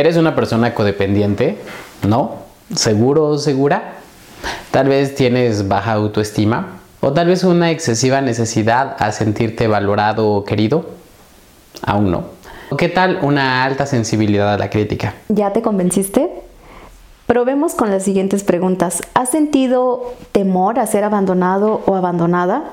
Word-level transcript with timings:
¿Eres 0.00 0.16
una 0.16 0.34
persona 0.34 0.72
codependiente? 0.72 1.58
¿No? 2.08 2.36
¿Seguro 2.74 3.26
o 3.26 3.36
segura? 3.36 3.96
Tal 4.70 4.88
vez 4.88 5.14
tienes 5.14 5.68
baja 5.68 5.92
autoestima 5.92 6.78
o 7.00 7.12
tal 7.12 7.26
vez 7.26 7.44
una 7.44 7.70
excesiva 7.70 8.22
necesidad 8.22 8.96
a 8.98 9.12
sentirte 9.12 9.68
valorado 9.68 10.26
o 10.30 10.46
querido. 10.46 10.86
Aún 11.82 12.10
no. 12.10 12.24
¿Qué 12.78 12.88
tal 12.88 13.18
una 13.20 13.62
alta 13.62 13.84
sensibilidad 13.84 14.54
a 14.54 14.56
la 14.56 14.70
crítica? 14.70 15.16
¿Ya 15.28 15.52
te 15.52 15.60
convenciste? 15.60 16.30
Probemos 17.26 17.74
con 17.74 17.90
las 17.90 18.02
siguientes 18.02 18.42
preguntas. 18.42 19.02
¿Has 19.12 19.28
sentido 19.28 20.14
temor 20.32 20.78
a 20.78 20.86
ser 20.86 21.04
abandonado 21.04 21.82
o 21.84 21.94
abandonada? 21.94 22.70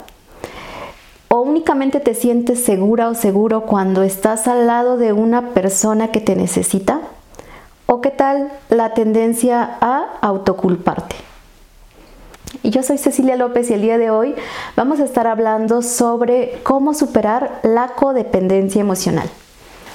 ¿O 1.27 1.41
únicamente 1.41 1.99
te 1.99 2.13
sientes 2.13 2.63
segura 2.63 3.09
o 3.09 3.15
seguro 3.15 3.63
cuando 3.63 4.03
estás 4.03 4.47
al 4.47 4.65
lado 4.65 4.95
de 4.95 5.11
una 5.11 5.49
persona 5.49 6.13
que 6.13 6.21
te 6.21 6.37
necesita? 6.37 7.01
¿O 7.89 8.01
qué 8.01 8.11
tal 8.11 8.51
la 8.67 8.93
tendencia 8.93 9.77
a 9.79 10.17
autoculparte? 10.19 11.15
Yo 12.61 12.83
soy 12.83 12.97
Cecilia 12.97 13.37
López 13.37 13.69
y 13.69 13.75
el 13.75 13.81
día 13.81 13.97
de 13.97 14.09
hoy 14.09 14.35
vamos 14.75 14.99
a 14.99 15.05
estar 15.05 15.25
hablando 15.25 15.81
sobre 15.81 16.59
cómo 16.63 16.93
superar 16.93 17.61
la 17.63 17.93
codependencia 17.95 18.81
emocional. 18.81 19.29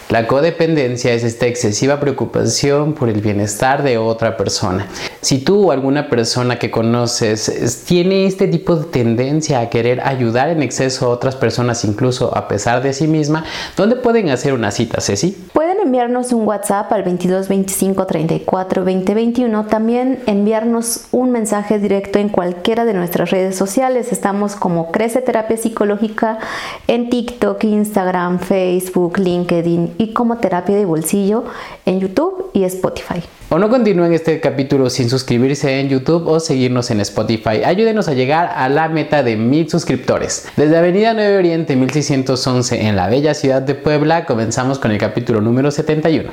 La 0.09 0.27
codependencia 0.27 1.13
es 1.13 1.23
esta 1.23 1.47
excesiva 1.47 2.01
preocupación 2.01 2.95
por 2.95 3.11
el 3.11 3.21
bienestar 3.21 3.83
de 3.83 3.99
otra 3.99 4.39
persona. 4.39 4.87
Si 5.21 5.39
tú 5.39 5.69
o 5.69 5.73
alguna 5.73 6.09
persona 6.09 6.59
que 6.59 6.71
conoces 6.71 7.85
tiene 7.87 8.27
este 8.27 8.49
tipo 8.49 8.77
de 8.77 8.85
tendencia 8.87 9.61
a 9.61 9.69
querer 9.69 10.01
ayudar 10.01 10.49
en 10.49 10.63
exceso 10.63 11.07
a 11.07 11.09
otras 11.11 11.37
personas, 11.37 11.85
incluso 11.85 12.37
a 12.37 12.49
pesar 12.49 12.83
de 12.83 12.95
sí 12.95 13.07
misma, 13.07 13.45
¿dónde 13.77 13.97
pueden 13.97 14.31
hacer 14.31 14.55
una 14.55 14.71
cita, 14.71 15.01
Ceci? 15.01 15.37
Pueden 15.53 15.72
enviarnos 15.83 16.33
un 16.33 16.47
WhatsApp 16.47 16.93
al 16.93 17.03
22 17.03 17.49
25 17.49 18.07
34 18.07 18.85
20 18.85 19.15
21. 19.15 19.67
También 19.67 20.21
enviarnos 20.27 21.07
un 21.11 21.31
mensaje 21.31 21.79
directo 21.79 22.19
en 22.19 22.29
cualquiera 22.29 22.85
de 22.85 22.95
nuestras 22.95 23.31
redes 23.31 23.57
sociales. 23.57 24.13
Estamos 24.13 24.57
como 24.57 24.93
Crece 24.93 25.21
Terapia 25.21 25.57
Psicológica 25.57 26.39
en 26.87 27.11
TikTok, 27.11 27.65
Instagram, 27.65 28.39
Facebook, 28.39 29.19
LinkedIn 29.19 29.95
y 29.99 30.13
como 30.13 30.39
terapia 30.39 30.77
de 30.77 30.85
bolsillo 30.85 31.45
en 31.85 32.01
YouTube 32.01 32.51
y 32.53 32.65
Spotify. 32.65 33.23
O 33.49 33.59
no 33.59 33.69
continúen 33.69 34.15
este 34.15 34.41
capítulo 34.41 34.89
sin 34.89 35.11
suscribirse 35.11 35.79
en 35.79 35.91
YouTube 35.91 36.27
o 36.27 36.41
seguirnos 36.41 36.91
en 36.91 37.01
Spotify. 37.01 37.63
Ayúdenos 37.67 38.09
a 38.09 38.15
llegar 38.15 38.51
a 38.55 38.71
la 38.71 38.89
meta 38.89 39.23
de 39.23 39.37
mil 39.37 39.69
suscriptores. 39.69 40.49
Desde 40.57 40.79
Avenida 40.79 41.13
9 41.13 41.37
Oriente 41.37 41.77
1611 41.77 42.87
en 42.87 42.97
la 42.97 43.09
bella 43.09 43.35
ciudad 43.35 43.61
de 43.61 43.75
Puebla 43.75 44.25
comenzamos 44.25 44.79
con 44.79 44.91
el 44.91 44.97
capítulo 44.97 45.43
número 45.43 45.71
71. 45.73 46.33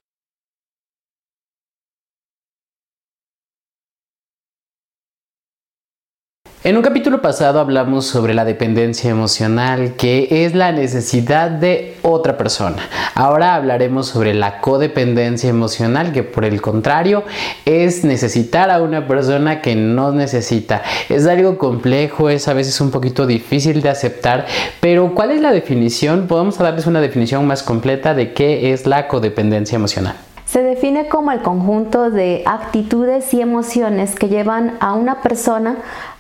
En 6.62 6.76
un 6.76 6.84
capítulo 6.84 7.22
pasado 7.22 7.62
hablamos 7.62 8.06
sobre 8.06 8.34
la 8.34 8.44
dependencia 8.44 9.10
emocional, 9.10 9.94
que 9.96 10.44
es 10.44 10.54
la 10.54 10.74
necesidad 10.74 11.50
de 11.50 11.96
otra 12.02 12.36
persona. 12.36 12.84
Ahora 13.16 13.56
hablaremos 13.56 14.08
sobre 14.08 14.34
la 14.34 14.60
codependencia 14.60 15.50
emocional, 15.50 16.12
que 16.12 16.24
por 16.24 16.44
el 16.44 16.62
contrario 16.62 17.24
es 17.64 18.04
necesitar 18.04 18.72
a 18.72 18.82
una 18.82 19.08
persona 19.08 19.62
que 19.62 19.76
no 19.76 20.12
necesita. 20.12 20.84
Es 21.08 21.28
algo 21.28 21.58
complejo, 21.58 22.30
es 22.30 22.50
a 22.50 22.54
veces 22.54 22.82
un 22.82 22.92
poquito 22.92 23.26
difícil 23.26 23.82
de 23.82 23.88
aceptar, 23.88 24.46
pero 24.82 25.16
¿cuál 25.16 25.32
es 25.32 25.40
la 25.40 25.54
definición? 25.54 26.28
Podemos 26.28 26.58
darles 26.58 26.88
una 26.88 27.00
definición 27.00 27.48
más 27.48 27.64
completa 27.64 28.14
de 28.14 28.34
qué 28.34 28.74
es 28.74 28.86
la 28.86 29.08
codependencia 29.08 29.78
emocional. 29.78 30.18
Se 30.46 30.62
define 30.62 31.08
como 31.08 31.32
el 31.32 31.42
conjunto 31.42 32.10
de 32.10 32.44
actitudes 32.46 33.34
y 33.34 33.40
emociones 33.40 34.16
que 34.16 34.28
llevan 34.28 34.78
a 34.82 34.94
una 34.94 35.22
persona 35.22 35.78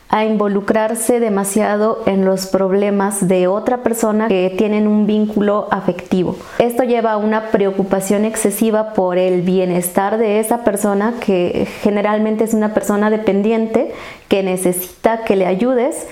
a 0.09 0.25
involucrarse 0.25 1.19
demasiado 1.19 2.01
en 2.07 2.25
los 2.25 2.47
problemas 2.47 3.27
de 3.27 3.47
otra 3.47 3.83
persona 3.83 4.27
que 4.27 4.53
tienen 4.57 4.87
un 4.87 5.05
vínculo 5.05 5.67
afectivo. 5.69 6.35
Esto 6.57 6.83
lleva 6.83 7.11
a 7.11 7.17
una 7.17 7.51
preocupación 7.51 8.25
excesiva 8.25 8.93
por 8.93 9.19
el 9.19 9.43
bienestar 9.43 10.17
de 10.17 10.39
esa 10.39 10.63
persona 10.63 11.13
que 11.19 11.67
generalmente 11.81 12.43
es 12.43 12.55
una 12.55 12.73
persona 12.73 13.11
dependiente 13.11 13.91
que 14.27 14.41
necesita 14.41 15.23
que 15.23 15.35
le 15.35 15.45
ayudes 15.45 16.07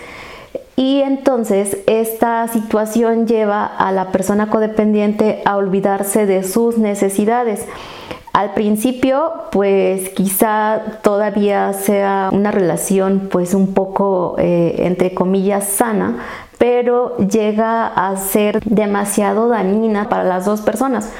y 0.77 1.01
entonces 1.01 1.79
esta 1.87 2.47
situación 2.47 3.25
lleva 3.25 3.65
a 3.65 3.91
la 3.91 4.11
persona 4.11 4.51
codependiente 4.51 5.41
a 5.43 5.57
olvidarse 5.57 6.27
de 6.27 6.43
sus 6.43 6.77
necesidades. 6.77 7.65
Al 8.31 8.53
principio, 8.53 9.33
pues 9.51 10.09
quizá 10.09 10.99
todavía 11.01 11.73
sea 11.73 12.29
una 12.31 12.51
relación 12.51 13.27
pues 13.31 13.55
un 13.55 13.73
poco, 13.73 14.35
eh, 14.37 14.75
entre 14.85 15.15
comillas, 15.15 15.67
sana, 15.67 16.19
pero 16.59 17.17
llega 17.17 17.87
a 17.87 18.15
ser 18.15 18.63
demasiado 18.63 19.47
dañina 19.49 20.09
para 20.09 20.23
las 20.23 20.45
dos 20.45 20.61
personas. 20.61 21.11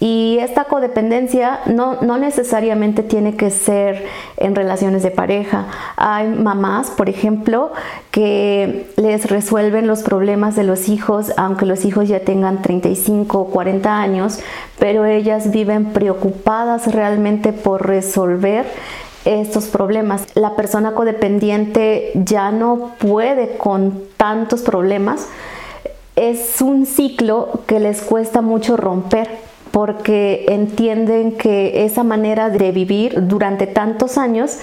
Y 0.00 0.38
esta 0.40 0.64
codependencia 0.64 1.60
no, 1.66 2.00
necesariamente 2.18 3.02
tiene 3.02 3.36
que 3.36 3.50
ser 3.50 4.04
en 4.36 4.54
relaciones 4.54 5.02
de 5.02 5.10
pareja. 5.12 5.66
Hay 5.96 6.26
mamás, 6.28 6.90
por 6.90 7.08
ejemplo, 7.08 7.72
que 8.10 8.90
les 8.96 9.30
resuelven 9.30 9.86
los 9.86 10.02
problemas 10.02 10.56
de 10.56 10.64
los 10.64 10.88
hijos, 10.88 11.32
aunque 11.36 11.66
los 11.66 11.84
hijos 11.84 12.08
ya 12.08 12.20
tengan 12.20 12.62
35 12.62 13.38
o 13.38 13.46
40 13.46 14.00
años, 14.00 14.40
pero 14.78 15.04
ellas 15.04 15.50
viven 15.52 15.92
preocupadas 15.92 16.92
realmente 16.92 17.52
por 17.52 17.86
resolver 17.86 18.66
estos 19.24 19.66
problemas. 19.66 20.26
La 20.34 20.56
persona 20.56 20.94
codependiente 20.94 22.10
ya 22.14 22.50
no 22.50 22.90
puede 22.98 23.56
con 23.56 24.02
tantos 24.16 24.62
problemas. 24.62 25.28
Es 26.16 26.60
un 26.60 26.86
ciclo 26.86 27.60
que 27.66 27.78
les 27.78 28.02
cuesta 28.02 28.42
mucho 28.42 28.76
romper 28.76 29.51
porque 29.72 30.44
entienden 30.48 31.32
que 31.32 31.84
esa 31.84 32.04
manera 32.04 32.50
de 32.50 32.70
vivir 32.70 33.26
durante 33.26 33.66
tantos 33.66 34.18
años 34.18 34.58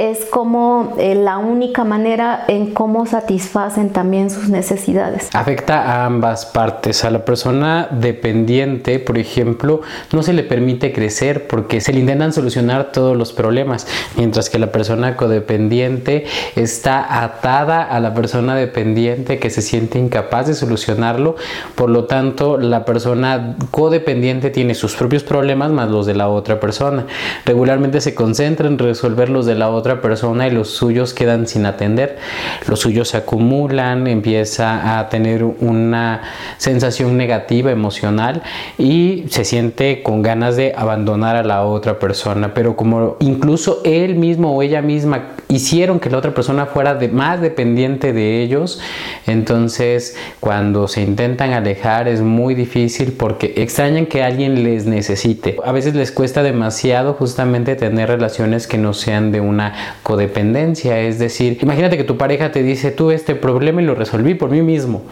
es 0.00 0.24
como 0.24 0.94
eh, 0.98 1.14
la 1.14 1.36
única 1.36 1.84
manera 1.84 2.44
en 2.48 2.72
cómo 2.72 3.04
satisfacen 3.04 3.90
también 3.90 4.30
sus 4.30 4.48
necesidades. 4.48 5.28
Afecta 5.34 5.82
a 5.82 6.06
ambas 6.06 6.46
partes. 6.46 7.04
A 7.04 7.10
la 7.10 7.26
persona 7.26 7.86
dependiente, 7.90 8.98
por 8.98 9.18
ejemplo, 9.18 9.82
no 10.12 10.22
se 10.22 10.32
le 10.32 10.42
permite 10.42 10.94
crecer 10.94 11.46
porque 11.46 11.82
se 11.82 11.92
le 11.92 12.00
intentan 12.00 12.32
solucionar 12.32 12.92
todos 12.92 13.14
los 13.14 13.34
problemas, 13.34 13.86
mientras 14.16 14.48
que 14.48 14.58
la 14.58 14.72
persona 14.72 15.16
codependiente 15.16 16.24
está 16.56 17.22
atada 17.22 17.82
a 17.82 18.00
la 18.00 18.14
persona 18.14 18.54
dependiente 18.54 19.38
que 19.38 19.50
se 19.50 19.60
siente 19.60 19.98
incapaz 19.98 20.46
de 20.46 20.54
solucionarlo. 20.54 21.36
Por 21.74 21.90
lo 21.90 22.04
tanto, 22.04 22.56
la 22.56 22.86
persona 22.86 23.54
codependiente 23.70 24.48
tiene 24.48 24.74
sus 24.74 24.94
propios 24.94 25.24
problemas 25.24 25.70
más 25.72 25.90
los 25.90 26.06
de 26.06 26.14
la 26.14 26.28
otra 26.28 26.58
persona. 26.58 27.04
Regularmente 27.44 28.00
se 28.00 28.14
concentra 28.14 28.66
en 28.66 28.78
resolver 28.78 29.28
los 29.28 29.44
de 29.44 29.56
la 29.56 29.68
otra 29.68 29.89
persona 29.96 30.46
y 30.46 30.50
los 30.50 30.70
suyos 30.70 31.14
quedan 31.14 31.46
sin 31.46 31.66
atender, 31.66 32.18
los 32.66 32.80
suyos 32.80 33.08
se 33.08 33.16
acumulan, 33.16 34.06
empieza 34.06 34.98
a 34.98 35.08
tener 35.08 35.44
una 35.44 36.22
sensación 36.58 37.16
negativa 37.16 37.70
emocional 37.70 38.42
y 38.78 39.24
se 39.28 39.44
siente 39.44 40.02
con 40.02 40.22
ganas 40.22 40.56
de 40.56 40.72
abandonar 40.76 41.36
a 41.36 41.42
la 41.42 41.64
otra 41.64 41.98
persona, 41.98 42.54
pero 42.54 42.76
como 42.76 43.16
incluso 43.20 43.80
él 43.84 44.14
mismo 44.14 44.54
o 44.54 44.62
ella 44.62 44.82
misma 44.82 45.36
hicieron 45.50 46.00
que 46.00 46.08
la 46.08 46.18
otra 46.18 46.32
persona 46.32 46.66
fuera 46.66 46.98
más 47.12 47.40
dependiente 47.40 48.12
de 48.12 48.42
ellos, 48.42 48.80
entonces 49.26 50.16
cuando 50.38 50.88
se 50.88 51.02
intentan 51.02 51.52
alejar 51.52 52.08
es 52.08 52.20
muy 52.20 52.54
difícil 52.54 53.12
porque 53.12 53.54
extrañan 53.56 54.06
que 54.06 54.22
alguien 54.22 54.62
les 54.62 54.86
necesite. 54.86 55.56
A 55.64 55.72
veces 55.72 55.94
les 55.94 56.12
cuesta 56.12 56.42
demasiado 56.42 57.14
justamente 57.14 57.76
tener 57.76 58.08
relaciones 58.08 58.66
que 58.66 58.78
no 58.78 58.94
sean 58.94 59.32
de 59.32 59.40
una 59.40 59.74
codependencia, 60.02 61.00
es 61.00 61.18
decir, 61.18 61.58
imagínate 61.60 61.96
que 61.96 62.04
tu 62.04 62.16
pareja 62.16 62.52
te 62.52 62.62
dice, 62.62 62.90
tuve 62.90 63.14
este 63.14 63.34
problema 63.34 63.82
y 63.82 63.84
lo 63.84 63.94
resolví 63.94 64.34
por 64.34 64.50
mí 64.50 64.62
mismo. 64.62 65.02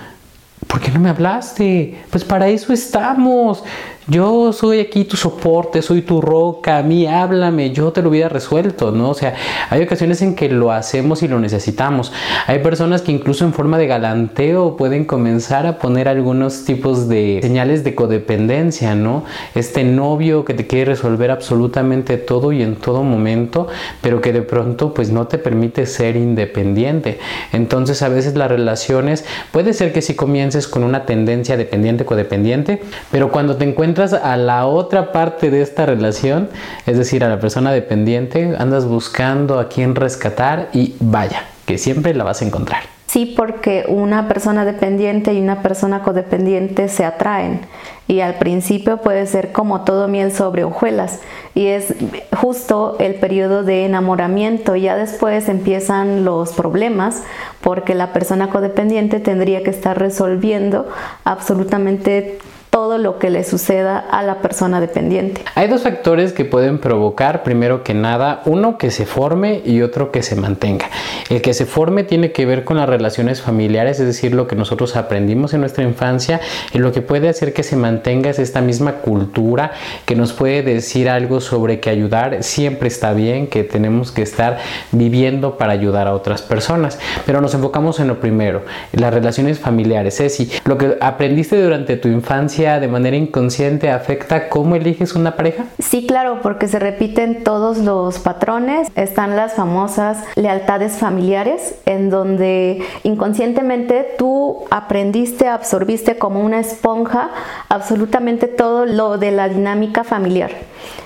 ¿Por 0.66 0.80
qué 0.80 0.90
no 0.90 1.00
me 1.00 1.08
hablaste? 1.08 1.96
Pues 2.10 2.24
para 2.24 2.48
eso 2.48 2.72
estamos. 2.72 3.64
Yo 4.10 4.54
soy 4.54 4.80
aquí 4.80 5.04
tu 5.04 5.18
soporte, 5.18 5.82
soy 5.82 6.00
tu 6.00 6.22
roca, 6.22 6.78
a 6.78 6.82
mí 6.82 7.06
háblame, 7.06 7.72
yo 7.72 7.92
te 7.92 8.00
lo 8.00 8.08
hubiera 8.08 8.30
resuelto, 8.30 8.90
¿no? 8.90 9.10
O 9.10 9.14
sea, 9.14 9.34
hay 9.68 9.82
ocasiones 9.82 10.22
en 10.22 10.34
que 10.34 10.48
lo 10.48 10.72
hacemos 10.72 11.22
y 11.22 11.28
lo 11.28 11.38
necesitamos. 11.38 12.10
Hay 12.46 12.60
personas 12.60 13.02
que 13.02 13.12
incluso 13.12 13.44
en 13.44 13.52
forma 13.52 13.76
de 13.76 13.86
galanteo 13.86 14.78
pueden 14.78 15.04
comenzar 15.04 15.66
a 15.66 15.78
poner 15.78 16.08
algunos 16.08 16.64
tipos 16.64 17.06
de 17.06 17.40
señales 17.42 17.84
de 17.84 17.94
codependencia, 17.94 18.94
¿no? 18.94 19.24
Este 19.54 19.84
novio 19.84 20.46
que 20.46 20.54
te 20.54 20.66
quiere 20.66 20.92
resolver 20.92 21.30
absolutamente 21.30 22.16
todo 22.16 22.52
y 22.52 22.62
en 22.62 22.76
todo 22.76 23.02
momento, 23.02 23.66
pero 24.00 24.22
que 24.22 24.32
de 24.32 24.40
pronto 24.40 24.94
pues 24.94 25.10
no 25.10 25.26
te 25.26 25.36
permite 25.36 25.84
ser 25.84 26.16
independiente. 26.16 27.18
Entonces 27.52 28.00
a 28.00 28.08
veces 28.08 28.36
las 28.36 28.50
relaciones 28.50 29.26
puede 29.52 29.74
ser 29.74 29.92
que 29.92 30.00
si 30.00 30.14
comiences 30.14 30.66
con 30.66 30.82
una 30.82 31.04
tendencia 31.04 31.58
dependiente 31.58 32.06
codependiente, 32.06 32.80
pero 33.10 33.30
cuando 33.30 33.56
te 33.56 33.66
encuentres 33.66 33.97
a 33.98 34.36
la 34.36 34.66
otra 34.66 35.12
parte 35.12 35.50
de 35.50 35.62
esta 35.62 35.86
relación, 35.86 36.48
es 36.86 36.96
decir, 36.96 37.24
a 37.24 37.28
la 37.28 37.40
persona 37.40 37.72
dependiente, 37.72 38.54
andas 38.58 38.86
buscando 38.86 39.58
a 39.58 39.68
quién 39.68 39.94
rescatar 39.94 40.68
y 40.72 40.94
vaya, 41.00 41.42
que 41.66 41.78
siempre 41.78 42.14
la 42.14 42.24
vas 42.24 42.42
a 42.42 42.44
encontrar. 42.44 42.82
Sí, 43.08 43.32
porque 43.36 43.86
una 43.88 44.28
persona 44.28 44.66
dependiente 44.66 45.32
y 45.32 45.40
una 45.40 45.62
persona 45.62 46.02
codependiente 46.02 46.88
se 46.88 47.06
atraen. 47.06 47.62
Y 48.06 48.20
al 48.20 48.34
principio 48.34 48.98
puede 48.98 49.26
ser 49.26 49.50
como 49.50 49.80
todo 49.80 50.08
miel 50.08 50.30
sobre 50.30 50.64
hojuelas. 50.64 51.20
Y 51.54 51.68
es 51.68 51.94
justo 52.36 52.96
el 52.98 53.14
periodo 53.14 53.62
de 53.64 53.86
enamoramiento. 53.86 54.76
Ya 54.76 54.94
después 54.94 55.48
empiezan 55.48 56.26
los 56.26 56.52
problemas 56.52 57.22
porque 57.62 57.94
la 57.94 58.12
persona 58.12 58.50
codependiente 58.50 59.20
tendría 59.20 59.62
que 59.62 59.70
estar 59.70 59.98
resolviendo 59.98 60.86
absolutamente 61.24 62.38
todo 62.70 62.98
lo 62.98 63.18
que 63.18 63.30
le 63.30 63.44
suceda 63.44 63.98
a 63.98 64.22
la 64.22 64.36
persona 64.42 64.80
dependiente. 64.80 65.42
Hay 65.54 65.68
dos 65.68 65.82
factores 65.82 66.32
que 66.32 66.44
pueden 66.44 66.78
provocar, 66.78 67.42
primero 67.42 67.82
que 67.82 67.94
nada, 67.94 68.42
uno 68.44 68.78
que 68.78 68.90
se 68.90 69.06
forme 69.06 69.62
y 69.64 69.82
otro 69.82 70.10
que 70.10 70.22
se 70.22 70.36
mantenga. 70.36 70.86
El 71.30 71.42
que 71.42 71.54
se 71.54 71.66
forme 71.66 72.04
tiene 72.04 72.32
que 72.32 72.46
ver 72.46 72.64
con 72.64 72.76
las 72.76 72.88
relaciones 72.88 73.40
familiares, 73.42 74.00
es 74.00 74.06
decir, 74.06 74.34
lo 74.34 74.46
que 74.46 74.56
nosotros 74.56 74.96
aprendimos 74.96 75.54
en 75.54 75.60
nuestra 75.60 75.84
infancia 75.84 76.40
y 76.72 76.78
lo 76.78 76.92
que 76.92 77.02
puede 77.02 77.28
hacer 77.28 77.52
que 77.52 77.62
se 77.62 77.76
mantenga 77.76 78.30
es 78.30 78.38
esta 78.38 78.60
misma 78.60 78.96
cultura 78.96 79.72
que 80.04 80.16
nos 80.16 80.32
puede 80.32 80.62
decir 80.62 81.08
algo 81.08 81.40
sobre 81.40 81.80
que 81.80 81.90
ayudar 81.90 82.42
siempre 82.42 82.88
está 82.88 83.12
bien, 83.12 83.46
que 83.46 83.64
tenemos 83.64 84.12
que 84.12 84.22
estar 84.22 84.58
viviendo 84.92 85.56
para 85.56 85.72
ayudar 85.72 86.06
a 86.06 86.14
otras 86.14 86.42
personas. 86.42 86.98
Pero 87.24 87.40
nos 87.40 87.54
enfocamos 87.54 88.00
en 88.00 88.08
lo 88.08 88.20
primero, 88.20 88.62
las 88.92 89.12
relaciones 89.12 89.58
familiares. 89.58 90.20
Es 90.20 90.38
lo 90.66 90.78
que 90.78 90.96
aprendiste 91.00 91.60
durante 91.60 91.96
tu 91.96 92.08
infancia 92.08 92.57
de 92.58 92.88
manera 92.88 93.16
inconsciente 93.16 93.88
afecta 93.90 94.48
cómo 94.48 94.74
eliges 94.74 95.14
una 95.14 95.36
pareja? 95.36 95.66
Sí, 95.78 96.06
claro, 96.06 96.40
porque 96.42 96.66
se 96.66 96.80
repiten 96.80 97.44
todos 97.44 97.78
los 97.78 98.18
patrones. 98.18 98.88
Están 98.96 99.36
las 99.36 99.54
famosas 99.54 100.24
lealtades 100.34 100.94
familiares, 100.94 101.76
en 101.86 102.10
donde 102.10 102.82
inconscientemente 103.04 104.04
tú 104.18 104.64
aprendiste, 104.70 105.46
absorbiste 105.46 106.18
como 106.18 106.40
una 106.40 106.58
esponja 106.58 107.30
absolutamente 107.68 108.48
todo 108.48 108.86
lo 108.86 109.18
de 109.18 109.30
la 109.30 109.48
dinámica 109.48 110.02
familiar. 110.02 110.50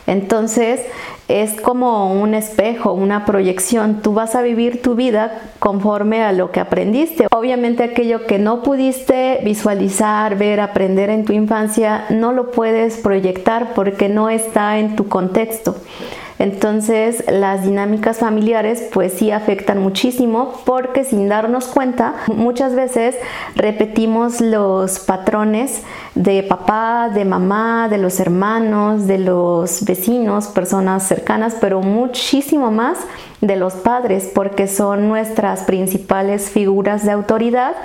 Entonces, 0.07 0.81
es 1.33 1.61
como 1.61 2.13
un 2.13 2.35
espejo, 2.35 2.93
una 2.93 3.25
proyección. 3.25 4.03
Tú 4.03 4.13
vas 4.13 4.35
a 4.35 4.43
vivir 4.43 4.83
tu 4.83 4.95
vida 4.95 5.41
conforme 5.59 6.23
a 6.23 6.33
lo 6.33 6.51
que 6.51 6.61
aprendiste. 6.61 7.27
Obviamente 7.33 7.83
aquello 7.83 8.27
que 8.27 8.39
no 8.39 8.63
pudiste 8.63 9.41
visualizar, 9.43 10.37
ver, 10.37 10.61
aprender 10.61 11.09
en 11.11 11.25
tu 11.25 11.33
infancia, 11.33 12.05
no 12.11 12.33
lo 12.33 12.51
puedes 12.51 12.99
proyectar 12.99 13.75
porque 13.75 14.09
no 14.09 14.29
está 14.29 14.79
en 14.79 14.97
tu 14.97 15.09
contexto. 15.09 15.77
Entonces 16.43 17.23
las 17.31 17.63
dinámicas 17.63 18.19
familiares 18.19 18.89
pues 18.93 19.13
sí 19.13 19.31
afectan 19.31 19.79
muchísimo 19.79 20.61
porque 20.65 21.05
sin 21.05 21.29
darnos 21.29 21.67
cuenta 21.67 22.15
muchas 22.35 22.75
veces 22.75 23.15
repetimos 23.55 24.41
los 24.41 24.99
patrones 24.99 25.85
de 26.17 26.43
papá, 26.43 27.11
de 27.15 27.25
mamá, 27.25 27.87
de 27.89 27.99
los 27.99 28.19
hermanos, 28.19 29.07
de 29.07 29.19
los 29.19 29.85
vecinos, 29.85 30.49
personas 30.49 31.05
cercanas, 31.05 31.55
pero 31.61 31.81
muchísimo 31.81 32.73
más 32.73 32.99
de 33.41 33.55
los 33.55 33.75
padres 33.75 34.29
porque 34.35 34.67
son 34.67 35.09
nuestras 35.09 35.63
principales 35.63 36.51
figuras 36.51 37.05
de 37.05 37.13
autoridad 37.13 37.77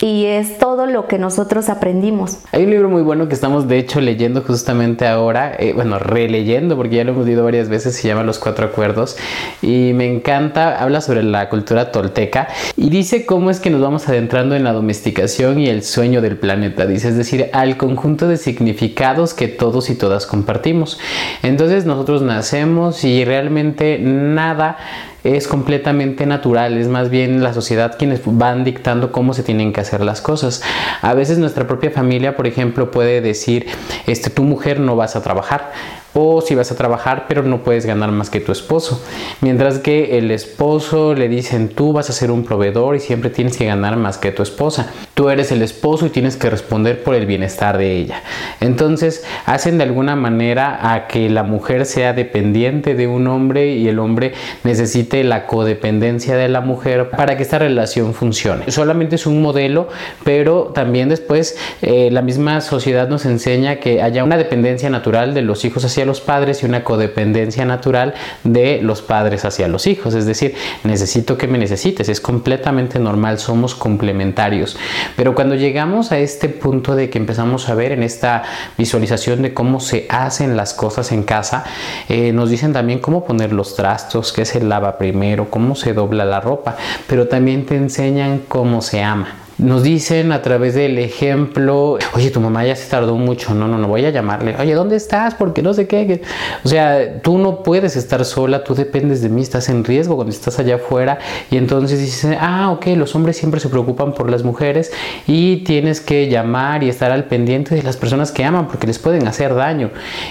y 0.00 0.26
es 0.26 0.58
todo 0.58 0.86
lo 0.86 1.06
que 1.06 1.18
nosotros 1.18 1.68
aprendimos. 1.68 2.38
Hay 2.52 2.64
un 2.64 2.70
libro 2.70 2.88
muy 2.88 3.02
bueno 3.02 3.28
que 3.28 3.34
estamos 3.34 3.68
de 3.68 3.78
hecho 3.78 4.00
leyendo 4.00 4.42
justamente 4.42 5.06
ahora, 5.06 5.54
eh, 5.58 5.72
bueno, 5.72 5.98
releyendo 5.98 6.76
porque 6.76 6.96
ya 6.96 7.04
lo 7.04 7.12
hemos 7.12 7.26
leído 7.26 7.44
varias 7.44 7.68
veces, 7.68 7.96
se 7.96 8.08
llama 8.08 8.22
Los 8.22 8.38
Cuatro 8.38 8.66
Acuerdos 8.66 9.16
y 9.62 9.92
me 9.94 10.06
encanta, 10.06 10.82
habla 10.82 11.00
sobre 11.00 11.22
la 11.22 11.48
cultura 11.48 11.92
tolteca 11.92 12.48
y 12.76 12.90
dice 12.90 13.26
cómo 13.26 13.50
es 13.50 13.60
que 13.60 13.70
nos 13.70 13.80
vamos 13.80 14.08
adentrando 14.08 14.56
en 14.56 14.64
la 14.64 14.72
domesticación 14.72 15.58
y 15.60 15.68
el 15.68 15.82
sueño 15.82 16.20
del 16.20 16.36
planeta, 16.36 16.86
dice, 16.86 17.08
es 17.08 17.16
decir, 17.16 17.50
al 17.52 17.76
conjunto 17.76 18.28
de 18.28 18.36
significados 18.36 19.34
que 19.34 19.48
todos 19.48 19.90
y 19.90 19.94
todas 19.94 20.26
compartimos. 20.26 20.98
Entonces 21.42 21.86
nosotros 21.86 22.22
nacemos 22.22 23.04
y 23.04 23.24
realmente 23.24 23.98
nada 23.98 24.76
es 25.24 25.48
completamente 25.48 26.26
natural, 26.26 26.76
es 26.76 26.88
más 26.88 27.08
bien 27.08 27.42
la 27.42 27.54
sociedad 27.54 27.96
quienes 27.98 28.20
van 28.24 28.62
dictando 28.62 29.10
cómo 29.10 29.32
se 29.32 29.42
tienen 29.42 29.72
que 29.72 29.80
hacer 29.80 30.02
las 30.02 30.20
cosas. 30.20 30.62
A 31.00 31.14
veces 31.14 31.38
nuestra 31.38 31.66
propia 31.66 31.90
familia, 31.90 32.36
por 32.36 32.46
ejemplo, 32.46 32.90
puede 32.90 33.20
decir, 33.22 33.66
este, 34.06 34.28
tu 34.30 34.44
mujer 34.44 34.80
no 34.80 34.96
vas 34.96 35.16
a 35.16 35.22
trabajar 35.22 35.72
o 36.14 36.40
si 36.40 36.54
vas 36.54 36.70
a 36.72 36.76
trabajar 36.76 37.26
pero 37.28 37.42
no 37.42 37.62
puedes 37.62 37.86
ganar 37.86 38.10
más 38.10 38.30
que 38.30 38.40
tu 38.40 38.52
esposo. 38.52 39.02
Mientras 39.40 39.78
que 39.78 40.18
el 40.18 40.30
esposo 40.30 41.14
le 41.14 41.28
dicen 41.28 41.68
tú 41.68 41.92
vas 41.92 42.10
a 42.10 42.12
ser 42.12 42.30
un 42.30 42.44
proveedor 42.44 42.96
y 42.96 43.00
siempre 43.00 43.30
tienes 43.30 43.56
que 43.56 43.66
ganar 43.66 43.96
más 43.96 44.18
que 44.18 44.32
tu 44.32 44.42
esposa. 44.42 44.90
Tú 45.14 45.28
eres 45.28 45.52
el 45.52 45.62
esposo 45.62 46.06
y 46.06 46.10
tienes 46.10 46.36
que 46.36 46.50
responder 46.50 47.02
por 47.02 47.14
el 47.14 47.26
bienestar 47.26 47.78
de 47.78 47.96
ella. 47.96 48.22
Entonces 48.60 49.24
hacen 49.46 49.78
de 49.78 49.84
alguna 49.84 50.16
manera 50.16 50.92
a 50.94 51.06
que 51.06 51.28
la 51.28 51.42
mujer 51.42 51.86
sea 51.86 52.12
dependiente 52.12 52.94
de 52.94 53.06
un 53.06 53.26
hombre 53.26 53.74
y 53.74 53.88
el 53.88 53.98
hombre 53.98 54.32
necesite 54.62 55.24
la 55.24 55.46
codependencia 55.46 56.36
de 56.36 56.48
la 56.48 56.60
mujer 56.60 57.10
para 57.10 57.36
que 57.36 57.42
esta 57.42 57.58
relación 57.58 58.14
funcione. 58.14 58.70
Solamente 58.70 59.16
es 59.16 59.26
un 59.26 59.42
modelo, 59.42 59.88
pero 60.24 60.72
también 60.74 61.08
después 61.08 61.56
eh, 61.82 62.10
la 62.10 62.22
misma 62.22 62.60
sociedad 62.60 63.08
nos 63.08 63.26
enseña 63.26 63.76
que 63.76 64.02
haya 64.02 64.24
una 64.24 64.36
dependencia 64.36 64.90
natural 64.90 65.34
de 65.34 65.42
los 65.42 65.64
hijos 65.64 65.84
hacia 65.84 66.03
los 66.06 66.20
padres 66.20 66.62
y 66.62 66.66
una 66.66 66.84
codependencia 66.84 67.64
natural 67.64 68.14
de 68.42 68.80
los 68.82 69.02
padres 69.02 69.44
hacia 69.44 69.68
los 69.68 69.86
hijos. 69.86 70.14
Es 70.14 70.26
decir, 70.26 70.54
necesito 70.82 71.36
que 71.38 71.48
me 71.48 71.58
necesites. 71.58 72.08
Es 72.08 72.20
completamente 72.20 72.98
normal, 72.98 73.38
somos 73.38 73.74
complementarios. 73.74 74.76
Pero 75.16 75.34
cuando 75.34 75.54
llegamos 75.54 76.12
a 76.12 76.18
este 76.18 76.48
punto 76.48 76.94
de 76.94 77.10
que 77.10 77.18
empezamos 77.18 77.68
a 77.68 77.74
ver 77.74 77.92
en 77.92 78.02
esta 78.02 78.42
visualización 78.76 79.42
de 79.42 79.54
cómo 79.54 79.80
se 79.80 80.06
hacen 80.08 80.56
las 80.56 80.74
cosas 80.74 81.12
en 81.12 81.22
casa, 81.22 81.64
eh, 82.08 82.32
nos 82.32 82.50
dicen 82.50 82.72
también 82.72 82.98
cómo 82.98 83.24
poner 83.24 83.52
los 83.52 83.76
trastos, 83.76 84.32
qué 84.32 84.44
se 84.44 84.60
lava 84.60 84.98
primero, 84.98 85.50
cómo 85.50 85.74
se 85.74 85.94
dobla 85.94 86.24
la 86.24 86.40
ropa, 86.40 86.76
pero 87.06 87.28
también 87.28 87.66
te 87.66 87.76
enseñan 87.76 88.42
cómo 88.48 88.82
se 88.82 89.02
ama 89.02 89.43
nos 89.58 89.82
dicen 89.82 90.32
a 90.32 90.42
través 90.42 90.74
del 90.74 90.98
ejemplo, 90.98 91.98
oye, 92.14 92.30
tu 92.30 92.40
mamá 92.40 92.64
ya 92.64 92.74
se 92.74 92.90
tardó 92.90 93.16
mucho, 93.16 93.54
no, 93.54 93.68
no, 93.68 93.78
no 93.78 93.86
voy 93.86 94.04
a 94.04 94.10
llamarle, 94.10 94.56
oye, 94.58 94.74
¿dónde 94.74 94.96
estás? 94.96 95.34
Porque 95.34 95.62
no 95.62 95.74
sé 95.74 95.86
qué. 95.86 96.22
O 96.64 96.68
sea, 96.68 97.20
tú 97.22 97.38
no 97.38 97.62
puedes 97.62 97.96
estar 97.96 98.24
sola, 98.24 98.64
tú 98.64 98.74
dependes 98.74 99.22
de 99.22 99.28
mí, 99.28 99.42
estás 99.42 99.68
en 99.68 99.84
riesgo 99.84 100.16
cuando 100.16 100.32
estás 100.32 100.58
allá 100.58 100.76
afuera. 100.76 101.18
Y 101.50 101.56
entonces 101.56 102.00
dices, 102.00 102.36
ah, 102.40 102.70
ok, 102.72 102.86
los 102.96 103.14
hombres 103.14 103.36
siempre 103.36 103.60
se 103.60 103.68
preocupan 103.68 104.12
por 104.12 104.28
las 104.30 104.42
mujeres 104.42 104.92
y 105.26 105.58
tienes 105.58 106.00
que 106.00 106.28
llamar 106.28 106.82
y 106.82 106.88
estar 106.88 107.12
al 107.12 107.24
pendiente 107.24 107.74
de 107.74 107.82
las 107.82 107.96
personas 107.96 108.32
que 108.32 108.44
aman 108.44 108.66
porque 108.66 108.86
les 108.86 108.98
pueden 108.98 109.26
hacer 109.28 109.54
daño. 109.54 109.90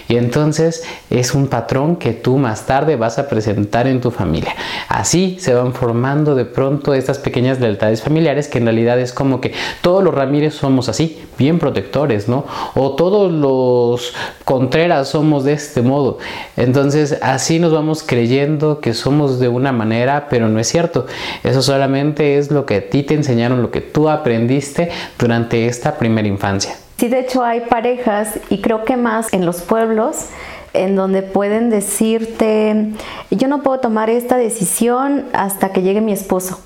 Y 0.10 0.18
entonces 0.18 0.84
es 1.10 1.34
un 1.34 1.48
patrón 1.48 1.96
que 1.96 2.12
tú 2.12 2.38
más 2.38 2.66
tarde 2.66 2.98
vas 2.98 3.20
a 3.20 3.30
presentar 3.30 3.88
en 3.88 4.02
tu 4.02 4.12
familia. 4.12 4.54
Así 4.90 5.38
se 5.40 5.54
van 5.54 5.74
formando 5.74 6.36
de 6.36 6.46
pronto 6.46 6.94
estas 6.94 7.20
pequeñas 7.20 7.60
lealtades 7.60 8.02
familiares 8.02 8.48
que 8.48 8.58
en 8.58 8.66
realidad 8.66 9.00
es 9.00 9.13
como 9.14 9.40
que 9.42 9.54
todos 9.82 10.04
los 10.04 10.14
Ramírez 10.14 10.54
somos 10.54 10.90
así, 10.90 11.24
bien 11.38 11.60
protectores, 11.60 12.28
¿no? 12.28 12.46
O 12.76 12.96
todos 12.96 13.32
los 13.32 14.14
Contreras 14.46 15.10
somos 15.10 15.44
de 15.44 15.54
este 15.54 15.82
modo. 15.82 16.18
Entonces 16.58 17.18
así 17.22 17.60
nos 17.60 17.72
vamos 17.72 18.04
creyendo 18.04 18.80
que 18.80 18.94
somos 18.94 19.40
de 19.40 19.48
una 19.48 19.72
manera, 19.72 20.28
pero 20.30 20.50
no 20.50 20.60
es 20.60 20.68
cierto. 20.68 21.06
Eso 21.44 21.62
solamente 21.62 22.38
es 22.38 22.52
lo 22.52 22.66
que 22.66 22.76
a 22.76 22.90
ti 22.90 23.04
te 23.04 23.14
enseñaron, 23.14 23.62
lo 23.62 23.72
que 23.72 23.82
tú 23.82 24.10
aprendiste 24.10 24.90
durante 25.18 25.68
esta 25.68 25.98
primera 25.98 26.28
infancia. 26.28 26.76
Sí, 26.98 27.08
de 27.08 27.20
hecho 27.20 27.44
hay 27.44 27.62
parejas 27.62 28.40
y 28.50 28.60
creo 28.62 28.86
que 28.86 28.98
más 28.98 29.34
en 29.34 29.46
los 29.46 29.62
pueblos 29.62 30.28
en 30.74 30.96
donde 30.96 31.22
pueden 31.22 31.70
decirte, 31.70 32.94
yo 33.30 33.48
no 33.48 33.62
puedo 33.62 33.80
tomar 33.80 34.10
esta 34.10 34.38
decisión 34.38 35.26
hasta 35.34 35.72
que 35.72 35.84
llegue 35.84 36.02
mi 36.02 36.12
esposo 36.12 36.60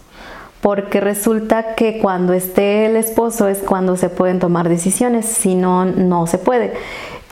porque 0.61 0.99
resulta 0.99 1.75
que 1.75 1.99
cuando 1.99 2.33
esté 2.33 2.85
el 2.87 2.95
esposo 2.95 3.47
es 3.47 3.59
cuando 3.59 3.95
se 3.95 4.09
pueden 4.09 4.39
tomar 4.39 4.69
decisiones, 4.69 5.25
si 5.25 5.55
no, 5.55 5.85
no 5.85 6.27
se 6.27 6.37
puede 6.37 6.73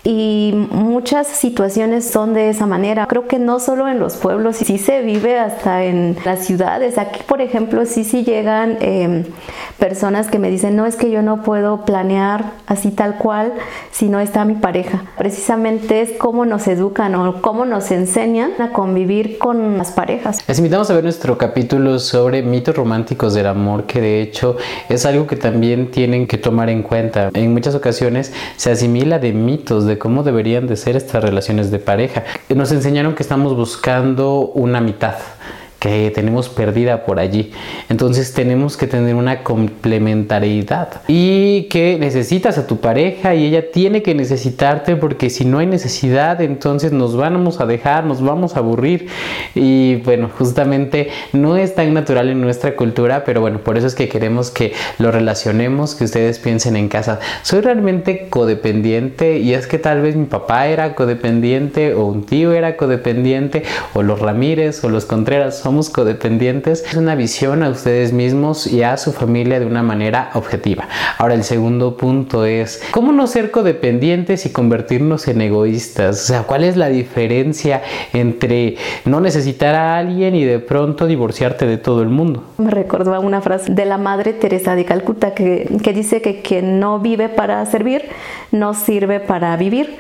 y 0.08 0.54
muchas 0.70 1.26
situaciones 1.26 2.08
son 2.08 2.36
de 2.36 2.50
esa 2.50 2.68
manera. 2.68 3.08
Creo 3.08 3.28
que 3.28 3.40
no 3.40 3.60
solo 3.60 3.88
en 3.88 4.00
los 4.00 4.16
pueblos, 4.18 4.58
sí 4.58 4.78
se 4.78 5.02
vive 5.02 5.40
hasta 5.40 5.84
en 5.84 6.16
las 6.24 6.46
ciudades. 6.46 7.00
Aquí, 7.00 7.22
por 7.28 7.42
ejemplo, 7.42 7.88
sí 7.88 8.04
sí 8.04 8.24
llegan 8.24 8.78
em, 8.82 9.24
personas 9.80 10.28
que 10.28 10.38
me 10.38 10.52
dicen, 10.52 10.76
no 10.76 10.86
es 10.86 10.96
que 10.96 11.10
yo 11.10 11.24
no 11.24 11.42
puedo 11.42 11.86
planear 11.86 12.52
así 12.68 12.92
tal 12.92 13.18
cual 13.18 13.54
si 13.92 14.08
no 14.08 14.20
está 14.20 14.46
mi 14.46 14.54
pareja. 14.54 15.06
Precisamente 15.18 16.02
es 16.02 16.12
cómo 16.12 16.46
nos 16.46 16.68
educan 16.68 17.16
o 17.16 17.42
cómo 17.42 17.66
nos 17.66 17.90
enseñan 17.90 18.52
a 18.60 18.70
convivir 18.74 19.40
con 19.40 19.80
las 19.80 19.92
parejas. 19.92 20.38
Les 20.48 20.60
invitamos 20.60 20.88
a 20.92 20.94
ver 20.94 21.04
nuestro 21.04 21.36
capítulo 21.40 21.98
sobre 21.98 22.44
mitos 22.44 22.76
románticos 22.76 23.34
del 23.34 23.48
amor, 23.48 23.86
que 23.86 24.02
de 24.02 24.22
hecho 24.22 24.56
es 24.88 25.04
algo 25.08 25.26
que 25.26 25.36
también 25.36 25.90
tienen 25.90 26.28
que 26.28 26.38
tomar 26.38 26.70
en 26.70 26.84
cuenta. 26.84 27.32
En 27.34 27.54
muchas 27.54 27.74
ocasiones 27.74 28.32
se 28.56 28.70
asimila 28.70 29.18
de 29.18 29.34
mitos, 29.34 29.88
de 29.96 30.00
cómo 30.00 30.24
deberían 30.24 30.68
de 30.68 30.76
ser 30.76 30.98
estas 30.98 31.24
relaciones 31.24 31.72
de 31.72 31.80
pareja. 31.80 32.26
Nos 32.54 32.72
enseñaron 32.74 33.16
que 33.16 33.24
estamos 33.24 33.56
buscando 33.56 34.52
una 34.54 34.82
mitad 34.82 35.16
que 35.86 36.10
tenemos 36.10 36.50
perdida 36.50 37.06
por 37.06 37.20
allí. 37.20 37.52
Entonces 37.90 38.34
tenemos 38.34 38.76
que 38.76 38.88
tener 38.88 39.14
una 39.14 39.44
complementariedad 39.44 41.02
y 41.08 41.64
que 41.70 41.98
necesitas 42.00 42.58
a 42.58 42.66
tu 42.66 42.78
pareja 42.78 43.36
y 43.36 43.46
ella 43.46 43.72
tiene 43.72 44.02
que 44.02 44.16
necesitarte 44.16 44.96
porque 44.96 45.30
si 45.30 45.46
no 45.46 45.60
hay 45.60 45.68
necesidad 45.68 46.42
entonces 46.42 46.92
nos 46.92 47.16
vamos 47.16 47.62
a 47.62 47.68
dejar, 47.68 48.04
nos 48.06 48.24
vamos 48.24 48.56
a 48.56 48.60
aburrir 48.60 49.08
y 49.54 49.98
bueno, 49.98 50.28
justamente 50.36 51.10
no 51.34 51.56
es 51.56 51.76
tan 51.76 51.94
natural 51.94 52.30
en 52.30 52.42
nuestra 52.42 52.76
cultura, 52.76 53.24
pero 53.24 53.42
bueno, 53.42 53.60
por 53.60 53.78
eso 53.78 53.86
es 53.86 53.94
que 53.94 54.10
queremos 54.10 54.50
que 54.50 54.74
lo 54.98 55.12
relacionemos, 55.12 55.94
que 55.94 56.06
ustedes 56.06 56.40
piensen 56.40 56.78
en 56.78 56.90
casa. 56.90 57.20
Soy 57.44 57.62
realmente 57.62 58.28
codependiente 58.30 59.38
y 59.38 59.54
es 59.54 59.68
que 59.68 59.78
tal 59.78 60.02
vez 60.02 60.16
mi 60.16 60.26
papá 60.26 60.66
era 60.68 60.96
codependiente 60.96 61.94
o 61.94 62.06
un 62.06 62.26
tío 62.26 62.54
era 62.54 62.76
codependiente 62.76 63.64
o 63.94 64.02
los 64.02 64.20
Ramírez 64.20 64.84
o 64.84 64.90
los 64.90 65.06
Contreras 65.06 65.60
son 65.60 65.75
codependientes, 65.84 66.84
es 66.88 66.96
una 66.96 67.16
visión 67.16 67.64
a 67.64 67.70
ustedes 67.70 68.14
mismos 68.14 68.66
y 68.68 68.84
a 68.84 68.98
su 68.98 69.12
familia 69.12 69.60
de 69.60 69.66
una 69.66 69.84
manera 69.84 70.32
objetiva. 70.34 70.88
Ahora 71.18 71.34
el 71.34 71.44
segundo 71.44 71.98
punto 71.98 72.46
es, 72.46 72.82
¿cómo 72.92 73.12
no 73.12 73.28
ser 73.28 73.52
codependientes 73.52 74.46
y 74.46 74.52
convertirnos 74.52 75.28
en 75.28 75.42
egoístas? 75.42 76.24
O 76.24 76.28
sea, 76.28 76.44
¿cuál 76.44 76.64
es 76.64 76.78
la 76.78 76.88
diferencia 76.88 77.84
entre 78.14 78.78
no 79.04 79.20
necesitar 79.20 79.76
a 79.76 79.98
alguien 79.98 80.36
y 80.36 80.46
de 80.46 80.60
pronto 80.60 81.08
divorciarte 81.08 81.66
de 81.66 81.78
todo 81.78 82.02
el 82.02 82.10
mundo? 82.10 82.44
Me 82.58 82.72
recordó 82.72 83.20
una 83.20 83.42
frase 83.42 83.72
de 83.72 83.86
la 83.86 83.98
Madre 83.98 84.34
Teresa 84.34 84.76
de 84.76 84.86
Calcuta 84.86 85.34
que, 85.34 85.78
que 85.84 85.94
dice 85.94 86.22
que 86.22 86.42
quien 86.42 86.80
no 86.80 87.00
vive 87.00 87.30
para 87.30 87.66
servir, 87.66 88.04
no 88.52 88.74
sirve 88.74 89.20
para 89.20 89.56
vivir. 89.58 89.98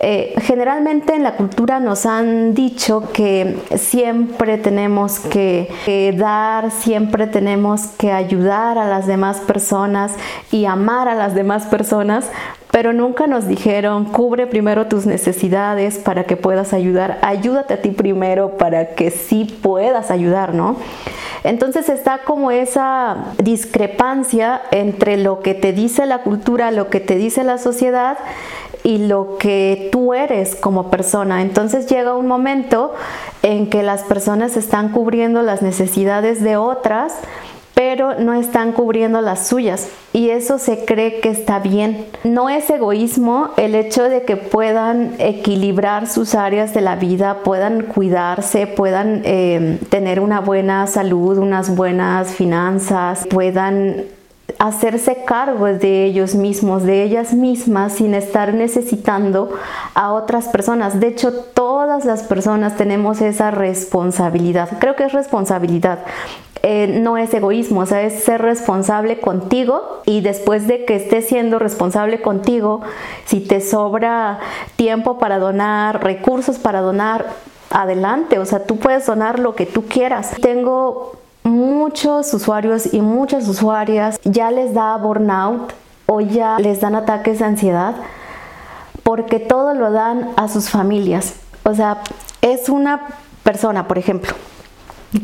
Eh, 0.00 0.34
generalmente 0.42 1.14
en 1.14 1.22
la 1.22 1.36
cultura 1.36 1.80
nos 1.80 2.04
han 2.04 2.52
dicho 2.52 3.04
que 3.12 3.56
siempre 3.76 4.58
tenemos 4.58 5.03
que, 5.12 6.14
dar, 6.16 6.70
siempre 6.70 7.26
tenemos 7.26 7.86
que 7.98 8.12
ayudar 8.12 8.78
a 8.78 8.88
las 8.88 9.06
demás 9.06 9.38
personas 9.38 10.12
y 10.50 10.64
amar 10.64 11.08
a 11.08 11.14
las 11.14 11.34
demás 11.34 11.64
personas, 11.64 12.30
pero 12.70 12.92
nunca 12.92 13.26
nos 13.26 13.46
dijeron, 13.46 14.06
cubre 14.06 14.46
primero 14.46 14.86
tus 14.86 15.06
necesidades 15.06 15.98
para 15.98 16.24
que 16.24 16.36
puedas 16.36 16.72
ayudar, 16.72 17.18
ayúdate 17.22 17.74
a 17.74 17.82
ti 17.82 17.90
primero 17.90 18.56
para 18.56 18.94
que 18.94 19.10
sí 19.10 19.44
puedas 19.62 20.10
ayudar, 20.10 20.54
¿no? 20.54 20.76
Entonces 21.44 21.90
está 21.90 22.20
como 22.24 22.50
esa 22.50 23.34
discrepancia 23.38 24.62
entre 24.70 25.18
lo 25.18 25.40
que 25.40 25.52
te 25.54 25.74
dice 25.74 26.06
la 26.06 26.22
cultura, 26.22 26.70
lo 26.70 26.88
que 26.88 27.00
te 27.00 27.16
dice 27.16 27.44
la 27.44 27.58
sociedad 27.58 28.16
y 28.84 28.98
lo 28.98 29.38
que 29.38 29.88
tú 29.90 30.14
eres 30.14 30.54
como 30.54 30.90
persona. 30.90 31.42
Entonces 31.42 31.86
llega 31.86 32.14
un 32.14 32.28
momento 32.28 32.92
en 33.42 33.68
que 33.68 33.82
las 33.82 34.02
personas 34.02 34.56
están 34.56 34.90
cubriendo 34.90 35.42
las 35.42 35.62
necesidades 35.62 36.42
de 36.42 36.58
otras, 36.58 37.14
pero 37.74 38.20
no 38.20 38.34
están 38.34 38.72
cubriendo 38.72 39.20
las 39.20 39.48
suyas 39.48 39.88
y 40.12 40.30
eso 40.30 40.58
se 40.58 40.84
cree 40.84 41.20
que 41.20 41.30
está 41.30 41.58
bien. 41.58 42.06
No 42.22 42.48
es 42.48 42.68
egoísmo 42.70 43.50
el 43.56 43.74
hecho 43.74 44.04
de 44.04 44.22
que 44.22 44.36
puedan 44.36 45.14
equilibrar 45.18 46.06
sus 46.06 46.34
áreas 46.34 46.72
de 46.72 46.82
la 46.82 46.94
vida, 46.94 47.38
puedan 47.42 47.82
cuidarse, 47.82 48.66
puedan 48.66 49.22
eh, 49.24 49.78
tener 49.88 50.20
una 50.20 50.40
buena 50.40 50.86
salud, 50.86 51.38
unas 51.38 51.74
buenas 51.74 52.28
finanzas, 52.34 53.26
puedan 53.28 54.04
hacerse 54.58 55.24
cargo 55.24 55.66
de 55.66 56.04
ellos 56.04 56.34
mismos, 56.34 56.82
de 56.82 57.02
ellas 57.02 57.34
mismas, 57.34 57.94
sin 57.94 58.14
estar 58.14 58.54
necesitando 58.54 59.52
a 59.94 60.12
otras 60.12 60.48
personas. 60.48 61.00
De 61.00 61.08
hecho, 61.08 61.32
todas 61.32 62.04
las 62.04 62.22
personas 62.22 62.76
tenemos 62.76 63.20
esa 63.20 63.50
responsabilidad. 63.50 64.78
Creo 64.78 64.96
que 64.96 65.04
es 65.04 65.12
responsabilidad. 65.12 66.00
Eh, 66.62 66.86
no 67.02 67.18
es 67.18 67.34
egoísmo, 67.34 67.80
o 67.80 67.86
sea, 67.86 68.02
es 68.02 68.24
ser 68.24 68.40
responsable 68.40 69.20
contigo 69.20 70.00
y 70.06 70.22
después 70.22 70.66
de 70.66 70.86
que 70.86 70.96
estés 70.96 71.26
siendo 71.26 71.58
responsable 71.58 72.22
contigo, 72.22 72.80
si 73.26 73.40
te 73.40 73.60
sobra 73.60 74.38
tiempo 74.76 75.18
para 75.18 75.38
donar, 75.38 76.02
recursos 76.02 76.56
para 76.58 76.80
donar, 76.80 77.26
adelante, 77.74 78.38
o 78.38 78.46
sea, 78.46 78.64
tú 78.64 78.78
puedes 78.78 79.04
donar 79.04 79.40
lo 79.40 79.54
que 79.54 79.66
tú 79.66 79.84
quieras. 79.86 80.30
Tengo 80.40 81.16
muchos 81.44 82.32
usuarios 82.34 82.92
y 82.92 83.00
muchas 83.00 83.46
usuarias 83.48 84.18
ya 84.24 84.50
les 84.50 84.74
da 84.74 84.96
burnout 84.96 85.72
o 86.06 86.20
ya 86.20 86.58
les 86.58 86.80
dan 86.80 86.94
ataques 86.94 87.38
de 87.38 87.44
ansiedad 87.44 87.94
porque 89.02 89.38
todo 89.38 89.74
lo 89.74 89.92
dan 89.92 90.30
a 90.36 90.48
sus 90.48 90.70
familias. 90.70 91.34
O 91.62 91.74
sea, 91.74 92.02
es 92.40 92.68
una 92.68 93.06
persona, 93.42 93.86
por 93.86 93.98
ejemplo, 93.98 94.32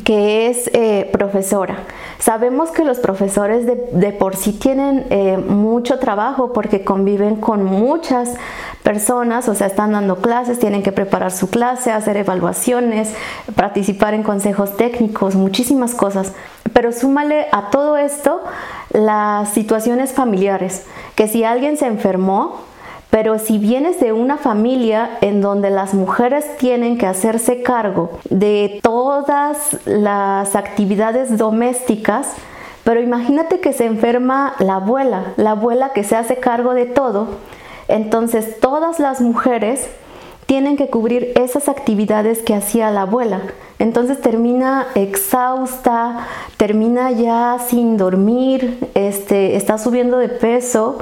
que 0.05 0.49
es 0.49 0.71
eh, 0.73 1.09
profesora. 1.12 1.79
Sabemos 2.21 2.71
que 2.71 2.85
los 2.85 2.99
profesores 2.99 3.65
de, 3.67 4.12
por 4.12 4.37
sí 4.37 4.53
tienen 4.53 5.07
eh, 5.09 5.39
mucho 5.39 5.99
trabajo 5.99 6.53
porque 6.53 6.85
conviven 6.85 7.37
con 7.37 7.65
muchas 7.65 8.35
personas, 8.83 9.49
o 9.49 9.55
sea, 9.55 9.67
están 9.67 9.93
dando 9.93 10.17
clases, 10.17 10.59
tienen 10.59 10.83
que 10.83 10.93
preparar 10.93 11.33
su 11.33 11.49
clase, 11.49 11.93
hacer 11.93 12.19
evaluaciones, 12.19 13.15
participar 13.55 14.12
en 14.12 14.23
consejos 14.23 14.77
técnicos, 14.77 15.35
muchísimas 15.35 15.95
cosas. 15.95 16.35
Pero 16.75 16.93
súmale 16.93 17.47
a 17.53 17.71
todo 17.71 17.97
esto 17.97 18.43
las 18.93 19.49
situaciones 19.49 20.12
familiares, 20.12 20.85
que 21.15 21.27
si 21.27 21.45
alguien 21.45 21.79
se 21.79 21.87
enfermó, 21.87 22.70
pero 23.11 23.40
si 23.40 23.59
vienes 23.59 23.99
de 23.99 24.12
una 24.12 24.37
familia 24.37 25.19
en 25.21 25.40
donde 25.40 25.71
las 25.71 25.95
mujeres 25.95 26.57
tienen 26.59 26.97
que 26.97 27.07
hacerse 27.07 27.62
cargo 27.62 28.19
de 28.31 28.79
todas 28.83 29.76
las 29.85 30.55
actividades 30.55 31.37
domésticas, 31.37 32.29
pero 32.85 33.00
imagínate 33.00 33.61
que 33.61 33.73
se 33.73 33.87
enferma 33.87 34.55
la 34.61 34.76
abuela, 34.76 35.33
la 35.37 35.52
abuela 35.52 35.93
que 35.93 36.05
se 36.05 36.14
hace 36.14 36.37
cargo 36.37 36.73
de 36.73 36.87
todo, 36.87 37.26
entonces 37.88 38.61
todas 38.61 39.00
las 39.00 39.21
mujeres 39.21 39.88
tienen 40.47 40.76
que 40.76 40.88
cubrir 40.88 41.33
esas 41.37 41.69
actividades 41.69 42.43
que 42.43 42.55
hacía 42.55 42.90
la 42.90 43.02
abuela. 43.02 43.40
Entonces 43.79 44.21
termina 44.21 44.87
exhausta, 44.95 46.26
termina 46.57 47.12
ya 47.12 47.59
sin 47.69 47.97
dormir, 47.97 48.79
este, 48.95 49.57
está 49.57 49.79
subiendo 49.79 50.19
de 50.19 50.29
peso 50.29 50.99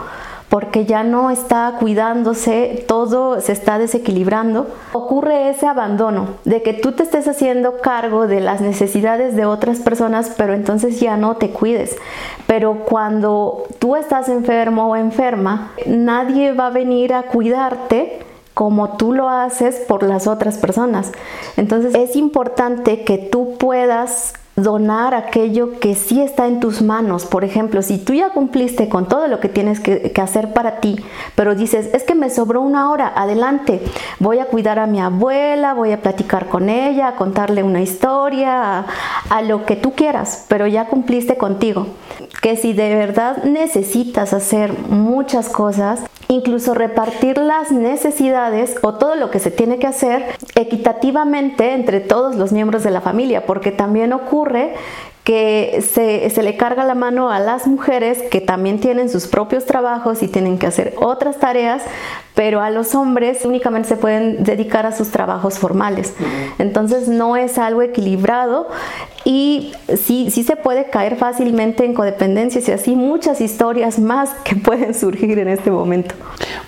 porque 0.49 0.87
ya 0.87 1.03
no 1.03 1.31
está 1.31 1.77
cuidándose, 1.79 2.85
todo 2.89 3.41
se 3.41 3.53
está 3.53 3.79
desequilibrando, 3.79 4.67
ocurre 4.93 5.51
ese 5.51 5.67
abandono 5.67 6.29
de 6.45 6.63
que 6.63 6.73
tú 6.73 6.93
te 6.93 7.03
estés 7.03 7.29
haciendo 7.29 7.79
cargo 7.79 8.27
de 8.27 8.41
las 8.41 8.61
necesidades 8.61 9.37
de 9.37 9.45
otras 9.45 9.81
personas, 9.81 10.33
pero 10.37 10.55
entonces 10.55 11.01
ya 11.01 11.17
no 11.17 11.37
te 11.37 11.51
cuides. 11.51 11.97
Pero 12.47 12.85
cuando 12.87 13.65
tú 13.79 13.97
estás 13.97 14.29
enfermo 14.29 14.89
o 14.89 14.97
enferma, 14.97 15.73
nadie 15.87 16.53
va 16.53 16.69
a 16.69 16.71
venir 16.71 17.13
a 17.13 17.25
cuidarte 17.25 18.21
como 18.55 18.97
tú 18.97 19.13
lo 19.13 19.29
haces 19.29 19.77
por 19.87 20.03
las 20.03 20.27
otras 20.27 20.59
personas. 20.59 21.13
Entonces 21.57 21.95
es 21.95 22.17
importante 22.17 23.05
que 23.05 23.19
tú 23.19 23.57
puedas 23.57 24.33
donar 24.63 25.15
aquello 25.15 25.79
que 25.79 25.95
sí 25.95 26.21
está 26.21 26.47
en 26.47 26.61
tus 26.61 26.83
manos. 26.83 27.27
Por 27.27 27.45
ejemplo, 27.45 27.81
si 27.83 27.99
tú 27.99 28.13
ya 28.13 28.31
cumpliste 28.31 28.89
con 28.89 29.07
todo 29.07 29.29
lo 29.29 29.41
que 29.41 29.49
tienes 29.49 29.81
que, 29.81 30.13
hacer 30.21 30.53
para 30.53 30.81
ti, 30.81 30.97
pero 31.37 31.55
dices, 31.55 31.91
es 31.95 32.03
que 32.03 32.17
me 32.17 32.29
sobró 32.29 32.61
una 32.61 32.91
hora, 32.91 33.13
adelante, 33.15 33.81
voy 34.19 34.41
a 34.41 34.47
cuidar 34.47 34.81
a 34.81 34.87
mi 34.87 35.01
abuela, 35.01 35.75
voy 35.75 35.93
a 35.93 36.03
platicar 36.03 36.49
con 36.49 36.69
ella, 36.69 37.09
a 37.09 37.17
contarle 37.17 37.63
una 37.63 37.81
historia, 37.81 38.85
a 39.31 39.43
lo 39.43 39.65
que 39.65 39.77
tú 39.77 39.93
quieras, 39.93 40.45
pero 40.49 40.67
ya 40.67 40.87
cumpliste 40.89 41.37
contigo. 41.37 41.87
Que 42.43 42.57
si 42.57 42.73
de 42.73 42.95
verdad 42.95 43.45
necesitas 43.45 44.33
hacer 44.33 44.77
muchas 44.89 45.49
cosas, 45.49 46.01
incluso 46.29 46.75
repartir 46.75 47.39
las 47.39 47.73
necesidades 47.73 48.77
o 48.83 48.95
todo 48.95 49.17
lo 49.17 49.31
que 49.31 49.41
se 49.41 49.51
tiene 49.51 49.79
que 49.79 49.87
hacer 49.87 50.27
equitativamente 50.55 51.73
entre 51.73 52.01
todos 52.01 52.37
los 52.37 52.53
miembros 52.53 52.83
de 52.85 52.91
la 52.91 53.01
familia, 53.01 53.47
porque 53.47 53.73
también 53.73 54.13
ocurre 54.13 54.75
que 55.25 55.85
se, 55.87 56.31
se, 56.31 56.43
le 56.43 56.57
carga 56.57 56.85
la 56.85 56.95
mano 56.95 57.31
a 57.31 57.39
las 57.39 57.67
mujeres 57.67 58.23
que 58.31 58.41
también 58.41 58.81
tienen 58.81 59.11
sus 59.11 59.27
propios 59.27 59.67
trabajos 59.67 60.23
y 60.23 60.29
tienen 60.29 60.59
que 60.59 60.67
hacer 60.67 60.95
otras 60.97 61.39
tareas, 61.39 61.83
pero 62.39 62.61
a 62.61 62.71
los 62.71 62.95
hombres 62.95 63.45
únicamente 63.45 63.89
se 63.89 63.97
pueden 63.97 64.45
dedicar 64.45 64.87
a 64.87 64.93
sus 64.93 65.09
trabajos 65.09 65.59
formales. 65.59 66.15
Entonces 66.61 67.09
no 67.09 67.37
es 67.37 67.59
algo 67.59 67.83
equilibrado 67.83 68.69
y 69.25 69.73
sí, 69.97 70.31
sí 70.31 70.45
se 70.45 70.55
puede 70.55 70.89
caer 70.89 71.17
fácilmente 71.17 71.85
en 71.85 71.95
codependencias 71.95 72.69
y 72.69 72.71
así 72.71 72.95
muchas 72.95 73.41
historias 73.41 73.99
más 73.99 74.31
que 74.45 74.55
pueden 74.55 74.95
surgir 74.95 75.41
en 75.41 75.49
este 75.49 75.73
momento. 75.73 76.15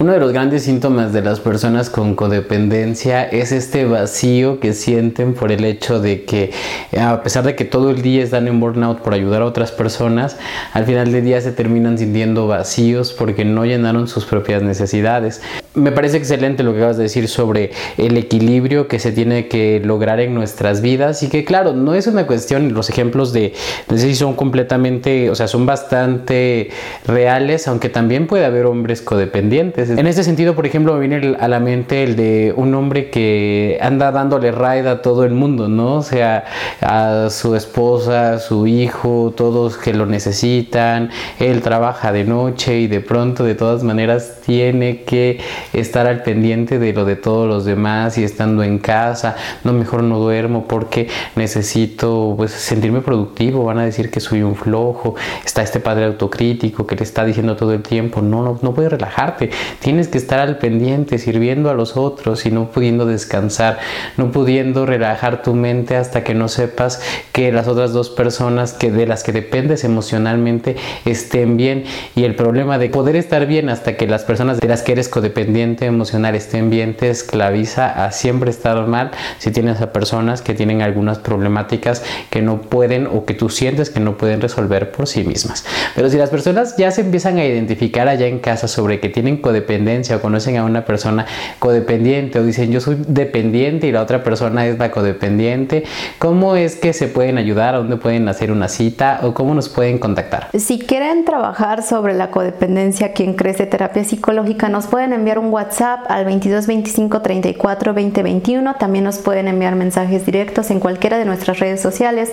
Uno 0.01 0.13
de 0.13 0.19
los 0.19 0.33
grandes 0.33 0.65
síntomas 0.65 1.13
de 1.13 1.23
las 1.23 1.39
personas 1.39 1.89
con 1.89 2.17
codependencia 2.17 3.23
es 3.23 3.53
este 3.53 3.85
vacío 3.85 4.59
que 4.59 4.73
sienten 4.73 5.35
por 5.35 5.53
el 5.53 5.65
hecho 5.65 6.01
de 6.01 6.25
que 6.25 6.53
a 6.99 7.23
pesar 7.23 7.45
de 7.45 7.55
que 7.55 7.65
todo 7.65 7.91
el 7.91 8.03
día 8.03 8.25
están 8.25 8.49
en 8.49 8.59
burnout 8.59 9.03
por 9.03 9.15
ayudar 9.15 9.43
a 9.43 9.47
otras 9.47 9.71
personas, 9.71 10.37
al 10.73 10.85
final 10.85 11.13
del 11.13 11.25
día 11.25 11.41
se 11.41 11.53
terminan 11.53 11.97
sintiendo 11.97 12.49
vacíos 12.49 13.13
porque 13.13 13.45
no 13.45 13.65
llenaron 13.65 14.09
sus 14.09 14.25
propias 14.25 14.63
necesidades. 14.63 15.41
Me 15.75 15.93
parece 15.93 16.17
excelente 16.17 16.63
lo 16.63 16.73
que 16.73 16.79
acabas 16.79 16.97
de 16.97 17.05
decir 17.05 17.29
sobre 17.29 17.71
el 17.97 18.17
equilibrio 18.17 18.89
que 18.89 18.99
se 18.99 19.13
tiene 19.13 19.47
que 19.47 19.81
lograr 19.85 20.19
en 20.19 20.35
nuestras 20.35 20.81
vidas 20.81 21.23
y 21.23 21.29
que 21.29 21.45
claro, 21.45 21.73
no 21.73 21.95
es 21.95 22.07
una 22.07 22.27
cuestión, 22.27 22.75
los 22.75 22.91
ejemplos 22.91 23.33
de, 23.33 23.53
de 23.89 24.15
son 24.15 24.35
completamente, 24.35 25.31
o 25.31 25.35
sea, 25.35 25.47
son 25.47 25.67
bastante 25.67 26.71
reales, 27.07 27.69
aunque 27.69 27.89
también 27.89 28.27
puede 28.27 28.45
haber 28.45 28.67
hombres 28.67 29.03
codependientes. 29.03 29.91
En 29.91 30.07
este 30.07 30.25
sentido, 30.25 30.55
por 30.55 30.67
ejemplo, 30.67 30.95
me 30.95 31.07
viene 31.07 31.37
a 31.39 31.47
la 31.47 31.61
mente 31.61 32.03
el 32.03 32.17
de 32.17 32.53
un 32.57 32.75
hombre 32.75 33.11
que 33.11 33.79
anda 33.81 34.11
dándole 34.11 34.51
raid 34.51 34.87
a 34.87 35.03
todo 35.03 35.25
el 35.25 35.33
mundo, 35.33 35.69
¿no? 35.69 35.97
O 35.97 36.03
sea, 36.03 36.45
a 36.81 37.29
su 37.31 37.55
esposa, 37.55 38.35
a 38.35 38.39
su 38.39 38.67
hijo, 38.67 39.33
todos 39.37 39.77
que 39.77 39.95
lo 39.95 40.07
necesitan, 40.07 41.11
él 41.39 41.63
trabaja 41.63 42.11
de 42.13 42.25
noche 42.25 42.81
y 42.81 42.87
de 42.89 43.01
pronto 43.01 43.45
de 43.45 43.55
todas 43.55 43.85
maneras 43.85 44.39
tiene 44.45 45.03
que 45.03 45.39
estar 45.73 46.07
al 46.07 46.23
pendiente 46.23 46.79
de 46.79 46.93
lo 46.93 47.05
de 47.05 47.17
todos 47.17 47.49
los 47.49 47.65
demás 47.65 48.19
y 48.19 48.25
estando 48.25 48.63
en 48.63 48.79
casa, 48.79 49.37
no 49.65 49.73
mejor 49.73 50.03
no 50.03 50.19
duermo 50.19 50.67
porque 50.67 51.09
necesito 51.37 52.35
pues 52.37 52.53
sentirme 52.53 53.01
productivo, 53.01 53.65
van 53.65 53.79
a 53.79 53.85
decir 53.85 54.11
que 54.11 54.21
soy 54.21 54.43
un 54.43 54.57
flojo, 54.57 55.15
está 55.45 55.63
este 55.63 55.81
padre 55.81 56.05
autocrítico 56.07 56.87
que 56.87 56.97
le 56.97 57.03
está 57.03 57.25
diciendo 57.25 57.57
todo 57.57 57.73
el 57.73 57.83
tiempo, 57.83 58.23
no, 58.23 58.43
no, 58.43 58.59
no 58.63 58.75
puedes 58.75 58.91
relajarte, 58.91 59.51
tienes 59.81 60.09
que 60.09 60.19
estar 60.19 60.41
al 60.41 60.59
pendiente 60.59 61.19
sirviendo 61.19 61.71
a 61.71 61.75
los 61.75 61.97
otros 61.97 62.47
y 62.47 62.51
no 62.51 62.71
pudiendo 62.71 63.07
descansar, 63.07 63.79
no 64.17 64.31
pudiendo 64.31 64.87
relajar 64.87 65.43
tu 65.43 65.55
mente 65.55 65.97
hasta 65.97 66.25
que 66.25 66.35
no 66.35 66.49
sepas 66.49 67.03
que 67.33 67.53
las 67.53 67.69
otras 67.69 67.93
dos 67.93 68.11
personas 68.11 68.73
que 68.73 68.91
de 68.91 69.07
las 69.07 69.23
que 69.23 69.33
dependes 69.33 69.85
emocionalmente 69.85 70.77
estén 71.05 71.57
bien. 71.57 71.85
Y 72.15 72.25
el 72.25 72.35
problema 72.35 72.79
de 72.79 72.89
poder 72.89 73.17
estar 73.17 73.47
bien 73.47 73.69
hasta 73.69 73.97
que 73.97 74.07
las 74.07 74.25
personas 74.25 74.59
de 74.61 74.69
las 74.69 74.83
que 74.83 74.93
eres 74.93 75.09
codependiente 75.09 75.50
emocional 75.57 76.35
estén 76.35 76.71
bien 76.71 76.97
te 76.97 77.11
esclaviza 77.11 78.05
a 78.05 78.13
siempre 78.13 78.51
estar 78.51 78.87
mal 78.87 79.11
si 79.39 79.51
tienes 79.51 79.81
a 79.81 79.93
personas 79.93 80.43
que 80.43 80.55
tienen 80.55 80.83
algunas 80.83 81.19
problemáticas 81.19 82.03
que 82.31 82.43
no 82.43 82.61
pueden 82.61 83.07
o 83.07 83.25
que 83.25 83.35
tú 83.35 83.49
sientes 83.49 83.91
que 83.91 84.01
no 84.01 84.17
pueden 84.17 84.41
resolver 84.41 84.93
por 84.93 85.07
sí 85.07 85.25
mismas. 85.25 85.65
Pero 85.95 86.09
si 86.09 86.17
las 86.17 86.31
personas 86.31 86.77
ya 86.77 86.91
se 86.91 87.03
empiezan 87.03 87.39
a 87.39 87.45
identificar 87.45 88.09
allá 88.09 88.27
en 88.27 88.39
casa 88.39 88.69
sobre 88.69 89.01
que 89.01 89.09
tienen 89.09 89.39
codependencia 89.39 90.17
o 90.17 90.21
conocen 90.21 90.57
a 90.57 90.65
una 90.65 90.85
persona 90.85 91.27
codependiente 91.59 92.39
o 92.39 92.45
dicen 92.45 92.71
yo 92.71 92.81
soy 92.81 92.97
dependiente 93.07 93.87
y 93.87 93.93
la 93.93 94.03
otra 94.03 94.23
persona 94.23 94.67
es 94.67 94.79
la 94.79 94.91
codependiente, 94.91 95.85
¿cómo 96.19 96.57
es 96.57 96.77
que 96.77 96.93
se 96.93 97.09
pueden 97.09 97.39
ayudar? 97.39 97.75
¿A 97.75 97.79
dónde 97.79 97.97
pueden 97.97 98.29
hacer 98.29 98.53
una 98.53 98.69
cita 98.69 99.21
o 99.23 99.35
cómo 99.35 99.55
nos 99.55 99.69
pueden 99.69 99.99
contactar? 99.99 100.49
Si 100.59 100.79
quieren 100.79 101.25
trabajar 101.25 101.83
sobre 101.83 102.15
la 102.15 102.31
codependencia, 102.31 103.13
quien 103.13 103.35
crece 103.35 103.67
terapia 103.67 104.05
psicológica, 104.05 104.69
nos 104.69 104.87
pueden 104.87 105.13
enviar 105.13 105.40
un 105.41 105.53
WhatsApp 105.53 106.07
al 106.09 106.25
22 106.25 106.67
25 106.67 107.23
34 107.23 107.95
20 107.95 108.23
21. 108.23 108.75
También 108.75 109.05
nos 109.05 109.19
pueden 109.19 109.49
enviar 109.49 109.75
mensajes 109.75 110.25
directos 110.25 110.71
en 110.71 110.81
cualquiera 110.81 111.19
de 111.19 111.25
nuestras 111.25 111.59
redes 111.59 111.81
sociales. 111.81 112.31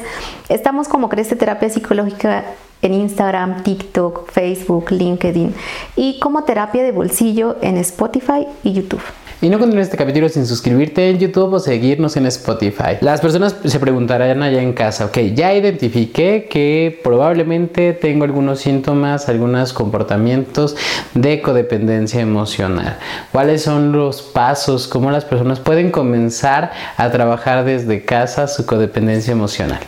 Estamos 0.50 0.88
como 0.88 1.10
Crece 1.10 1.36
Terapia 1.36 1.70
Psicológica 1.70 2.44
en 2.82 2.94
Instagram, 2.94 3.64
TikTok, 3.64 4.30
Facebook, 4.32 4.92
LinkedIn 4.92 5.56
y 5.96 6.20
como 6.20 6.44
terapia 6.44 6.84
de 6.84 6.92
bolsillo 6.92 7.58
en 7.62 7.78
Spotify 7.78 8.48
y 8.64 8.74
YouTube. 8.74 9.02
Y 9.48 9.50
no 9.50 9.60
continúes 9.60 9.88
este 9.88 9.96
capítulo 9.96 10.28
sin 10.28 10.46
suscribirte 10.46 11.10
en 11.10 11.20
YouTube 11.20 11.54
o 11.54 11.60
seguirnos 11.60 12.18
en 12.18 12.26
Spotify. 12.26 12.98
Las 13.00 13.22
personas 13.22 13.56
se 13.64 13.80
preguntarán 13.80 14.44
allá 14.44 14.62
en 14.62 14.74
casa, 14.74 15.06
ok, 15.06 15.20
ya 15.34 15.54
identifiqué 15.54 16.50
que 16.50 17.00
probablemente 17.02 17.94
tengo 17.94 18.26
algunos 18.26 18.60
síntomas, 18.60 19.30
algunos 19.30 19.72
comportamientos 19.72 20.76
de 21.14 21.42
codependencia 21.42 22.20
emocional. 22.20 22.98
¿Cuáles 23.32 23.62
son 23.62 23.94
los 23.94 24.22
pasos? 24.22 24.86
¿Cómo 24.86 25.12
las 25.12 25.24
personas 25.24 25.62
pueden 25.62 25.92
comenzar 25.92 26.74
a 26.98 27.10
trabajar 27.10 27.64
desde 27.64 28.04
casa 28.04 28.50
su 28.50 28.66
codependencia 28.66 29.32
emocional? 29.32 29.80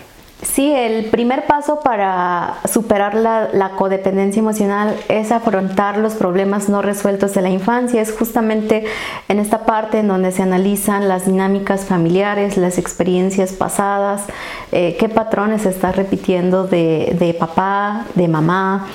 Sí, 0.41 0.71
el 0.71 1.05
primer 1.09 1.47
paso 1.47 1.81
para 1.81 2.59
superar 2.71 3.13
la, 3.13 3.71
codependencia 3.75 4.39
emocional 4.39 4.95
es 5.09 5.33
afrontar 5.33 5.97
los 5.97 6.13
problemas 6.13 6.69
no 6.69 6.81
resueltos 6.81 7.33
de 7.33 7.41
la 7.41 7.49
infancia. 7.49 8.01
Es 8.01 8.15
justamente 8.15 8.85
en 9.27 9.39
esta 9.39 9.65
parte 9.65 9.99
en 9.99 10.07
donde 10.07 10.31
se 10.31 10.41
analizan 10.41 11.09
las 11.09 11.25
dinámicas 11.25 11.85
familiares, 11.85 12.55
las 12.55 12.77
experiencias 12.77 13.51
pasadas, 13.51 14.23
eh, 14.71 14.95
qué 14.97 15.09
patrones 15.09 15.63
se 15.63 15.69
está 15.69 15.91
repitiendo 15.91 16.63
de, 16.63 17.17
de 17.19 17.33
papá, 17.33 18.05
de 18.15 18.29
mamá. 18.29 18.87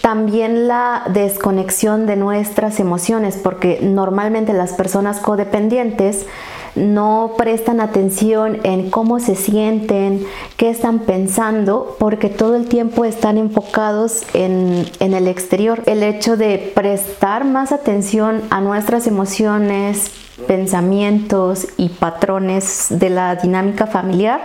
También 0.00 0.66
la 0.66 1.02
desconexión 1.08 2.06
de 2.06 2.16
nuestras 2.16 2.80
emociones, 2.80 3.36
porque 3.36 3.80
normalmente 3.82 4.54
las 4.54 4.72
personas 4.72 5.18
codependientes 5.18 6.26
no 6.74 7.34
prestan 7.36 7.80
atención 7.80 8.60
en 8.62 8.90
cómo 8.90 9.20
se 9.20 9.34
sienten, 9.34 10.26
qué 10.56 10.70
están 10.70 11.00
pensando, 11.00 11.96
porque 11.98 12.28
todo 12.28 12.56
el 12.56 12.66
tiempo 12.66 13.04
están 13.04 13.38
enfocados 13.38 14.22
en, 14.34 14.86
el 15.00 15.28
exterior. 15.28 15.82
El 15.86 16.02
hecho 16.02 16.36
de 16.36 16.72
prestar 16.74 17.44
más 17.44 17.72
atención 17.72 18.42
a 18.50 18.60
nuestras 18.60 19.06
emociones, 19.06 20.10
pensamientos 20.46 21.66
y 21.76 21.88
patrones 21.88 22.86
de 22.90 23.10
la 23.10 23.36
dinámica 23.36 23.86
familiar 23.86 24.40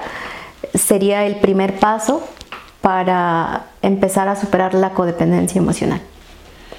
sería 0.73 1.25
el 1.25 1.37
primer 1.37 1.79
paso 1.79 2.21
para 2.81 3.67
empezar 3.81 4.27
a 4.27 4.35
superar 4.35 4.73
la 4.73 4.91
codependencia 4.91 5.59
emocional. 5.59 6.01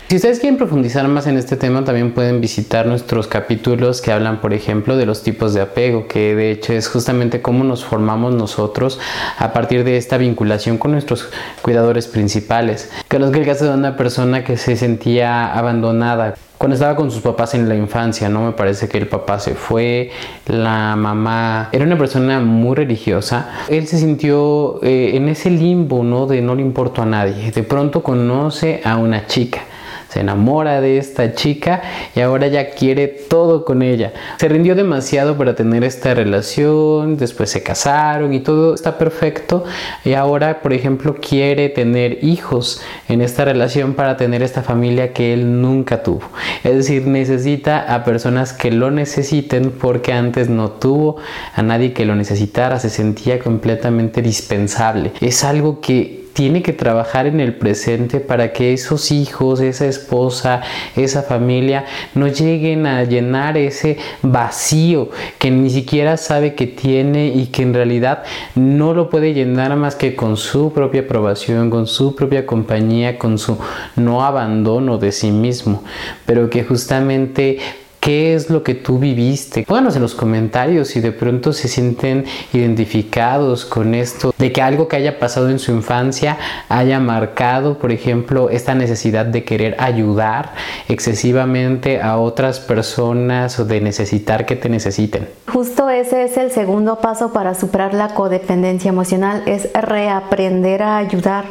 Si 0.09 0.15
ustedes 0.15 0.39
quieren 0.39 0.57
profundizar 0.57 1.09
más 1.09 1.27
en 1.27 1.37
este 1.37 1.57
tema, 1.57 1.85
también 1.85 2.13
pueden 2.13 2.41
visitar 2.41 2.87
nuestros 2.87 3.27
capítulos 3.27 4.01
que 4.01 4.13
hablan, 4.13 4.41
por 4.41 4.55
ejemplo, 4.55 4.97
de 4.97 5.05
los 5.05 5.25
tipos 5.25 5.53
de 5.53 5.61
apego, 5.61 6.07
que 6.07 6.37
de 6.37 6.53
hecho 6.53 6.75
es 6.75 6.87
justamente 6.87 7.43
cómo 7.43 7.65
nos 7.65 7.85
formamos 7.85 8.33
nosotros 8.33 9.01
a 9.37 9.53
partir 9.53 9.83
de 9.83 9.97
esta 9.97 10.17
vinculación 10.17 10.79
con 10.79 10.93
nuestros 10.93 11.29
cuidadores 11.61 12.07
principales. 12.07 12.89
Conozco 13.09 13.39
el 13.39 13.47
caso 13.47 13.65
de 13.65 13.75
una 13.75 13.97
persona 13.97 14.45
que 14.45 14.57
se 14.57 14.77
sentía 14.77 15.53
abandonada 15.53 16.37
cuando 16.57 16.75
estaba 16.75 16.95
con 16.95 17.11
sus 17.11 17.21
papás 17.23 17.55
en 17.55 17.69
la 17.69 17.75
infancia, 17.75 18.29
¿no? 18.29 18.47
Me 18.47 18.53
parece 18.53 18.89
que 18.89 18.99
el 18.99 19.09
papá 19.09 19.41
se 19.41 19.57
fue, 19.57 20.13
la 20.47 20.95
mamá 20.95 21.69
era 21.73 21.85
una 21.85 21.99
persona 21.99 22.39
muy 22.39 22.77
religiosa. 22.77 23.65
Él 23.69 23.89
se 23.89 23.99
sintió 23.99 24.79
eh, 24.85 25.17
en 25.17 25.29
ese 25.29 25.51
limbo, 25.51 26.05
¿no? 26.05 26.27
De 26.27 26.41
no 26.43 26.55
le 26.55 26.63
importó 26.63 27.03
a 27.03 27.07
nadie. 27.07 27.51
De 27.51 27.65
pronto 27.65 28.05
conoce 28.05 28.81
a 28.85 28.99
una 28.99 29.27
chica 29.27 29.63
se 30.09 30.21
enamora 30.21 30.81
de 30.81 30.99
esta 30.99 31.35
chica 31.35 31.83
y 32.15 32.21
ahora 32.21 32.47
ya 32.49 32.71
quiere 32.71 33.09
todo 33.09 33.65
con 33.65 33.83
ella. 33.83 34.13
Se 34.39 34.49
rindió 34.49 34.75
demasiado 34.75 35.37
para 35.37 35.55
tener 35.55 35.85
esta 35.85 36.15
relación, 36.15 37.17
después 37.17 37.51
se 37.51 37.63
casaron 37.63 38.33
y 38.33 38.41
todo 38.41 38.75
está 38.75 38.99
perfecto 38.99 39.65
y 40.05 40.15
ahora, 40.15 40.61
por 40.61 40.73
ejemplo, 40.73 41.17
quiere 41.17 41.69
tener 41.69 42.25
hijos 42.25 42.81
en 43.09 43.21
esta 43.21 43.45
relación 43.45 43.95
para 43.95 44.17
tener 44.17 44.43
esta 44.43 44.63
familia 44.63 45.13
que 45.13 45.33
él 45.33 45.61
nunca 45.61 46.03
tuvo. 46.03 46.23
Es 46.65 46.75
decir, 46.75 47.07
necesita 47.07 47.95
a 47.95 48.05
personas 48.05 48.53
que 48.53 48.71
lo 48.71 48.91
necesiten 48.91 49.71
porque 49.71 50.13
antes 50.13 50.49
no 50.49 50.71
tuvo 50.71 51.17
a 51.55 51.63
nadie 51.63 51.93
que 51.93 52.05
lo 52.05 52.15
necesitara, 52.15 52.79
se 52.79 52.91
sentía 52.91 53.39
completamente 53.39 54.23
dispensable. 54.23 55.13
Es 55.21 55.45
algo 55.45 55.81
que 55.81 56.26
tiene 56.37 56.63
que 56.63 56.75
trabajar 56.75 57.27
en 57.27 57.41
el 57.41 57.55
presente 57.55 58.21
para 58.21 58.53
que 58.53 58.75
esos 58.75 59.11
hijos, 59.11 59.61
esa 59.61 59.87
esposa, 59.87 60.61
esa 60.95 61.23
familia 61.23 61.87
no 62.15 62.29
lleguen 62.29 62.87
a 62.87 63.05
llenar 63.05 63.57
ese 63.57 63.97
vacío 64.21 65.09
que 65.39 65.51
ni 65.51 65.71
siquiera 65.71 66.19
sabe 66.19 66.55
que 66.55 66.67
tiene 66.67 67.29
y 67.29 67.47
que 67.47 67.63
en 67.63 67.73
realidad 67.73 68.23
no 68.55 68.93
lo 68.93 69.09
puede 69.09 69.33
llenar 69.33 69.75
más 69.77 69.95
que 69.95 70.15
con 70.15 70.37
su 70.37 70.75
propia 70.75 71.01
aprobación, 71.01 71.71
con 71.71 71.87
su 71.87 72.15
propia 72.15 72.45
compañía, 72.45 73.19
con 73.19 73.39
su 73.39 73.57
no 73.97 74.23
abandono 74.23 74.99
de 74.99 75.13
sí 75.13 75.31
mismo, 75.31 75.85
pero 76.27 76.51
que 76.51 76.65
justamente 76.65 77.61
¿Qué 78.07 78.37
es 78.37 78.51
lo 78.51 78.63
que 78.63 78.77
tú 78.77 79.01
viviste? 79.01 79.65
Pónganos 79.65 79.97
en 79.97 80.03
los 80.03 80.15
comentarios 80.15 80.87
si 80.87 81.01
de 81.01 81.11
pronto 81.11 81.53
se 81.53 81.67
sienten 81.67 82.25
identificados 82.53 83.65
con 83.65 83.97
esto, 83.97 84.33
de 84.39 84.53
que 84.53 84.63
algo 84.63 84.87
que 84.87 84.95
haya 84.95 85.19
pasado 85.19 85.51
en 85.51 85.59
su 85.59 85.73
infancia 85.73 86.39
haya 86.69 87.01
marcado, 87.01 87.79
por 87.79 87.91
ejemplo, 87.91 88.49
esta 88.49 88.77
necesidad 88.77 89.27
de 89.27 89.43
querer 89.43 89.75
ayudar 89.81 90.55
excesivamente 90.89 92.01
a 92.01 92.19
otras 92.19 92.61
personas 92.61 93.59
o 93.59 93.65
de 93.65 93.81
necesitar 93.81 94.47
que 94.47 94.55
te 94.55 94.69
necesiten. 94.69 95.29
Justo 95.49 95.91
ese 95.91 96.23
es 96.23 96.37
el 96.37 96.53
segundo 96.53 97.01
paso 97.01 97.33
para 97.33 97.57
superar 97.57 97.93
la 97.93 98.15
codependencia 98.15 98.89
emocional, 98.89 99.43
es 99.47 99.69
reaprender 99.73 100.85
a 100.85 100.99
ayudar 100.99 101.47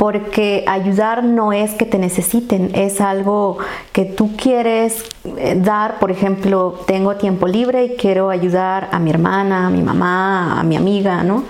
porque 0.00 0.64
ayudar 0.66 1.22
no 1.24 1.52
es 1.52 1.72
que 1.72 1.84
te 1.84 1.98
necesiten, 1.98 2.70
es 2.74 3.02
algo 3.02 3.58
que 3.92 4.06
tú 4.06 4.34
quieres 4.34 5.04
eh, 5.36 5.60
dar, 5.62 5.98
por 5.98 6.10
ejemplo, 6.10 6.80
tengo 6.86 7.16
tiempo 7.16 7.46
libre 7.46 7.84
y 7.84 7.96
quiero 7.96 8.30
ayudar 8.30 8.88
a 8.92 8.98
mi 8.98 9.10
hermana, 9.10 9.66
a 9.66 9.70
mi 9.70 9.82
mamá, 9.82 10.58
a 10.58 10.62
mi 10.62 10.76
amiga, 10.76 11.22
¿no? 11.22 11.44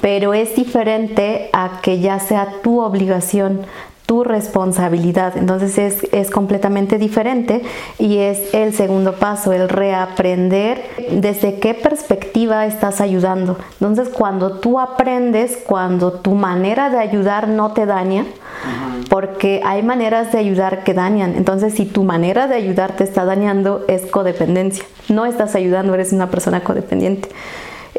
Pero 0.00 0.34
es 0.34 0.54
diferente 0.54 1.50
a 1.52 1.80
que 1.82 1.98
ya 1.98 2.20
sea 2.20 2.60
tu 2.62 2.80
obligación 2.80 3.62
tu 4.10 4.24
responsabilidad. 4.24 5.36
Entonces 5.36 5.78
es, 5.78 6.02
es, 6.12 6.32
completamente 6.32 6.98
diferente 6.98 7.62
y 7.96 8.16
es 8.16 8.52
el 8.52 8.74
segundo 8.74 9.12
paso, 9.12 9.52
el 9.52 9.68
reaprender 9.68 10.82
desde 11.12 11.60
qué 11.60 11.74
perspectiva 11.74 12.66
estás 12.66 13.00
ayudando. 13.00 13.56
Entonces 13.74 14.08
cuando 14.08 14.58
tú 14.58 14.80
aprendes, 14.80 15.58
cuando 15.64 16.10
tu 16.10 16.32
manera 16.32 16.90
de 16.90 16.98
ayudar 16.98 17.46
no 17.46 17.70
te 17.70 17.86
daña, 17.86 18.24
porque 19.08 19.60
hay 19.64 19.84
maneras 19.84 20.32
de 20.32 20.38
ayudar 20.38 20.82
que 20.82 20.92
dañan. 20.92 21.36
Entonces, 21.36 21.74
si 21.74 21.86
tu 21.86 22.02
manera 22.02 22.48
de 22.48 22.56
ayudar 22.56 22.96
te 22.96 23.04
está 23.04 23.24
dañando, 23.24 23.84
es 23.86 24.06
codependencia. 24.06 24.84
No 25.08 25.24
estás 25.24 25.54
ayudando, 25.54 25.94
eres 25.94 26.12
una 26.12 26.30
persona 26.30 26.64
codependiente. 26.64 27.28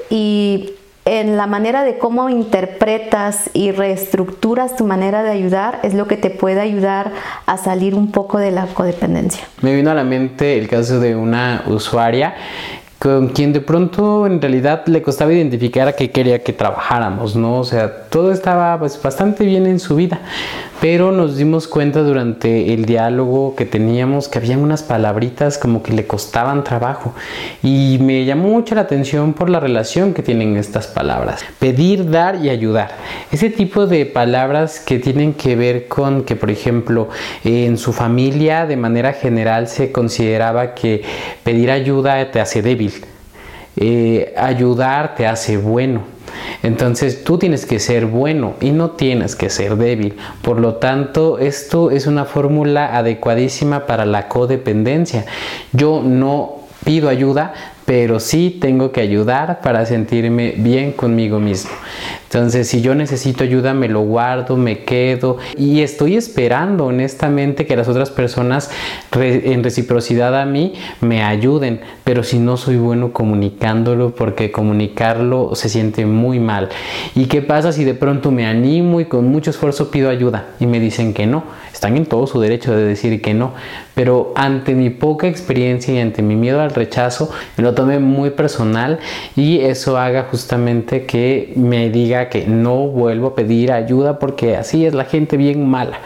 Y 0.10 0.72
en 1.06 1.38
la 1.38 1.48
manera 1.48 1.84
de 1.84 1.98
cómo 1.98 2.30
interpretas 2.30 3.50
y 3.54 3.72
reestructuras 3.72 4.76
tu 4.76 4.86
manera 4.86 5.24
de 5.24 5.32
ayudar 5.32 5.80
es 5.84 5.94
lo 5.94 6.08
que 6.08 6.18
te 6.18 6.30
puede 6.30 6.62
ayudar 6.62 7.12
a 7.46 7.58
salir 7.58 7.96
un 7.96 8.12
poco 8.12 8.38
de 8.38 8.52
la 8.52 8.68
codependencia. 8.68 9.44
Me 9.62 9.76
vino 9.76 9.90
a 9.92 9.96
la 9.96 10.04
mente 10.04 10.58
el 10.58 10.68
caso 10.68 11.00
de 11.00 11.16
una 11.16 11.64
usuaria 11.68 12.36
con 13.02 13.30
quien 13.30 13.52
de 13.52 13.62
pronto 13.62 14.28
en 14.28 14.40
realidad 14.40 14.84
le 14.86 15.02
costaba 15.02 15.34
identificar 15.34 15.88
a 15.88 15.94
qué 15.94 16.12
quería 16.12 16.44
que 16.44 16.54
trabajáramos, 16.54 17.36
¿no? 17.36 17.58
O 17.58 17.64
sea, 17.64 18.08
todo 18.10 18.32
estaba 18.32 18.78
pues, 18.78 19.02
bastante 19.02 19.44
bien 19.44 19.66
en 19.66 19.80
su 19.80 19.96
vida, 19.96 20.20
pero 20.82 21.12
nos 21.12 21.38
dimos 21.38 21.68
cuenta 21.68 22.02
durante 22.02 22.74
el 22.74 22.86
diálogo 22.86 23.56
que 23.56 23.68
teníamos 23.68 24.28
que 24.28 24.40
había 24.40 24.58
unas 24.58 24.82
palabritas 24.82 25.60
como 25.60 25.84
que 25.84 25.94
le 25.94 26.08
costaban 26.08 26.64
trabajo 26.64 27.14
y 27.62 28.00
me 28.02 28.26
llamó 28.26 28.50
mucho 28.50 28.74
la 28.74 28.82
atención 28.82 29.34
por 29.34 29.52
la 29.52 29.60
relación 29.60 30.16
que 30.16 30.24
tienen 30.24 30.58
estas 30.58 30.88
palabras. 30.88 31.46
Pedir, 31.60 32.10
dar 32.10 32.44
y 32.44 32.50
ayudar. 32.50 32.96
Ese 33.32 33.52
tipo 33.52 33.86
de 33.86 34.08
palabras 34.08 34.80
que 34.80 34.98
tienen 34.98 35.36
que 35.36 35.56
ver 35.56 35.88
con 35.88 36.24
que, 36.24 36.36
por 36.36 36.50
ejemplo, 36.50 37.10
en 37.44 37.78
su 37.78 37.94
familia 37.94 38.66
de 38.66 38.76
manera 38.76 39.14
general 39.14 39.68
se 39.68 39.92
consideraba 39.92 40.74
que 40.74 41.04
pedir 41.44 41.70
ayuda 41.70 42.32
te 42.32 42.42
hace 42.42 42.64
débil, 42.64 42.94
eh, 43.76 44.34
ayudar 44.36 45.14
te 45.14 45.28
hace 45.28 45.58
bueno 45.58 46.21
entonces 46.64 47.24
tú 47.24 47.38
tienes 47.38 47.66
que 47.66 47.80
ser 47.80 48.06
bueno 48.06 48.56
y 48.62 48.72
no 48.72 48.92
tienes 48.92 49.36
que 49.36 49.50
ser 49.50 49.76
débil. 49.76 50.16
Por 50.42 50.60
lo 50.60 50.76
tanto, 50.76 51.40
esto 51.40 51.92
es 51.92 52.08
una 52.08 52.26
fórmula 52.26 52.98
adecuadísima 52.98 53.86
para 53.86 54.06
la 54.06 54.28
codependencia. 54.28 55.26
Yo 55.74 56.02
no 56.04 56.62
pido 56.84 57.10
ayuda, 57.10 57.54
pero 57.86 58.20
sí 58.20 58.58
tengo 58.62 58.92
que 58.92 59.02
ayudar 59.02 59.62
para 59.62 59.86
sentirme 59.86 60.54
bien 60.58 60.92
conmigo 60.92 61.40
mismo. 61.40 61.72
Entonces, 62.34 62.70
si 62.70 62.80
yo 62.82 62.96
necesito 62.96 63.44
ayuda, 63.44 63.74
me 63.74 63.90
lo 63.90 64.04
guardo, 64.04 64.56
me 64.56 64.86
quedo 64.86 65.36
y 65.58 65.82
estoy 65.82 66.16
esperando 66.16 66.86
honestamente 66.86 67.66
que 67.66 67.76
las 67.76 67.90
otras 67.90 68.10
personas 68.10 68.72
en 69.12 69.62
reciprocidad 69.62 70.40
a 70.40 70.46
mí 70.46 70.72
me 71.02 71.24
ayuden, 71.24 71.82
pero 72.06 72.24
si 72.24 72.40
no 72.40 72.56
soy 72.56 72.78
bueno 72.78 73.12
comunicándolo, 73.12 74.16
porque 74.16 74.50
comunicarlo 74.50 75.56
se 75.56 75.68
siente 75.68 76.06
muy 76.06 76.40
mal. 76.40 76.70
¿Y 77.16 77.26
qué 77.26 77.42
pasa 77.42 77.74
si 77.74 77.84
de 77.84 77.96
pronto 77.96 78.32
me 78.32 78.46
animo 78.46 79.02
y 79.02 79.06
con 79.06 79.28
mucho 79.28 79.50
esfuerzo 79.50 79.92
pido 79.92 80.10
ayuda 80.10 80.52
y 80.62 80.68
me 80.68 80.80
dicen 80.80 81.14
que 81.14 81.28
no? 81.28 81.44
Están 81.74 81.98
en 81.98 82.06
todo 82.06 82.28
su 82.28 82.40
derecho 82.40 82.74
de 82.74 82.84
decir 82.84 83.22
que 83.22 83.34
no, 83.34 83.54
pero 83.96 84.34
ante 84.36 84.74
mi 84.76 84.90
poca 84.90 85.28
experiencia 85.28 85.94
y 85.94 86.00
ante 86.00 86.22
mi 86.22 86.36
miedo 86.36 86.62
al 86.62 86.72
rechazo, 86.72 87.32
me 87.58 87.64
lo 87.64 87.74
tomé 87.74 88.00
muy 88.00 88.30
personal 88.30 89.00
y 89.36 89.60
eso 89.60 89.98
haga 89.98 90.28
justamente 90.30 91.06
que 91.06 91.52
me 91.56 91.90
diga 91.90 92.21
que 92.30 92.46
no 92.46 92.88
vuelvo 92.88 93.28
a 93.28 93.36
pedir 93.36 93.72
ayuda 93.72 94.20
porque 94.20 94.56
así 94.56 94.86
es 94.86 94.94
la 94.94 95.06
gente 95.06 95.38
bien 95.38 95.68
mala. 95.68 96.00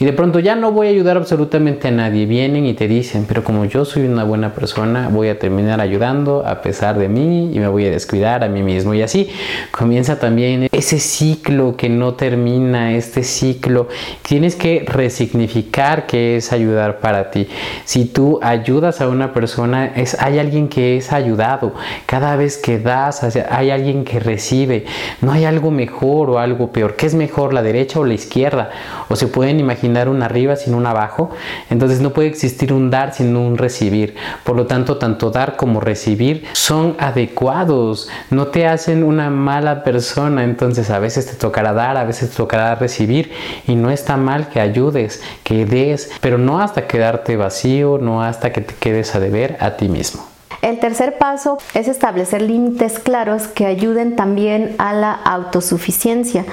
Y 0.00 0.06
de 0.06 0.14
pronto 0.14 0.38
ya 0.38 0.56
no 0.56 0.72
voy 0.72 0.86
a 0.86 0.90
ayudar 0.90 1.18
absolutamente 1.18 1.88
a 1.88 1.90
nadie. 1.90 2.24
Vienen 2.24 2.64
y 2.64 2.72
te 2.72 2.88
dicen, 2.88 3.26
pero 3.28 3.44
como 3.44 3.66
yo 3.66 3.84
soy 3.84 4.06
una 4.06 4.24
buena 4.24 4.54
persona, 4.54 5.10
voy 5.10 5.28
a 5.28 5.38
terminar 5.38 5.78
ayudando 5.78 6.42
a 6.46 6.62
pesar 6.62 6.98
de 6.98 7.10
mí 7.10 7.50
y 7.52 7.58
me 7.58 7.68
voy 7.68 7.84
a 7.84 7.90
descuidar 7.90 8.42
a 8.42 8.48
mí 8.48 8.62
mismo. 8.62 8.94
Y 8.94 9.02
así 9.02 9.28
comienza 9.70 10.18
también 10.18 10.68
ese 10.72 10.98
ciclo 10.98 11.76
que 11.76 11.90
no 11.90 12.14
termina, 12.14 12.94
este 12.94 13.22
ciclo. 13.22 13.88
Tienes 14.22 14.56
que 14.56 14.86
resignificar 14.88 16.06
qué 16.06 16.36
es 16.36 16.50
ayudar 16.54 17.00
para 17.00 17.30
ti. 17.30 17.46
Si 17.84 18.06
tú 18.06 18.40
ayudas 18.40 19.02
a 19.02 19.08
una 19.08 19.34
persona, 19.34 19.92
es, 19.96 20.16
hay 20.18 20.38
alguien 20.38 20.68
que 20.68 20.96
es 20.96 21.12
ayudado. 21.12 21.74
Cada 22.06 22.36
vez 22.36 22.56
que 22.56 22.78
das, 22.78 23.36
hay 23.50 23.70
alguien 23.70 24.04
que 24.04 24.18
recibe. 24.18 24.86
No 25.20 25.30
hay 25.30 25.44
algo 25.44 25.70
mejor 25.70 26.30
o 26.30 26.38
algo 26.38 26.72
peor. 26.72 26.96
¿Qué 26.96 27.04
es 27.04 27.14
mejor, 27.14 27.52
la 27.52 27.62
derecha 27.62 28.00
o 28.00 28.06
la 28.06 28.14
izquierda? 28.14 28.70
O 29.10 29.14
se 29.14 29.26
pueden 29.26 29.60
imaginar 29.60 29.89
un 30.08 30.22
arriba 30.22 30.56
sin 30.56 30.74
un 30.74 30.86
abajo, 30.86 31.30
entonces 31.68 32.00
no 32.00 32.10
puede 32.10 32.28
existir 32.28 32.72
un 32.72 32.90
dar 32.90 33.14
sin 33.14 33.36
un 33.36 33.58
recibir. 33.58 34.14
Por 34.44 34.56
lo 34.56 34.66
tanto, 34.66 34.96
tanto 34.96 35.30
dar 35.30 35.56
como 35.56 35.80
recibir 35.80 36.44
son 36.52 36.96
adecuados, 36.98 38.08
no 38.30 38.48
te 38.48 38.66
hacen 38.66 39.04
una 39.04 39.30
mala 39.30 39.84
persona, 39.84 40.44
entonces 40.44 40.90
a 40.90 40.98
veces 40.98 41.26
te 41.26 41.34
tocará 41.34 41.72
dar, 41.72 41.96
a 41.96 42.04
veces 42.04 42.30
te 42.30 42.36
tocará 42.36 42.74
recibir 42.74 43.32
y 43.66 43.74
no 43.74 43.90
está 43.90 44.16
mal 44.16 44.48
que 44.48 44.60
ayudes, 44.60 45.22
que 45.42 45.66
des, 45.66 46.10
pero 46.20 46.38
no 46.38 46.60
hasta 46.60 46.86
quedarte 46.86 47.36
vacío, 47.36 47.98
no 48.00 48.22
hasta 48.22 48.52
que 48.52 48.60
te 48.60 48.74
quedes 48.74 49.14
a 49.14 49.20
deber 49.20 49.56
a 49.60 49.76
ti 49.76 49.88
mismo. 49.88 50.29
El 50.62 50.78
tercer 50.78 51.16
paso 51.16 51.56
es 51.72 51.88
establecer 51.88 52.42
límites 52.42 52.98
claros 52.98 53.46
que 53.46 53.64
ayuden 53.64 54.14
también 54.14 54.74
a 54.76 54.92
la 54.92 55.12
autosuficiencia. 55.12 56.44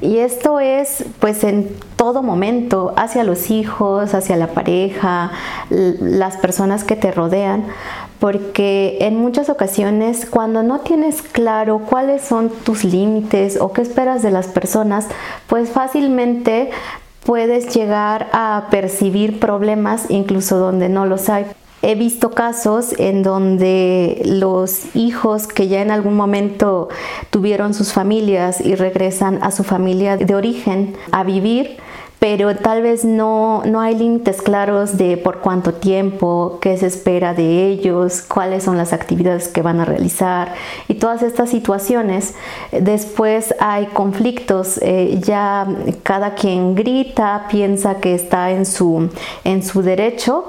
Y 0.00 0.18
esto 0.18 0.60
es 0.60 1.04
pues 1.18 1.42
en 1.42 1.68
todo 1.96 2.22
momento, 2.22 2.94
hacia 2.96 3.24
los 3.24 3.50
hijos, 3.50 4.14
hacia 4.14 4.36
la 4.36 4.48
pareja, 4.48 5.32
las 5.68 6.36
personas 6.36 6.84
que 6.84 6.94
te 6.94 7.10
rodean, 7.10 7.64
porque 8.20 8.98
en 9.00 9.16
muchas 9.16 9.50
ocasiones 9.50 10.26
cuando 10.26 10.62
no 10.62 10.80
tienes 10.80 11.22
claro 11.22 11.80
cuáles 11.80 12.22
son 12.22 12.50
tus 12.50 12.84
límites 12.84 13.58
o 13.60 13.72
qué 13.72 13.82
esperas 13.82 14.22
de 14.22 14.30
las 14.30 14.46
personas, 14.46 15.08
pues 15.48 15.70
fácilmente 15.70 16.70
puedes 17.24 17.74
llegar 17.74 18.28
a 18.32 18.68
percibir 18.70 19.40
problemas 19.40 20.06
incluso 20.08 20.56
donde 20.58 20.88
no 20.88 21.04
los 21.04 21.28
hay. 21.28 21.46
He 21.88 21.94
visto 21.94 22.32
casos 22.32 22.96
en 22.98 23.22
donde 23.22 24.20
los 24.24 24.96
hijos 24.96 25.46
que 25.46 25.68
ya 25.68 25.82
en 25.82 25.92
algún 25.92 26.16
momento 26.16 26.88
tuvieron 27.30 27.74
sus 27.74 27.92
familias 27.92 28.60
y 28.60 28.74
regresan 28.74 29.38
a 29.40 29.52
su 29.52 29.62
familia 29.62 30.16
de 30.16 30.34
origen 30.34 30.96
a 31.12 31.22
vivir, 31.22 31.76
pero 32.18 32.56
tal 32.56 32.82
vez 32.82 33.04
no, 33.04 33.62
no 33.64 33.80
hay 33.80 33.94
límites 33.94 34.42
claros 34.42 34.96
de 34.96 35.16
por 35.16 35.38
cuánto 35.38 35.74
tiempo, 35.74 36.58
qué 36.60 36.76
se 36.76 36.86
espera 36.86 37.34
de 37.34 37.68
ellos, 37.68 38.22
cuáles 38.22 38.64
son 38.64 38.76
las 38.76 38.92
actividades 38.92 39.46
que 39.46 39.62
van 39.62 39.78
a 39.78 39.84
realizar 39.84 40.54
y 40.88 40.94
todas 40.94 41.22
estas 41.22 41.50
situaciones. 41.50 42.34
Después 42.72 43.54
hay 43.60 43.86
conflictos, 43.86 44.80
eh, 44.82 45.20
ya 45.22 45.68
cada 46.02 46.34
quien 46.34 46.74
grita, 46.74 47.46
piensa 47.48 48.00
que 48.00 48.16
está 48.16 48.50
en 48.50 48.66
su, 48.66 49.08
en 49.44 49.62
su 49.62 49.82
derecho 49.82 50.46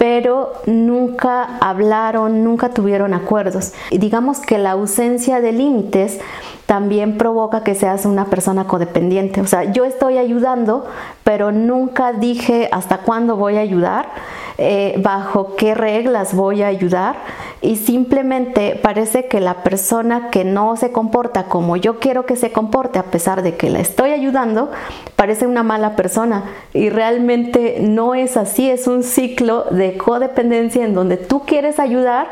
pero 0.00 0.54
nunca 0.64 1.58
hablaron, 1.60 2.42
nunca 2.42 2.70
tuvieron 2.70 3.12
acuerdos. 3.12 3.74
Y 3.90 3.98
digamos 3.98 4.38
que 4.40 4.56
la 4.56 4.70
ausencia 4.70 5.42
de 5.42 5.52
límites 5.52 6.20
también 6.64 7.18
provoca 7.18 7.62
que 7.62 7.74
seas 7.74 8.06
una 8.06 8.24
persona 8.24 8.66
codependiente. 8.66 9.42
O 9.42 9.46
sea, 9.46 9.70
yo 9.72 9.84
estoy 9.84 10.16
ayudando, 10.16 10.86
pero 11.22 11.52
nunca 11.52 12.14
dije 12.14 12.70
hasta 12.72 13.02
cuándo 13.02 13.36
voy 13.36 13.58
a 13.58 13.60
ayudar, 13.60 14.08
eh, 14.56 14.94
bajo 15.02 15.54
qué 15.56 15.74
reglas 15.74 16.32
voy 16.32 16.62
a 16.62 16.68
ayudar 16.68 17.16
y 17.62 17.76
simplemente 17.76 18.78
parece 18.82 19.26
que 19.26 19.40
la 19.40 19.62
persona 19.62 20.30
que 20.30 20.44
no 20.44 20.76
se 20.76 20.92
comporta 20.92 21.44
como 21.44 21.76
yo 21.76 21.98
quiero 21.98 22.24
que 22.24 22.36
se 22.36 22.52
comporte 22.52 22.98
a 22.98 23.04
pesar 23.04 23.42
de 23.42 23.56
que 23.56 23.68
la 23.68 23.80
estoy 23.80 24.10
ayudando, 24.10 24.70
parece 25.16 25.46
una 25.46 25.62
mala 25.62 25.94
persona 25.96 26.44
y 26.72 26.88
realmente 26.88 27.78
no 27.80 28.14
es 28.14 28.36
así, 28.36 28.70
es 28.70 28.86
un 28.86 29.02
ciclo 29.02 29.64
de 29.70 29.96
codependencia 29.98 30.84
en 30.84 30.94
donde 30.94 31.18
tú 31.18 31.42
quieres 31.44 31.78
ayudar, 31.78 32.28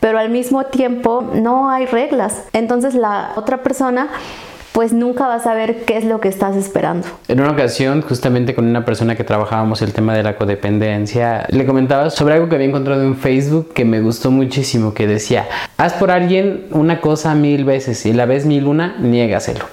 pero 0.00 0.18
al 0.18 0.30
mismo 0.30 0.64
tiempo 0.64 1.22
no 1.34 1.70
hay 1.70 1.86
reglas. 1.86 2.44
Entonces 2.52 2.94
la 2.94 3.32
otra 3.36 3.62
persona 3.62 4.08
pues 4.72 4.92
nunca 4.92 5.26
vas 5.26 5.46
a 5.46 5.54
ver 5.54 5.84
qué 5.84 5.98
es 5.98 6.04
lo 6.04 6.20
que 6.20 6.28
estás 6.28 6.56
esperando. 6.56 7.06
En 7.28 7.40
una 7.40 7.50
ocasión, 7.50 8.02
justamente 8.02 8.54
con 8.54 8.66
una 8.66 8.84
persona 8.84 9.14
que 9.16 9.24
trabajábamos 9.24 9.82
el 9.82 9.92
tema 9.92 10.14
de 10.14 10.22
la 10.22 10.36
codependencia, 10.36 11.46
le 11.50 11.66
comentaba 11.66 12.10
sobre 12.10 12.34
algo 12.34 12.48
que 12.48 12.54
había 12.54 12.68
encontrado 12.68 13.02
en 13.02 13.16
Facebook 13.16 13.72
que 13.74 13.84
me 13.84 14.00
gustó 14.00 14.30
muchísimo, 14.30 14.94
que 14.94 15.06
decía, 15.06 15.46
haz 15.76 15.94
por 15.94 16.10
alguien 16.10 16.66
una 16.70 17.00
cosa 17.00 17.34
mil 17.34 17.64
veces 17.64 18.04
y 18.06 18.12
la 18.12 18.26
vez 18.26 18.46
mil 18.46 18.66
una, 18.66 18.96
niégaselo. 18.98 19.64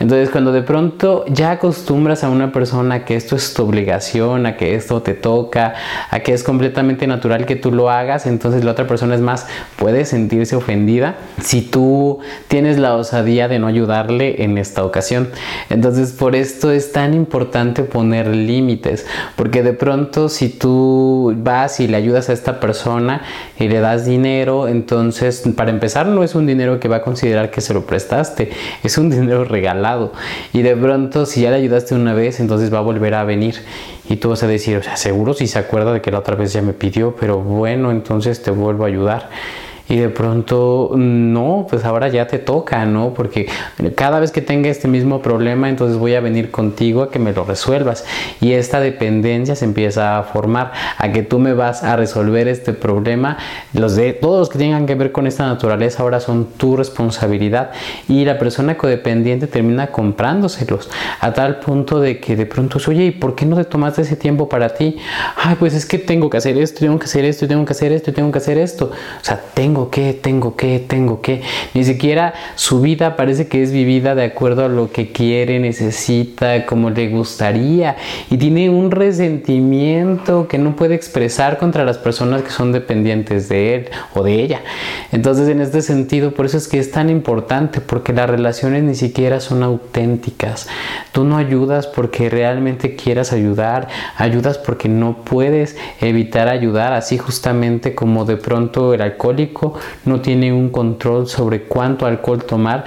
Entonces 0.00 0.30
cuando 0.30 0.52
de 0.52 0.62
pronto 0.62 1.24
ya 1.28 1.52
acostumbras 1.52 2.22
a 2.24 2.30
una 2.30 2.52
persona 2.52 3.04
que 3.04 3.16
esto 3.16 3.36
es 3.36 3.52
tu 3.52 3.64
obligación, 3.64 4.46
a 4.46 4.56
que 4.56 4.74
esto 4.74 5.02
te 5.02 5.14
toca, 5.14 5.74
a 6.10 6.20
que 6.20 6.32
es 6.32 6.44
completamente 6.44 7.06
natural 7.06 7.46
que 7.46 7.56
tú 7.56 7.72
lo 7.72 7.90
hagas, 7.90 8.26
entonces 8.26 8.64
la 8.64 8.72
otra 8.72 8.86
persona 8.86 9.14
es 9.14 9.20
más, 9.20 9.46
puede 9.76 10.04
sentirse 10.04 10.56
ofendida 10.56 11.16
si 11.42 11.62
tú 11.62 12.20
tienes 12.46 12.78
la 12.78 12.94
osadía 12.94 13.48
de 13.48 13.58
no 13.58 13.66
ayudarle 13.66 14.44
en 14.44 14.58
esta 14.58 14.84
ocasión. 14.84 15.28
Entonces 15.68 16.12
por 16.12 16.36
esto 16.36 16.70
es 16.70 16.92
tan 16.92 17.12
importante 17.14 17.82
poner 17.82 18.28
límites, 18.28 19.06
porque 19.36 19.62
de 19.62 19.72
pronto 19.72 20.28
si 20.28 20.48
tú 20.48 21.34
vas 21.38 21.80
y 21.80 21.88
le 21.88 21.96
ayudas 21.96 22.28
a 22.28 22.32
esta 22.32 22.60
persona 22.60 23.22
y 23.58 23.68
le 23.68 23.80
das 23.80 24.06
dinero, 24.06 24.68
entonces 24.68 25.37
para 25.56 25.70
empezar 25.70 26.06
no 26.06 26.22
es 26.22 26.34
un 26.34 26.46
dinero 26.46 26.80
que 26.80 26.88
va 26.88 26.96
a 26.96 27.02
considerar 27.02 27.50
que 27.50 27.60
se 27.60 27.74
lo 27.74 27.86
prestaste, 27.86 28.50
es 28.82 28.98
un 28.98 29.10
dinero 29.10 29.44
regalado. 29.44 30.12
Y 30.52 30.62
de 30.62 30.76
pronto 30.76 31.26
si 31.26 31.42
ya 31.42 31.50
le 31.50 31.56
ayudaste 31.56 31.94
una 31.94 32.14
vez, 32.14 32.40
entonces 32.40 32.72
va 32.72 32.78
a 32.78 32.82
volver 32.82 33.14
a 33.14 33.24
venir. 33.24 33.56
Y 34.08 34.16
tú 34.16 34.30
vas 34.30 34.42
a 34.42 34.46
decir, 34.46 34.78
o 34.78 34.82
sea, 34.82 34.96
seguro 34.96 35.34
si 35.34 35.46
se 35.46 35.58
acuerda 35.58 35.92
de 35.92 36.00
que 36.00 36.10
la 36.10 36.20
otra 36.20 36.34
vez 36.34 36.52
ya 36.52 36.62
me 36.62 36.72
pidió, 36.72 37.14
pero 37.18 37.38
bueno, 37.38 37.90
entonces 37.90 38.42
te 38.42 38.50
vuelvo 38.50 38.84
a 38.84 38.88
ayudar 38.88 39.28
y 39.88 39.96
de 39.96 40.08
pronto 40.08 40.92
no, 40.94 41.66
pues 41.68 41.84
ahora 41.84 42.08
ya 42.08 42.26
te 42.26 42.38
toca, 42.38 42.84
¿no? 42.84 43.14
Porque 43.14 43.48
cada 43.94 44.20
vez 44.20 44.32
que 44.32 44.42
tenga 44.42 44.68
este 44.68 44.88
mismo 44.88 45.22
problema, 45.22 45.68
entonces 45.68 45.96
voy 45.96 46.14
a 46.14 46.20
venir 46.20 46.50
contigo 46.50 47.02
a 47.02 47.10
que 47.10 47.18
me 47.18 47.32
lo 47.32 47.44
resuelvas 47.44 48.04
y 48.40 48.52
esta 48.52 48.80
dependencia 48.80 49.56
se 49.56 49.64
empieza 49.64 50.18
a 50.18 50.22
formar, 50.22 50.72
a 50.98 51.12
que 51.12 51.22
tú 51.22 51.38
me 51.38 51.54
vas 51.54 51.82
a 51.82 51.96
resolver 51.96 52.48
este 52.48 52.72
problema, 52.72 53.38
los 53.72 53.96
de 53.96 54.12
todos 54.12 54.40
los 54.40 54.48
que 54.48 54.58
tengan 54.58 54.86
que 54.86 54.94
ver 54.94 55.12
con 55.12 55.26
esta 55.26 55.46
naturaleza 55.46 56.02
ahora 56.02 56.20
son 56.20 56.46
tu 56.56 56.76
responsabilidad 56.76 57.70
y 58.08 58.24
la 58.24 58.38
persona 58.38 58.76
codependiente 58.76 59.46
termina 59.46 59.88
comprándoselos 59.88 60.90
a 61.20 61.32
tal 61.32 61.60
punto 61.60 62.00
de 62.00 62.20
que 62.20 62.36
de 62.36 62.46
pronto, 62.46 62.78
oye, 62.88 63.06
¿y 63.06 63.10
por 63.10 63.34
qué 63.34 63.46
no 63.46 63.56
te 63.56 63.64
tomaste 63.64 64.02
ese 64.02 64.16
tiempo 64.16 64.48
para 64.48 64.70
ti? 64.70 64.96
Ay, 65.36 65.56
pues 65.58 65.74
es 65.74 65.86
que 65.86 65.98
tengo 65.98 66.30
que 66.30 66.36
hacer 66.36 66.56
esto, 66.58 66.80
tengo 66.80 66.98
que 66.98 67.04
hacer 67.04 67.24
esto, 67.24 67.46
tengo 67.46 67.64
que 67.64 67.72
hacer 67.72 67.92
esto, 67.92 68.12
tengo 68.12 68.30
que 68.30 68.38
hacer 68.38 68.58
esto. 68.58 68.86
O 68.86 69.24
sea, 69.24 69.40
tengo 69.54 69.77
que, 69.90 70.12
tengo 70.12 70.56
que, 70.56 70.78
tengo 70.80 71.22
que. 71.22 71.42
Ni 71.74 71.84
siquiera 71.84 72.34
su 72.56 72.80
vida 72.80 73.16
parece 73.16 73.48
que 73.48 73.62
es 73.62 73.72
vivida 73.72 74.14
de 74.14 74.24
acuerdo 74.24 74.64
a 74.64 74.68
lo 74.68 74.90
que 74.90 75.12
quiere, 75.12 75.58
necesita, 75.60 76.66
como 76.66 76.90
le 76.90 77.08
gustaría. 77.08 77.96
Y 78.30 78.36
tiene 78.36 78.68
un 78.68 78.90
resentimiento 78.90 80.48
que 80.48 80.58
no 80.58 80.76
puede 80.76 80.94
expresar 80.94 81.58
contra 81.58 81.84
las 81.84 81.98
personas 81.98 82.42
que 82.42 82.50
son 82.50 82.72
dependientes 82.72 83.48
de 83.48 83.74
él 83.74 83.88
o 84.14 84.22
de 84.22 84.34
ella. 84.34 84.60
Entonces, 85.12 85.48
en 85.48 85.60
este 85.60 85.82
sentido, 85.82 86.32
por 86.32 86.46
eso 86.46 86.58
es 86.58 86.68
que 86.68 86.78
es 86.78 86.90
tan 86.90 87.10
importante, 87.10 87.80
porque 87.80 88.12
las 88.12 88.28
relaciones 88.28 88.82
ni 88.82 88.94
siquiera 88.94 89.40
son 89.40 89.62
auténticas. 89.62 90.68
Tú 91.12 91.24
no 91.24 91.36
ayudas 91.36 91.86
porque 91.86 92.28
realmente 92.28 92.96
quieras 92.96 93.32
ayudar, 93.32 93.88
ayudas 94.16 94.58
porque 94.58 94.88
no 94.88 95.24
puedes 95.24 95.76
evitar 96.00 96.48
ayudar, 96.48 96.92
así 96.92 97.18
justamente 97.18 97.94
como 97.94 98.24
de 98.24 98.36
pronto 98.36 98.94
el 98.94 99.02
alcohólico 99.02 99.67
no 100.04 100.20
tiene 100.20 100.52
un 100.52 100.70
control 100.70 101.28
sobre 101.28 101.64
cuánto 101.64 102.06
alcohol 102.06 102.44
tomar, 102.44 102.84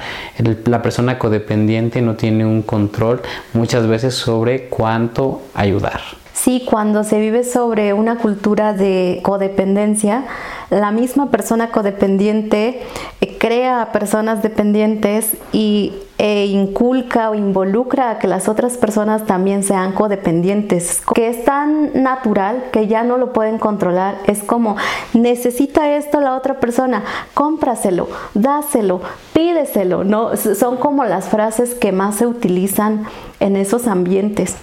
la 0.66 0.82
persona 0.82 1.20
codependiente 1.20 2.02
no 2.02 2.16
tiene 2.16 2.46
un 2.46 2.62
control 2.62 3.22
muchas 3.54 3.88
veces 3.88 4.16
sobre 4.16 4.70
cuánto 4.70 5.42
ayudar. 5.54 6.02
Sí, 6.34 6.64
cuando 6.66 7.04
se 7.04 7.20
vive 7.20 7.44
sobre 7.44 7.94
una 7.94 8.18
cultura 8.18 8.74
de 8.74 9.20
codependencia, 9.22 10.26
la 10.72 10.92
misma 10.92 11.30
persona 11.30 11.70
codependiente 11.70 12.82
eh, 13.20 13.38
crea 13.38 13.92
personas 13.92 14.42
dependientes 14.42 15.36
y 15.52 15.94
e 16.24 16.46
inculca 16.46 17.32
o 17.32 17.34
involucra 17.34 18.12
a 18.12 18.20
que 18.20 18.28
las 18.28 18.48
otras 18.48 18.78
personas 18.78 19.26
también 19.26 19.64
sean 19.64 19.94
codependientes, 19.94 21.02
que 21.16 21.30
es 21.30 21.44
tan 21.46 22.04
natural 22.04 22.66
que 22.72 22.86
ya 22.86 23.02
no 23.04 23.18
lo 23.18 23.34
pueden 23.34 23.58
controlar. 23.58 24.20
Es 24.28 24.44
como, 24.44 24.78
necesita 25.16 25.96
esto 25.96 26.20
la 26.20 26.36
otra 26.36 26.60
persona, 26.60 27.04
cómpraselo, 27.34 28.08
dáselo, 28.36 29.02
pídeselo, 29.34 30.04
¿no? 30.04 30.38
Son 30.38 30.78
como 30.78 31.06
las 31.06 31.28
frases 31.28 31.74
que 31.74 31.92
más 31.92 32.18
se 32.18 32.28
utilizan 32.28 33.08
en 33.40 33.56
esos 33.56 33.88
ambientes. 33.88 34.58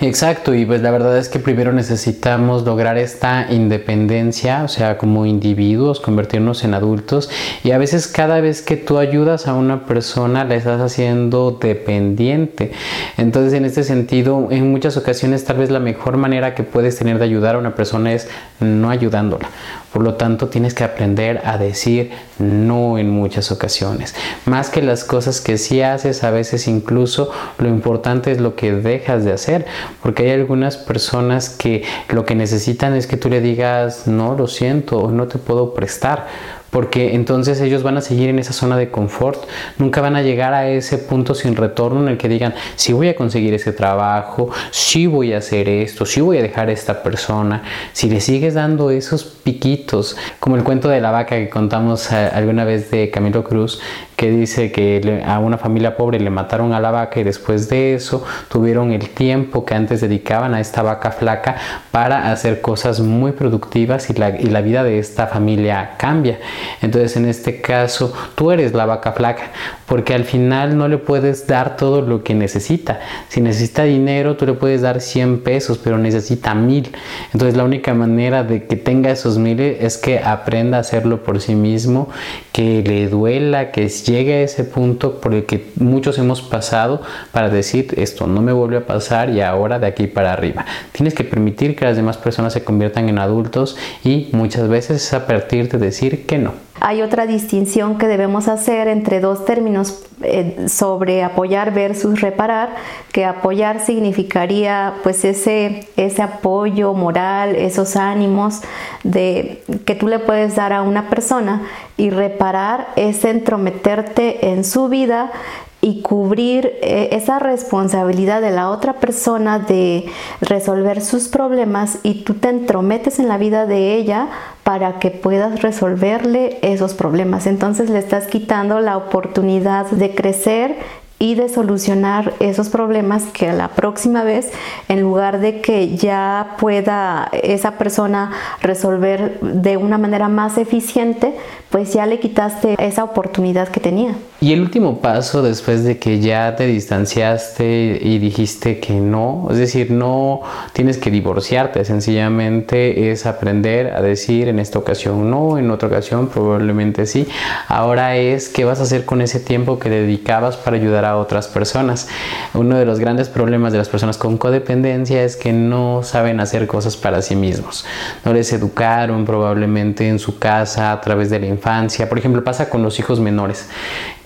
Exacto, 0.00 0.54
y 0.54 0.66
pues 0.66 0.82
la 0.82 0.90
verdad 0.90 1.16
es 1.16 1.28
que 1.28 1.38
primero 1.40 1.72
necesitamos 1.72 2.62
lograr 2.64 2.98
esta 2.98 3.50
independencia, 3.50 4.62
o 4.62 4.68
sea, 4.68 4.98
como 4.98 5.24
individuos, 5.24 5.98
convertirnos 5.98 6.62
en 6.62 6.74
adultos, 6.74 7.30
y 7.64 7.72
a 7.72 7.78
veces 7.78 8.06
cada 8.06 8.40
vez 8.40 8.62
que 8.62 8.76
tú 8.76 8.98
ayudas 8.98 9.48
a 9.48 9.54
una 9.54 9.86
persona 9.86 10.44
la 10.44 10.54
estás 10.54 10.80
haciendo 10.80 11.58
dependiente. 11.60 12.70
Entonces, 13.16 13.54
en 13.54 13.64
este 13.64 13.82
sentido, 13.82 14.48
en 14.50 14.70
muchas 14.70 14.96
ocasiones 14.96 15.44
tal 15.44 15.56
vez 15.56 15.70
la 15.70 15.80
mejor 15.80 16.16
manera 16.16 16.54
que 16.54 16.62
puedes 16.62 16.96
tener 16.96 17.18
de 17.18 17.24
ayudar 17.24 17.56
a 17.56 17.58
una 17.58 17.74
persona 17.74 18.12
es 18.12 18.28
no 18.60 18.90
ayudándola. 18.90 19.48
Por 19.92 20.02
lo 20.02 20.14
tanto, 20.14 20.48
tienes 20.48 20.74
que 20.74 20.84
aprender 20.84 21.42
a 21.44 21.56
decir 21.58 22.10
no 22.38 22.98
en 22.98 23.10
muchas 23.10 23.50
ocasiones. 23.50 24.14
Más 24.44 24.70
que 24.70 24.82
las 24.82 25.04
cosas 25.04 25.40
que 25.40 25.58
sí 25.58 25.82
haces, 25.82 26.24
a 26.24 26.30
veces 26.30 26.68
incluso 26.68 27.30
lo 27.58 27.68
importante 27.68 28.30
es 28.30 28.40
lo 28.40 28.54
que 28.54 28.72
dejas 28.72 29.24
de 29.24 29.32
hacer. 29.32 29.66
Porque 30.02 30.24
hay 30.24 30.30
algunas 30.30 30.76
personas 30.76 31.48
que 31.48 31.84
lo 32.08 32.24
que 32.24 32.34
necesitan 32.34 32.94
es 32.94 33.06
que 33.06 33.16
tú 33.16 33.28
le 33.28 33.40
digas, 33.40 34.06
no, 34.06 34.34
lo 34.34 34.46
siento, 34.46 35.10
no 35.10 35.26
te 35.26 35.38
puedo 35.38 35.74
prestar 35.74 36.26
porque 36.70 37.14
entonces 37.14 37.60
ellos 37.60 37.82
van 37.82 37.96
a 37.96 38.00
seguir 38.00 38.28
en 38.28 38.38
esa 38.38 38.52
zona 38.52 38.76
de 38.76 38.90
confort, 38.90 39.44
nunca 39.78 40.00
van 40.00 40.16
a 40.16 40.22
llegar 40.22 40.54
a 40.54 40.68
ese 40.68 40.98
punto 40.98 41.34
sin 41.34 41.56
retorno 41.56 42.02
en 42.02 42.08
el 42.08 42.18
que 42.18 42.28
digan, 42.28 42.54
si 42.76 42.92
voy 42.92 43.08
a 43.08 43.16
conseguir 43.16 43.54
ese 43.54 43.72
trabajo, 43.72 44.50
si 44.70 45.06
voy 45.06 45.32
a 45.32 45.38
hacer 45.38 45.68
esto, 45.68 46.04
si 46.04 46.20
voy 46.20 46.38
a 46.38 46.42
dejar 46.42 46.68
a 46.68 46.72
esta 46.72 47.02
persona, 47.02 47.62
si 47.92 48.08
le 48.10 48.20
sigues 48.20 48.54
dando 48.54 48.90
esos 48.90 49.24
piquitos, 49.24 50.16
como 50.40 50.56
el 50.56 50.64
cuento 50.64 50.88
de 50.88 51.00
la 51.00 51.10
vaca 51.10 51.36
que 51.36 51.48
contamos 51.48 52.12
eh, 52.12 52.30
alguna 52.32 52.64
vez 52.64 52.90
de 52.90 53.10
Camilo 53.10 53.44
Cruz, 53.44 53.80
que 54.18 54.32
dice 54.32 54.72
que 54.72 55.22
a 55.24 55.38
una 55.38 55.58
familia 55.58 55.96
pobre 55.96 56.18
le 56.18 56.28
mataron 56.28 56.72
a 56.72 56.80
la 56.80 56.90
vaca 56.90 57.20
y 57.20 57.22
después 57.22 57.68
de 57.68 57.94
eso 57.94 58.24
tuvieron 58.48 58.90
el 58.90 59.10
tiempo 59.10 59.64
que 59.64 59.74
antes 59.74 60.00
dedicaban 60.00 60.54
a 60.54 60.60
esta 60.60 60.82
vaca 60.82 61.12
flaca 61.12 61.54
para 61.92 62.32
hacer 62.32 62.60
cosas 62.60 62.98
muy 62.98 63.30
productivas 63.30 64.10
y 64.10 64.14
la, 64.14 64.30
y 64.30 64.46
la 64.46 64.60
vida 64.60 64.82
de 64.82 64.98
esta 64.98 65.28
familia 65.28 65.92
cambia. 65.98 66.40
Entonces 66.82 67.16
en 67.16 67.26
este 67.26 67.60
caso 67.60 68.12
tú 68.34 68.50
eres 68.50 68.74
la 68.74 68.86
vaca 68.86 69.12
flaca 69.12 69.52
porque 69.86 70.14
al 70.14 70.24
final 70.24 70.76
no 70.76 70.88
le 70.88 70.98
puedes 70.98 71.46
dar 71.46 71.76
todo 71.76 72.02
lo 72.02 72.24
que 72.24 72.34
necesita. 72.34 72.98
Si 73.28 73.40
necesita 73.40 73.84
dinero 73.84 74.36
tú 74.36 74.46
le 74.46 74.54
puedes 74.54 74.82
dar 74.82 75.00
100 75.00 75.44
pesos 75.44 75.78
pero 75.78 75.96
necesita 75.96 76.56
mil. 76.56 76.90
Entonces 77.32 77.56
la 77.56 77.62
única 77.62 77.94
manera 77.94 78.42
de 78.42 78.66
que 78.66 78.74
tenga 78.74 79.12
esos 79.12 79.38
mil 79.38 79.60
es 79.60 79.96
que 79.96 80.18
aprenda 80.18 80.78
a 80.78 80.80
hacerlo 80.80 81.22
por 81.22 81.40
sí 81.40 81.54
mismo, 81.54 82.08
que 82.50 82.82
le 82.82 83.06
duela, 83.06 83.70
que 83.70 83.88
llegue 84.08 84.34
a 84.34 84.42
ese 84.42 84.64
punto 84.64 85.20
por 85.20 85.34
el 85.34 85.44
que 85.44 85.70
muchos 85.76 86.18
hemos 86.18 86.42
pasado 86.42 87.02
para 87.32 87.50
decir 87.50 87.94
esto 87.96 88.26
no 88.26 88.42
me 88.42 88.52
vuelve 88.52 88.78
a 88.78 88.86
pasar 88.86 89.30
y 89.30 89.40
ahora 89.40 89.78
de 89.78 89.86
aquí 89.86 90.06
para 90.06 90.32
arriba. 90.32 90.64
Tienes 90.92 91.14
que 91.14 91.24
permitir 91.24 91.76
que 91.76 91.84
las 91.84 91.96
demás 91.96 92.16
personas 92.16 92.52
se 92.52 92.64
conviertan 92.64 93.08
en 93.08 93.18
adultos 93.18 93.76
y 94.02 94.28
muchas 94.32 94.68
veces 94.68 95.02
es 95.02 95.12
a 95.12 95.26
partir 95.26 95.68
de 95.68 95.78
decir 95.78 96.26
que 96.26 96.38
no. 96.38 96.67
Hay 96.80 97.02
otra 97.02 97.26
distinción 97.26 97.98
que 97.98 98.06
debemos 98.06 98.48
hacer 98.48 98.88
entre 98.88 99.20
dos 99.20 99.44
términos 99.44 100.04
eh, 100.22 100.66
sobre 100.68 101.22
apoyar 101.22 101.72
versus 101.72 102.20
reparar, 102.20 102.74
que 103.12 103.24
apoyar 103.24 103.80
significaría 103.80 104.94
pues 105.02 105.24
ese, 105.24 105.88
ese 105.96 106.22
apoyo 106.22 106.94
moral, 106.94 107.56
esos 107.56 107.96
ánimos 107.96 108.62
de, 109.04 109.62
que 109.84 109.94
tú 109.94 110.08
le 110.08 110.18
puedes 110.18 110.56
dar 110.56 110.72
a 110.72 110.82
una 110.82 111.08
persona 111.08 111.62
y 111.96 112.10
reparar 112.10 112.88
es 112.96 113.24
entrometerte 113.24 114.50
en 114.50 114.64
su 114.64 114.88
vida 114.88 115.32
y 115.80 116.02
cubrir 116.02 116.72
eh, 116.82 117.10
esa 117.12 117.38
responsabilidad 117.38 118.40
de 118.40 118.50
la 118.50 118.70
otra 118.70 118.94
persona 118.94 119.58
de 119.58 120.06
resolver 120.40 121.00
sus 121.00 121.28
problemas 121.28 121.98
y 122.02 122.24
tú 122.24 122.34
te 122.34 122.48
entrometes 122.48 123.18
en 123.18 123.28
la 123.28 123.38
vida 123.38 123.66
de 123.66 123.94
ella 123.94 124.28
para 124.64 124.98
que 124.98 125.10
puedas 125.10 125.62
resolverle 125.62 126.58
esos 126.62 126.94
problemas. 126.94 127.46
Entonces 127.46 127.90
le 127.90 127.98
estás 127.98 128.26
quitando 128.26 128.80
la 128.80 128.96
oportunidad 128.96 129.86
de 129.86 130.14
crecer 130.14 130.76
y 131.20 131.34
de 131.34 131.48
solucionar 131.48 132.32
esos 132.38 132.68
problemas 132.68 133.24
que 133.32 133.52
la 133.52 133.68
próxima 133.68 134.22
vez, 134.22 134.52
en 134.88 135.00
lugar 135.00 135.40
de 135.40 135.60
que 135.60 135.96
ya 135.96 136.54
pueda 136.58 137.28
esa 137.32 137.72
persona 137.72 138.30
resolver 138.60 139.40
de 139.40 139.76
una 139.76 139.98
manera 139.98 140.28
más 140.28 140.58
eficiente, 140.58 141.34
pues 141.70 141.92
ya 141.92 142.06
le 142.06 142.20
quitaste 142.20 142.76
esa 142.78 143.02
oportunidad 143.02 143.68
que 143.68 143.80
tenía. 143.80 144.14
Y 144.40 144.52
el 144.52 144.60
último 144.60 145.00
paso 145.00 145.42
después 145.42 145.82
de 145.82 145.98
que 145.98 146.20
ya 146.20 146.54
te 146.54 146.64
distanciaste 146.64 147.98
y 148.00 148.18
dijiste 148.20 148.78
que 148.78 148.92
no, 148.92 149.48
es 149.50 149.58
decir, 149.58 149.90
no 149.90 150.42
tienes 150.72 150.96
que 150.96 151.10
divorciarte, 151.10 151.84
sencillamente 151.84 153.10
es 153.10 153.26
aprender 153.26 153.92
a 153.96 154.00
decir 154.00 154.46
en 154.46 154.60
esta 154.60 154.78
ocasión 154.78 155.28
no, 155.28 155.58
en 155.58 155.72
otra 155.72 155.88
ocasión 155.88 156.28
probablemente 156.28 157.06
sí. 157.06 157.26
Ahora 157.66 158.16
es 158.16 158.48
qué 158.48 158.64
vas 158.64 158.78
a 158.78 158.84
hacer 158.84 159.04
con 159.04 159.22
ese 159.22 159.40
tiempo 159.40 159.80
que 159.80 159.90
dedicabas 159.90 160.56
para 160.56 160.76
ayudar 160.76 161.04
a 161.04 161.16
otras 161.16 161.48
personas. 161.48 162.06
Uno 162.54 162.78
de 162.78 162.84
los 162.84 163.00
grandes 163.00 163.28
problemas 163.28 163.72
de 163.72 163.78
las 163.78 163.88
personas 163.88 164.18
con 164.18 164.38
codependencia 164.38 165.24
es 165.24 165.34
que 165.34 165.52
no 165.52 166.04
saben 166.04 166.38
hacer 166.38 166.68
cosas 166.68 166.96
para 166.96 167.22
sí 167.22 167.34
mismos. 167.34 167.84
No 168.24 168.32
les 168.32 168.52
educaron 168.52 169.24
probablemente 169.24 170.06
en 170.06 170.20
su 170.20 170.38
casa 170.38 170.92
a 170.92 171.00
través 171.00 171.28
de 171.28 171.40
la 171.40 171.46
infancia. 171.46 172.08
Por 172.08 172.18
ejemplo, 172.18 172.44
pasa 172.44 172.70
con 172.70 172.84
los 172.84 173.00
hijos 173.00 173.18
menores 173.18 173.66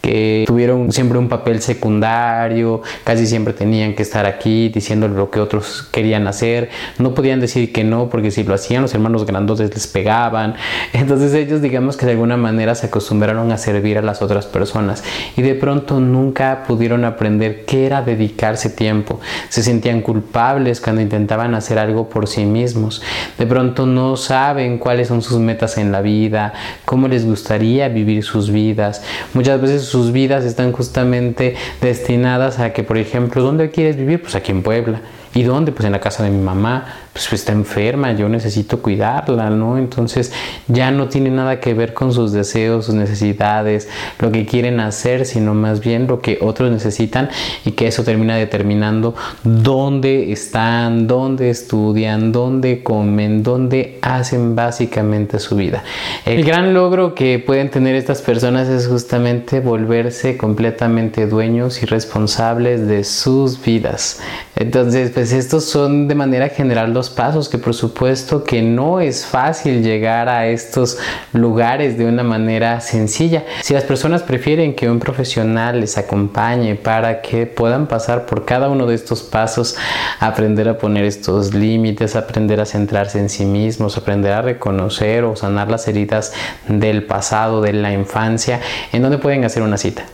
que 0.02 0.44
tuvieron 0.46 0.92
siempre 0.92 1.16
un 1.16 1.28
papel 1.28 1.62
secundario, 1.62 2.82
casi 3.04 3.26
siempre 3.26 3.54
tenían 3.54 3.94
que 3.94 4.02
estar 4.02 4.26
aquí 4.26 4.68
diciendo 4.68 5.06
lo 5.06 5.30
que 5.30 5.40
otros 5.40 5.88
querían 5.92 6.26
hacer, 6.26 6.70
no 6.98 7.14
podían 7.14 7.40
decir 7.40 7.72
que 7.72 7.84
no 7.84 8.10
porque 8.10 8.32
si 8.32 8.42
lo 8.42 8.52
hacían 8.52 8.82
los 8.82 8.92
hermanos 8.92 9.24
grandotes 9.24 9.72
les 9.72 9.86
pegaban, 9.86 10.56
entonces 10.92 11.32
ellos 11.34 11.62
digamos 11.62 11.96
que 11.96 12.04
de 12.04 12.12
alguna 12.12 12.36
manera 12.36 12.74
se 12.74 12.86
acostumbraron 12.86 13.52
a 13.52 13.58
servir 13.58 13.96
a 13.96 14.02
las 14.02 14.22
otras 14.22 14.46
personas 14.46 15.04
y 15.36 15.42
de 15.42 15.54
pronto 15.54 16.00
nunca 16.00 16.64
pudieron 16.66 17.04
aprender 17.04 17.64
qué 17.64 17.86
era 17.86 18.02
dedicarse 18.02 18.70
tiempo, 18.70 19.20
se 19.48 19.62
sentían 19.62 20.00
culpables 20.00 20.80
cuando 20.80 21.00
intentaban 21.00 21.54
hacer 21.54 21.78
algo 21.78 22.08
por 22.08 22.26
sí 22.26 22.44
mismos, 22.44 23.02
de 23.38 23.46
pronto 23.46 23.86
no 23.86 24.16
saben 24.16 24.78
cuáles 24.78 25.06
son 25.06 25.22
sus 25.22 25.38
metas 25.38 25.78
en 25.78 25.92
la 25.92 26.00
vida, 26.00 26.54
cómo 26.84 27.06
les 27.06 27.24
gustaría 27.24 27.88
vivir 27.88 28.24
sus 28.24 28.50
vidas, 28.50 29.04
muchas 29.32 29.60
veces 29.60 29.91
sus 29.92 30.11
vidas 30.11 30.44
están 30.44 30.72
justamente 30.72 31.55
destinadas 31.83 32.59
a 32.59 32.72
que, 32.72 32.83
por 32.83 32.96
ejemplo, 32.96 33.42
¿dónde 33.42 33.70
quieres 33.70 33.96
vivir? 33.96 34.22
Pues 34.22 34.35
aquí 34.35 34.50
en 34.50 34.62
Puebla. 34.62 35.02
¿Y 35.35 35.42
dónde? 35.45 35.73
Pues 35.73 35.87
en 35.87 35.92
la 35.92 36.01
casa 36.01 36.23
de 36.25 36.31
mi 36.31 36.42
mamá 36.42 36.85
pues, 37.12 37.33
está 37.33 37.53
enferma, 37.53 38.12
yo 38.12 38.29
necesito 38.29 38.81
cuidarla, 38.81 39.51
¿no? 39.51 39.79
Entonces 39.79 40.33
ya 40.68 40.90
no 40.90 41.09
tiene 41.09 41.31
nada 41.31 41.61
que 41.61 41.75
ver 41.75 41.95
con 41.95 42.12
sus 42.12 42.33
deseos, 42.33 42.87
sus 42.87 42.95
necesidades, 42.95 43.88
lo 44.18 44.31
que 44.33 44.47
quieren 44.47 44.81
hacer, 44.81 45.27
sino 45.27 45.55
más 45.55 45.81
bien 45.81 46.07
lo 46.07 46.21
que 46.21 46.38
otros 46.40 46.71
necesitan 46.71 47.29
y 47.64 47.73
que 47.73 47.87
eso 47.87 48.03
termina 48.05 48.37
determinando 48.37 49.14
dónde 49.45 50.33
están, 50.33 51.07
dónde 51.07 51.51
estudian, 51.51 52.33
dónde 52.33 52.83
comen, 52.83 53.42
dónde 53.42 53.99
hacen 54.03 54.55
básicamente 54.55 55.38
su 55.38 55.57
vida. 55.57 55.83
El 56.25 56.45
gran 56.45 56.75
logro 56.75 57.14
que 57.14 57.38
pueden 57.38 57.71
tener 57.71 57.95
estas 57.95 58.23
personas 58.23 58.68
es 58.68 58.87
justamente 58.87 59.61
volverse 59.61 60.37
completamente 60.37 61.27
dueños 61.27 61.83
y 61.83 61.87
responsables 61.87 62.87
de 62.87 63.05
sus 63.05 63.62
vidas. 63.62 64.21
Entonces, 64.57 65.11
pues 65.11 65.21
estos 65.30 65.64
son 65.64 66.08
de 66.08 66.16
manera 66.16 66.48
general 66.48 66.92
los 66.92 67.11
pasos 67.11 67.48
que 67.48 67.58
por 67.58 67.74
supuesto 67.74 68.42
que 68.42 68.62
no 68.62 68.98
es 68.98 69.24
fácil 69.24 69.85
llegar 69.85 70.28
a 70.28 70.48
estos 70.48 70.98
lugares 71.32 71.96
de 71.96 72.06
una 72.06 72.24
manera 72.24 72.80
sencilla. 72.80 73.44
Si 73.61 73.74
las 73.74 73.85
personas 73.85 74.24
prefieren 74.24 74.74
que 74.74 74.90
un 74.90 74.98
profesional 74.98 75.80
les 75.80 75.98
acompañe 75.98 76.74
para 76.74 77.22
que 77.22 77.46
puedan 77.46 77.87
pasar 77.87 78.26
por 78.26 78.44
cada 78.44 78.68
uno 78.68 78.87
de 78.87 78.96
estos 78.96 79.22
pasos, 79.22 79.76
aprender 80.18 80.68
a 80.68 80.78
poner 80.78 81.04
estos 81.04 81.54
límites, 81.54 82.16
aprender 82.16 82.61
a 82.61 82.66
centrarse 82.66 83.20
en 83.20 83.28
sí 83.28 83.44
mismos, 83.44 83.96
aprender 83.96 84.32
a 84.32 84.42
reconocer 84.42 85.24
o 85.24 85.37
sanar 85.37 85.70
las 85.70 85.87
heridas 85.87 86.32
del 86.66 87.04
pasado, 87.04 87.61
de 87.61 87.74
la 87.74 87.92
infancia, 87.92 88.61
¿en 88.92 89.02
dónde 89.02 89.18
pueden 89.18 89.44
hacer 89.44 89.62
una 89.62 89.76
cita? 89.76 90.04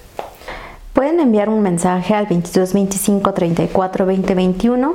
Pueden 0.99 1.21
enviar 1.21 1.49
un 1.49 1.63
mensaje 1.63 2.13
al 2.13 2.27
22 2.27 2.73
25 2.73 3.33
34 3.33 4.05
20 4.05 4.35
21 4.35 4.95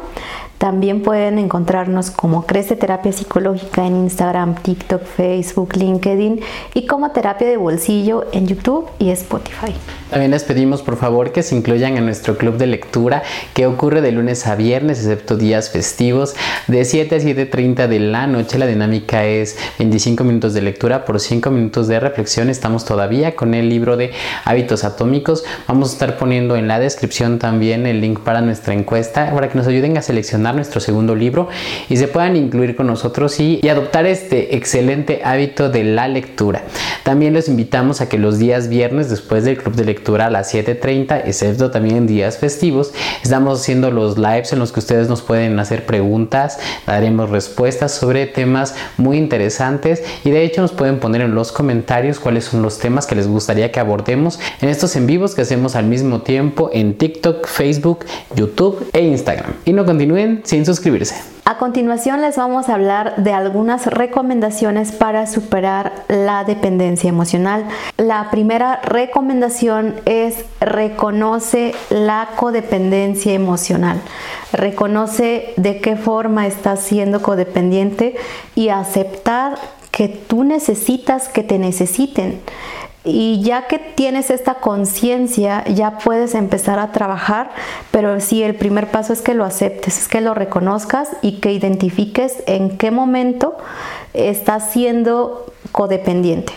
también 0.58 1.02
pueden 1.02 1.39
encontrarnos 1.39 2.12
como 2.12 2.46
Crece 2.46 2.76
Terapia 2.76 3.13
Psicológica 3.13 3.86
en 3.86 3.96
Instagram, 3.96 4.56
TikTok, 4.56 5.02
Facebook, 5.02 5.78
LinkedIn 5.78 6.42
y 6.74 6.88
como 6.88 7.12
Terapia 7.12 7.48
de 7.48 7.56
Bolsillo 7.56 8.26
en 8.34 8.48
YouTube 8.48 8.86
y 9.00 9.12
Spotify. 9.12 9.74
También 10.13 10.30
les 10.30 10.43
pedimos 10.43 10.84
por 10.84 10.97
favor 10.97 11.32
que 11.32 11.41
se 11.41 11.56
incluyan 11.56 11.97
en 11.97 12.06
nuestro 12.06 12.38
club 12.38 12.58
de 12.58 12.67
lectura 12.67 13.23
que 13.56 13.65
ocurre 13.65 13.99
de 13.99 14.12
lunes 14.12 14.45
a 14.45 14.54
viernes, 14.54 14.99
excepto 14.99 15.38
días 15.38 15.71
festivos, 15.71 16.36
de 16.67 16.86
7 16.86 17.15
a 17.15 17.17
7.30 17.17 17.88
de 17.88 17.99
la 17.99 18.28
noche. 18.28 18.60
La 18.60 18.67
dinámica 18.67 19.26
es 19.26 19.58
25 19.80 20.23
minutos 20.23 20.54
de 20.54 20.62
lectura 20.62 21.04
por 21.04 21.19
5 21.19 21.49
minutos 21.49 21.88
de 21.88 21.99
reflexión. 21.99 22.52
Estamos 22.52 22.86
todavía 22.86 23.36
con 23.36 23.56
el 23.56 23.69
libro 23.69 23.97
de 23.97 24.12
hábitos 24.45 24.84
atómicos. 24.84 25.45
Vamos 25.67 25.89
a 25.89 25.93
estar 25.93 26.19
poniendo 26.19 26.58
en 26.58 26.67
la 26.67 26.78
descripción 26.78 27.39
también 27.39 27.88
el 27.88 27.99
link 27.99 28.19
para 28.19 28.41
nuestra 28.41 28.76
encuesta 28.76 29.32
para 29.34 29.49
que 29.49 29.58
nos 29.58 29.65
ayuden 29.65 29.97
a 29.97 30.04
seleccionar 30.04 30.54
nuestro 30.54 30.80
segundo 30.80 31.15
libro 31.15 31.49
y 31.89 31.97
se 31.97 32.08
puedan 32.08 32.36
incluir 32.36 32.76
con 32.76 32.86
nosotros 32.86 33.39
y, 33.39 33.67
adoptar 33.67 34.06
este 34.06 34.56
excelente 34.56 35.21
hábito 35.23 35.71
de 35.71 35.84
la 35.84 36.08
lectura. 36.08 36.62
También 37.02 37.34
los 37.34 37.47
invitamos 37.47 38.02
a 38.02 38.08
que 38.08 38.19
los 38.19 38.38
días 38.38 38.69
viernes 38.69 39.10
después 39.10 39.45
del 39.45 39.58
club 39.58 39.73
de 39.73 39.86
lectura 39.86 40.03
a 40.04 40.30
las 40.30 40.54
7.30, 40.54 41.24
excepto 41.26 41.72
también 41.72 42.08
días 42.08 42.38
festivos, 42.38 42.94
estamos 43.24 43.62
haciendo 43.62 43.89
los 43.89 44.18
lives 44.18 44.54
en 44.54 44.60
los 44.60 44.72
que 44.72 44.80
ustedes 44.80 45.08
nos 45.10 45.22
pueden 45.22 45.58
hacer 45.60 45.86
preguntas, 45.86 46.60
daremos 46.86 47.30
respuestas 47.30 47.94
sobre 47.94 48.28
temas 48.28 48.76
muy 48.98 49.18
interesantes 49.18 50.04
y 50.24 50.30
de 50.30 50.44
hecho 50.44 50.62
nos 50.62 50.72
pueden 50.72 51.00
poner 51.00 51.22
en 51.22 51.34
los 51.34 51.52
comentarios 51.52 52.20
cuáles 52.20 52.46
son 52.46 52.62
los 52.62 52.80
temas 52.80 53.08
que 53.08 53.16
les 53.16 53.28
gustaría 53.28 53.72
que 53.72 53.80
abordemos 53.80 54.39
en 54.62 54.70
estos 54.70 54.96
en 54.96 55.08
vivos 55.08 55.36
que 55.36 55.42
hacemos 55.42 55.76
al 55.76 55.86
mismo 55.86 56.22
tiempo 56.22 56.70
en 56.74 56.98
TikTok, 56.98 57.48
Facebook, 57.48 58.06
YouTube 58.36 58.88
e 58.94 59.02
Instagram. 59.02 59.54
Y 59.66 59.74
no 59.74 59.86
continúen 59.86 60.42
sin 60.44 60.66
suscribirse. 60.66 61.33
A 61.45 61.58
continuación 61.58 62.21
les 62.21 62.38
vamos 62.38 62.69
a 62.69 62.75
hablar 62.75 63.17
de 63.17 63.34
algunas 63.34 63.86
recomendaciones 63.88 64.93
para 64.93 65.27
superar 65.27 65.91
la 66.08 66.45
dependencia 66.45 67.10
emocional. 67.10 67.65
La 67.97 68.29
primera 68.32 68.79
recomendación 68.82 69.95
es 70.06 70.45
reconoce 70.62 71.75
la 71.89 72.29
codependencia 72.38 73.34
emocional. 73.34 73.99
Reconoce 74.53 75.53
de 75.58 75.82
qué 75.82 75.97
forma 75.97 76.47
estás 76.47 76.79
siendo 76.79 77.21
codependiente 77.21 78.15
y 78.56 78.69
aceptar 78.69 79.58
que 79.91 80.08
tú 80.08 80.45
necesitas 80.45 81.27
que 81.27 81.43
te 81.43 81.60
necesiten. 81.60 82.39
Y 83.06 83.42
ya 83.42 83.68
que 83.68 83.80
tienes 83.80 84.30
esta 84.30 84.56
conciencia, 84.56 85.66
ya 85.66 85.98
puedes 85.98 86.36
empezar 86.36 86.80
a 86.80 86.94
trabajar, 86.94 87.52
pero 87.92 88.20
sí, 88.22 88.44
el 88.44 88.56
primer 88.56 88.92
paso 88.92 89.12
es 89.12 89.22
que 89.22 89.34
lo 89.34 89.44
aceptes, 89.44 89.98
es 89.98 90.08
que 90.08 90.22
lo 90.22 90.34
reconozcas 90.34 91.10
y 91.22 91.39
que 91.39 91.52
identifiques 91.52 92.44
en 92.48 92.78
qué 92.78 92.92
momento 92.92 93.58
estás 94.13 94.72
siendo 94.72 95.54
codependiente. 95.74 96.54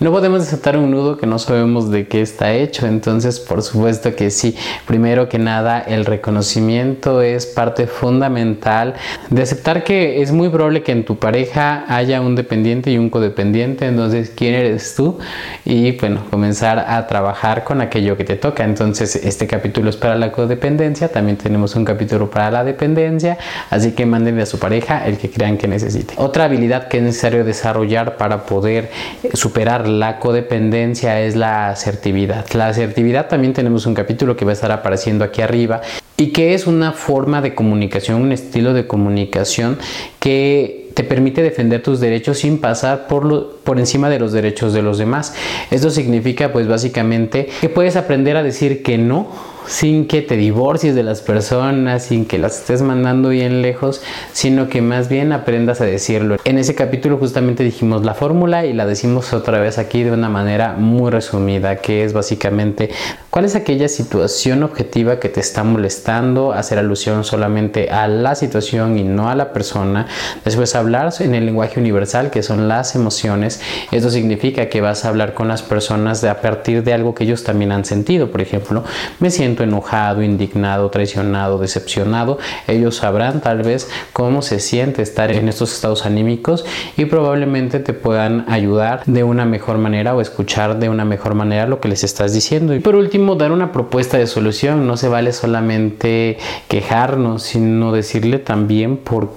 No 0.00 0.12
podemos 0.12 0.42
desatar 0.42 0.76
un 0.76 0.92
nudo 0.92 1.16
que 1.16 1.26
no 1.26 1.40
sabemos 1.40 1.90
de 1.90 2.06
qué 2.06 2.20
está 2.20 2.52
hecho, 2.52 2.86
entonces 2.86 3.40
por 3.40 3.62
supuesto 3.62 4.14
que 4.14 4.30
sí. 4.30 4.54
Primero 4.86 5.28
que 5.28 5.40
nada, 5.40 5.80
el 5.80 6.04
reconocimiento 6.04 7.20
es 7.20 7.46
parte 7.46 7.88
fundamental 7.88 8.94
de 9.28 9.42
aceptar 9.42 9.82
que 9.82 10.22
es 10.22 10.30
muy 10.30 10.50
probable 10.50 10.84
que 10.84 10.92
en 10.92 11.04
tu 11.04 11.16
pareja 11.16 11.84
haya 11.88 12.20
un 12.20 12.36
dependiente 12.36 12.92
y 12.92 12.98
un 12.98 13.10
codependiente, 13.10 13.86
entonces 13.86 14.30
quién 14.36 14.54
eres 14.54 14.94
tú 14.94 15.18
y 15.64 15.90
bueno, 15.98 16.22
comenzar 16.30 16.78
a 16.78 17.04
trabajar 17.08 17.64
con 17.64 17.80
aquello 17.80 18.16
que 18.16 18.22
te 18.22 18.36
toca. 18.36 18.62
Entonces 18.62 19.16
este 19.16 19.48
capítulo 19.48 19.90
es 19.90 19.96
para 19.96 20.14
la 20.14 20.30
codependencia, 20.30 21.08
también 21.08 21.38
tenemos 21.38 21.74
un 21.74 21.84
capítulo 21.84 22.30
para 22.30 22.52
la 22.52 22.62
dependencia, 22.62 23.36
así 23.68 23.90
que 23.90 24.06
mándenle 24.06 24.42
a 24.42 24.46
su 24.46 24.60
pareja 24.60 25.08
el 25.08 25.18
que 25.18 25.28
crean 25.28 25.58
que 25.58 25.66
necesite. 25.66 26.14
Otra 26.18 26.44
habilidad 26.44 26.86
que 26.86 26.98
es 26.98 27.02
necesario 27.02 27.44
desarrollar 27.44 28.16
para 28.16 28.46
poder 28.46 28.92
superar 29.34 29.87
la 29.88 30.18
codependencia 30.18 31.20
es 31.20 31.34
la 31.34 31.70
asertividad. 31.70 32.46
La 32.52 32.68
asertividad 32.68 33.28
también 33.28 33.52
tenemos 33.52 33.86
un 33.86 33.94
capítulo 33.94 34.36
que 34.36 34.44
va 34.44 34.52
a 34.52 34.54
estar 34.54 34.70
apareciendo 34.70 35.24
aquí 35.24 35.42
arriba 35.42 35.80
y 36.16 36.28
que 36.28 36.54
es 36.54 36.66
una 36.66 36.92
forma 36.92 37.40
de 37.40 37.54
comunicación, 37.54 38.20
un 38.20 38.32
estilo 38.32 38.74
de 38.74 38.86
comunicación 38.86 39.78
que 40.18 40.90
te 40.94 41.04
permite 41.04 41.42
defender 41.42 41.82
tus 41.82 42.00
derechos 42.00 42.38
sin 42.38 42.58
pasar 42.58 43.06
por, 43.06 43.60
por 43.62 43.78
encima 43.78 44.10
de 44.10 44.18
los 44.18 44.32
derechos 44.32 44.72
de 44.72 44.82
los 44.82 44.98
demás. 44.98 45.34
Esto 45.70 45.90
significa 45.90 46.52
pues 46.52 46.66
básicamente 46.66 47.48
que 47.60 47.68
puedes 47.68 47.94
aprender 47.94 48.36
a 48.36 48.42
decir 48.42 48.82
que 48.82 48.98
no 48.98 49.28
sin 49.68 50.08
que 50.08 50.22
te 50.22 50.36
divorcies 50.36 50.94
de 50.94 51.02
las 51.02 51.20
personas, 51.20 52.04
sin 52.04 52.24
que 52.24 52.38
las 52.38 52.60
estés 52.60 52.82
mandando 52.82 53.28
bien 53.28 53.62
lejos, 53.62 54.02
sino 54.32 54.68
que 54.68 54.80
más 54.80 55.08
bien 55.08 55.32
aprendas 55.32 55.80
a 55.80 55.84
decirlo. 55.84 56.36
En 56.44 56.58
ese 56.58 56.74
capítulo 56.74 57.18
justamente 57.18 57.62
dijimos 57.62 58.04
la 58.04 58.14
fórmula 58.14 58.64
y 58.64 58.72
la 58.72 58.86
decimos 58.86 59.32
otra 59.32 59.60
vez 59.60 59.78
aquí 59.78 60.02
de 60.02 60.12
una 60.12 60.30
manera 60.30 60.72
muy 60.72 61.10
resumida, 61.10 61.76
que 61.76 62.04
es 62.04 62.14
básicamente 62.14 62.90
cuál 63.38 63.44
es 63.44 63.54
aquella 63.54 63.86
situación 63.86 64.64
objetiva 64.64 65.20
que 65.20 65.28
te 65.28 65.38
está 65.38 65.62
molestando, 65.62 66.50
hacer 66.52 66.76
alusión 66.76 67.22
solamente 67.22 67.88
a 67.88 68.08
la 68.08 68.34
situación 68.34 68.98
y 68.98 69.04
no 69.04 69.30
a 69.30 69.36
la 69.36 69.52
persona. 69.52 70.08
Después 70.44 70.74
hablar 70.74 71.12
en 71.20 71.36
el 71.36 71.46
lenguaje 71.46 71.78
universal, 71.78 72.32
que 72.32 72.42
son 72.42 72.66
las 72.66 72.96
emociones. 72.96 73.60
Esto 73.92 74.10
significa 74.10 74.68
que 74.68 74.80
vas 74.80 75.04
a 75.04 75.10
hablar 75.10 75.34
con 75.34 75.46
las 75.46 75.62
personas 75.62 76.20
de, 76.20 76.30
a 76.30 76.40
partir 76.40 76.82
de 76.82 76.92
algo 76.92 77.14
que 77.14 77.22
ellos 77.22 77.44
también 77.44 77.70
han 77.70 77.84
sentido. 77.84 78.32
Por 78.32 78.40
ejemplo, 78.40 78.82
me 79.20 79.30
siento 79.30 79.62
enojado, 79.62 80.24
indignado, 80.24 80.90
traicionado, 80.90 81.58
decepcionado. 81.58 82.38
Ellos 82.66 82.96
sabrán 82.96 83.40
tal 83.40 83.62
vez 83.62 83.88
cómo 84.12 84.42
se 84.42 84.58
siente 84.58 85.00
estar 85.00 85.30
en 85.30 85.48
estos 85.48 85.72
estados 85.72 86.06
anímicos 86.06 86.64
y 86.96 87.04
probablemente 87.04 87.78
te 87.78 87.92
puedan 87.92 88.46
ayudar 88.48 89.04
de 89.06 89.22
una 89.22 89.44
mejor 89.44 89.78
manera 89.78 90.16
o 90.16 90.20
escuchar 90.20 90.80
de 90.80 90.88
una 90.88 91.04
mejor 91.04 91.34
manera 91.34 91.68
lo 91.68 91.78
que 91.78 91.86
les 91.86 92.02
estás 92.02 92.32
diciendo. 92.32 92.74
Y 92.74 92.80
por 92.80 92.96
último, 92.96 93.27
dar 93.36 93.52
una 93.52 93.72
propuesta 93.72 94.18
de 94.18 94.26
solución. 94.26 94.86
No 94.86 94.96
se 94.96 95.08
vale 95.08 95.32
solamente 95.32 96.38
quejarnos, 96.68 97.42
sino 97.42 97.92
decirle 97.92 98.38
también 98.38 98.96
por 98.96 99.32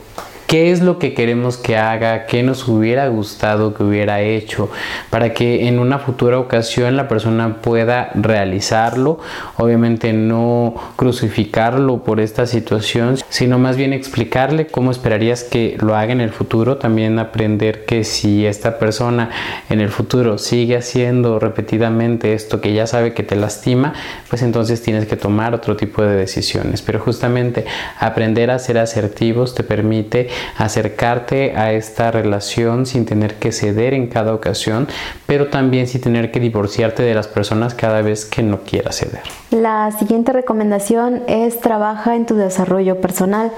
qué 0.51 0.73
es 0.73 0.81
lo 0.81 0.99
que 0.99 1.13
queremos 1.13 1.55
que 1.55 1.77
haga, 1.77 2.25
qué 2.25 2.43
nos 2.43 2.67
hubiera 2.67 3.07
gustado 3.07 3.73
que 3.73 3.83
hubiera 3.83 4.19
hecho, 4.19 4.69
para 5.09 5.33
que 5.33 5.69
en 5.69 5.79
una 5.79 5.97
futura 5.97 6.39
ocasión 6.39 6.97
la 6.97 7.07
persona 7.07 7.61
pueda 7.61 8.11
realizarlo, 8.15 9.21
obviamente 9.55 10.11
no 10.11 10.75
crucificarlo 10.97 12.03
por 12.03 12.19
esta 12.19 12.47
situación, 12.47 13.15
sino 13.29 13.59
más 13.59 13.77
bien 13.77 13.93
explicarle 13.93 14.67
cómo 14.67 14.91
esperarías 14.91 15.45
que 15.45 15.77
lo 15.79 15.95
haga 15.95 16.11
en 16.11 16.19
el 16.19 16.31
futuro, 16.31 16.75
también 16.75 17.17
aprender 17.17 17.85
que 17.85 18.03
si 18.03 18.45
esta 18.45 18.77
persona 18.77 19.29
en 19.69 19.79
el 19.79 19.87
futuro 19.87 20.37
sigue 20.37 20.75
haciendo 20.75 21.39
repetidamente 21.39 22.33
esto 22.33 22.59
que 22.59 22.73
ya 22.73 22.87
sabe 22.87 23.13
que 23.13 23.23
te 23.23 23.37
lastima, 23.37 23.93
pues 24.29 24.41
entonces 24.41 24.81
tienes 24.81 25.05
que 25.05 25.15
tomar 25.15 25.53
otro 25.53 25.77
tipo 25.77 26.01
de 26.01 26.17
decisiones, 26.17 26.81
pero 26.81 26.99
justamente 26.99 27.63
aprender 27.97 28.51
a 28.51 28.59
ser 28.59 28.79
asertivos 28.79 29.55
te 29.55 29.63
permite 29.63 30.27
acercarte 30.57 31.55
a 31.55 31.73
esta 31.73 32.11
relación 32.11 32.85
sin 32.85 33.05
tener 33.05 33.35
que 33.35 33.51
ceder 33.51 33.93
en 33.93 34.07
cada 34.07 34.33
ocasión, 34.33 34.87
pero 35.25 35.47
también 35.47 35.87
sin 35.87 36.01
tener 36.01 36.31
que 36.31 36.39
divorciarte 36.39 37.03
de 37.03 37.13
las 37.13 37.27
personas 37.27 37.73
cada 37.73 38.01
vez 38.01 38.25
que 38.25 38.43
no 38.43 38.61
quieras 38.61 38.97
ceder. 38.97 39.21
La 39.51 39.91
siguiente 39.91 40.31
recomendación 40.31 41.23
es 41.27 41.59
trabaja 41.59 42.15
en 42.15 42.25
tu 42.25 42.35
desarrollo 42.35 43.01
personal. 43.01 43.51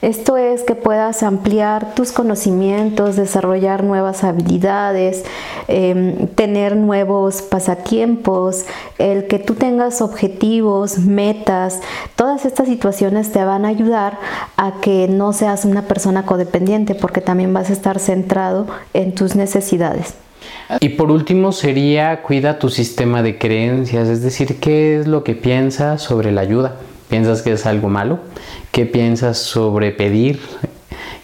Esto 0.00 0.38
es 0.38 0.62
que 0.62 0.74
puedas 0.74 1.22
ampliar 1.22 1.94
tus 1.94 2.12
conocimientos, 2.12 3.16
desarrollar 3.16 3.84
nuevas 3.84 4.24
habilidades, 4.24 5.24
em, 5.68 6.26
tener 6.28 6.74
nuevos 6.74 7.42
pasatiempos, 7.42 8.64
el 8.98 9.26
que 9.26 9.38
tú 9.38 9.54
tengas 9.54 10.00
objetivos, 10.00 10.98
metas, 10.98 11.80
todas 12.16 12.46
estas 12.46 12.68
situaciones 12.68 13.30
te 13.30 13.44
van 13.44 13.66
a 13.66 13.68
ayudar 13.68 14.18
a 14.56 14.80
que 14.80 15.06
no 15.06 15.32
seas 15.32 15.64
una 15.64 15.82
persona 15.82 16.24
codependiente 16.30 16.94
porque 16.94 17.20
también 17.20 17.52
vas 17.52 17.70
a 17.70 17.72
estar 17.72 17.98
centrado 17.98 18.68
en 18.94 19.16
tus 19.16 19.34
necesidades. 19.34 20.14
Y 20.78 20.90
por 20.90 21.10
último 21.10 21.50
sería 21.50 22.22
cuida 22.22 22.60
tu 22.60 22.68
sistema 22.68 23.20
de 23.24 23.36
creencias, 23.36 24.06
es 24.06 24.22
decir, 24.22 24.60
qué 24.60 25.00
es 25.00 25.08
lo 25.08 25.24
que 25.24 25.34
piensas 25.34 26.02
sobre 26.02 26.30
la 26.30 26.42
ayuda. 26.42 26.76
¿Piensas 27.08 27.42
que 27.42 27.50
es 27.50 27.66
algo 27.66 27.88
malo? 27.88 28.20
¿Qué 28.70 28.86
piensas 28.86 29.38
sobre 29.38 29.90
pedir? 29.90 30.38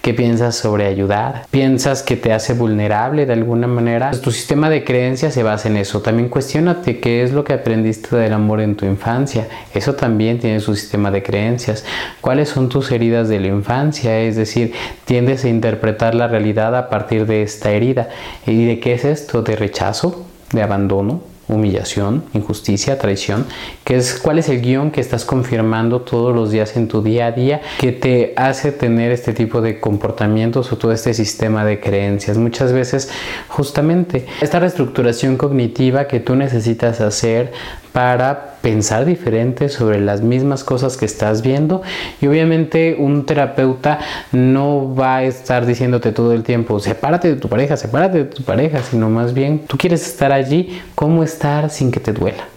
¿Qué 0.03 0.15
piensas 0.15 0.57
sobre 0.57 0.87
ayudar? 0.87 1.47
¿Piensas 1.51 2.03
que 2.03 2.17
te 2.17 2.33
hace 2.33 2.55
vulnerable 2.55 3.27
de 3.27 3.33
alguna 3.33 3.67
manera? 3.67 4.11
Pues 4.11 4.23
tu 4.23 4.31
sistema 4.31 4.71
de 4.71 4.85
creencias 4.85 5.35
se 5.35 5.43
basa 5.43 5.69
en 5.69 5.77
eso. 5.77 6.01
También 6.01 6.29
cuestionate 6.29 7.01
qué 7.01 7.23
es 7.23 7.33
lo 7.33 7.45
que 7.45 7.53
aprendiste 7.53 8.15
del 8.17 8.33
amor 8.33 8.61
en 8.61 8.77
tu 8.77 8.87
infancia. 8.87 9.49
Eso 9.75 9.95
también 9.95 10.39
tiene 10.39 10.61
su 10.61 10.77
sistema 10.77 11.11
de 11.11 11.23
creencias. 11.23 11.85
¿Cuáles 12.21 12.49
son 12.49 12.69
tus 12.69 12.91
heridas 12.93 13.29
de 13.29 13.41
la 13.41 13.49
infancia? 13.49 14.21
Es 14.21 14.37
decir, 14.37 14.73
tiendes 15.05 15.45
a 15.45 15.49
interpretar 15.49 16.15
la 16.15 16.29
realidad 16.29 16.77
a 16.77 16.89
partir 16.89 17.27
de 17.27 17.43
esta 17.43 17.71
herida. 17.71 18.09
¿Y 18.47 18.65
de 18.65 18.81
qué 18.81 18.95
es 18.95 19.05
esto? 19.05 19.43
¿De 19.43 19.57
rechazo? 19.57 20.27
¿De 20.53 20.63
abandono? 20.63 21.36
Humillación, 21.49 22.25
injusticia, 22.33 22.99
traición, 22.99 23.47
que 23.85 23.97
es 23.97 24.19
cuál 24.19 24.39
es 24.39 24.49
el 24.49 24.61
guion 24.61 24.91
que 24.91 25.01
estás 25.01 25.25
confirmando 25.25 26.01
todos 26.01 26.35
los 26.35 26.51
días 26.51 26.77
en 26.77 26.89
tu 26.89 27.03
día 27.03 27.27
a 27.27 27.33
día 27.33 27.61
que 27.79 27.93
te 27.93 28.33
hace 28.37 28.73
tener 28.73 29.13
este 29.13 29.33
tipo 29.33 29.61
de 29.61 29.79
comportamientos 29.79 30.73
o 30.73 30.79
todo 30.79 30.93
este 30.93 31.15
sistema 31.15 31.65
de 31.65 31.81
creencias. 31.81 32.37
Muchas 32.37 32.73
veces 32.73 33.11
justamente 33.49 34.27
esta 34.41 34.59
reestructuración 34.59 35.37
cognitiva 35.37 36.09
que 36.09 36.21
tú 36.21 36.35
necesitas 36.35 37.01
hacer 37.01 37.53
para 37.97 38.57
pensar 38.61 39.07
diferente 39.07 39.71
sobre 39.71 40.03
las 40.03 40.21
mismas 40.21 40.65
cosas 40.65 40.99
que 40.99 41.07
estás 41.07 41.41
viendo 41.41 41.81
y 42.21 42.27
obviamente 42.27 42.95
un 42.99 43.25
terapeuta 43.25 44.01
no 44.33 44.95
va 44.95 45.17
a 45.17 45.23
estar 45.23 45.65
diciéndote 45.65 46.13
todo 46.13 46.35
el 46.35 46.43
tiempo 46.43 46.79
sepárate 46.79 47.29
de 47.29 47.37
tu 47.41 47.49
pareja, 47.49 47.79
sepárate 47.79 48.19
de 48.19 48.25
tu 48.25 48.43
pareja, 48.43 48.83
sino 48.83 49.09
más 49.09 49.33
bien 49.33 49.61
tú 49.61 49.79
quieres 49.79 50.07
estar 50.07 50.31
allí, 50.31 50.79
cómo 50.95 51.25
estar 51.25 51.71
sin 51.71 51.91
que 51.91 52.01
te 52.01 52.13
duela. 52.13 52.56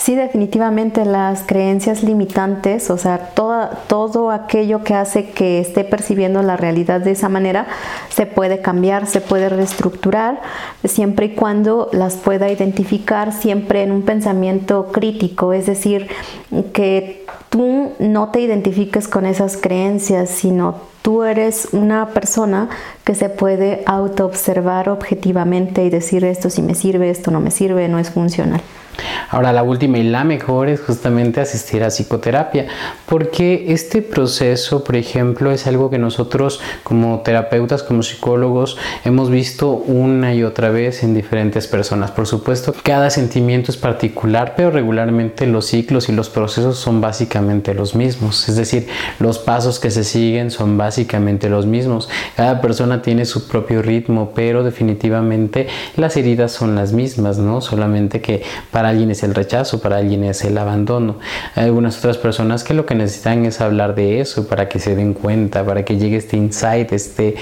Sí, 0.00 0.14
definitivamente 0.14 1.04
las 1.04 1.42
creencias 1.42 2.02
limitantes, 2.02 2.88
o 2.88 2.96
sea, 2.96 3.18
todo 3.34 4.30
aquello 4.30 4.82
que 4.82 4.94
hace 4.94 5.28
que 5.28 5.60
esté 5.60 5.84
percibiendo 5.84 6.42
la 6.42 6.56
realidad 6.56 7.02
de 7.02 7.10
esa 7.10 7.28
manera, 7.28 7.66
se 8.08 8.24
puede 8.24 8.62
cambiar, 8.62 9.06
se 9.06 9.20
puede 9.20 9.50
reestructurar, 9.50 10.40
siempre 10.84 11.26
y 11.26 11.34
cuando 11.34 11.90
las 11.92 12.14
pueda 12.14 12.50
identificar 12.50 13.34
siempre 13.34 13.82
en 13.82 13.92
un 13.92 14.00
pensamiento 14.00 14.90
crítico, 14.90 15.52
es 15.52 15.66
decir, 15.66 16.08
que 16.72 17.26
tú 17.50 17.92
no 17.98 18.30
te 18.30 18.40
identifiques 18.40 19.06
con 19.06 19.26
esas 19.26 19.58
creencias, 19.58 20.30
sino 20.30 20.76
tú 21.02 21.24
eres 21.24 21.68
una 21.72 22.06
persona 22.06 22.70
que 23.04 23.14
se 23.14 23.28
puede 23.28 23.82
autoobservar 23.84 24.88
objetivamente 24.88 25.84
y 25.84 25.90
decir 25.90 26.24
esto 26.24 26.48
sí 26.48 26.62
me 26.62 26.74
sirve, 26.74 27.10
esto 27.10 27.30
no 27.30 27.40
me 27.40 27.50
sirve, 27.50 27.86
no 27.86 27.98
es 27.98 28.08
funcional. 28.08 28.62
Ahora 29.30 29.52
la 29.52 29.62
última 29.62 29.98
y 29.98 30.02
la 30.02 30.24
mejor 30.24 30.68
es 30.68 30.80
justamente 30.80 31.40
asistir 31.40 31.82
a 31.84 31.90
psicoterapia, 31.90 32.66
porque 33.06 33.66
este 33.68 34.02
proceso, 34.02 34.84
por 34.84 34.96
ejemplo, 34.96 35.50
es 35.50 35.66
algo 35.66 35.90
que 35.90 35.98
nosotros 35.98 36.60
como 36.82 37.20
terapeutas, 37.20 37.82
como 37.82 38.02
psicólogos, 38.02 38.76
hemos 39.04 39.30
visto 39.30 39.70
una 39.70 40.34
y 40.34 40.42
otra 40.42 40.70
vez 40.70 41.02
en 41.02 41.14
diferentes 41.14 41.66
personas. 41.66 42.10
Por 42.10 42.26
supuesto, 42.26 42.74
cada 42.82 43.10
sentimiento 43.10 43.70
es 43.70 43.76
particular, 43.76 44.54
pero 44.56 44.70
regularmente 44.70 45.46
los 45.46 45.66
ciclos 45.66 46.08
y 46.08 46.12
los 46.12 46.28
procesos 46.28 46.78
son 46.78 47.00
básicamente 47.00 47.74
los 47.74 47.94
mismos. 47.94 48.48
Es 48.48 48.56
decir, 48.56 48.88
los 49.18 49.38
pasos 49.38 49.78
que 49.78 49.90
se 49.90 50.04
siguen 50.04 50.50
son 50.50 50.76
básicamente 50.76 51.48
los 51.48 51.66
mismos. 51.66 52.08
Cada 52.36 52.60
persona 52.60 53.02
tiene 53.02 53.24
su 53.24 53.48
propio 53.48 53.82
ritmo, 53.82 54.32
pero 54.34 54.62
definitivamente 54.62 55.68
las 55.96 56.16
heridas 56.16 56.52
son 56.52 56.74
las 56.74 56.92
mismas, 56.92 57.38
¿no? 57.38 57.60
Solamente 57.60 58.20
que 58.20 58.42
para 58.70 58.89
alguien 58.90 59.10
es 59.10 59.22
el 59.22 59.34
rechazo, 59.34 59.80
para 59.80 59.96
alguien 59.96 60.24
es 60.24 60.44
el 60.44 60.56
abandono. 60.58 61.16
Hay 61.54 61.64
algunas 61.64 61.98
otras 61.98 62.18
personas 62.18 62.64
que 62.64 62.74
lo 62.74 62.86
que 62.86 62.94
necesitan 62.94 63.44
es 63.46 63.60
hablar 63.60 63.94
de 63.94 64.20
eso 64.20 64.46
para 64.46 64.68
que 64.68 64.78
se 64.78 64.94
den 64.94 65.14
cuenta, 65.14 65.64
para 65.64 65.84
que 65.84 65.96
llegue 65.96 66.16
este 66.16 66.36
insight, 66.36 66.92
este, 66.92 67.36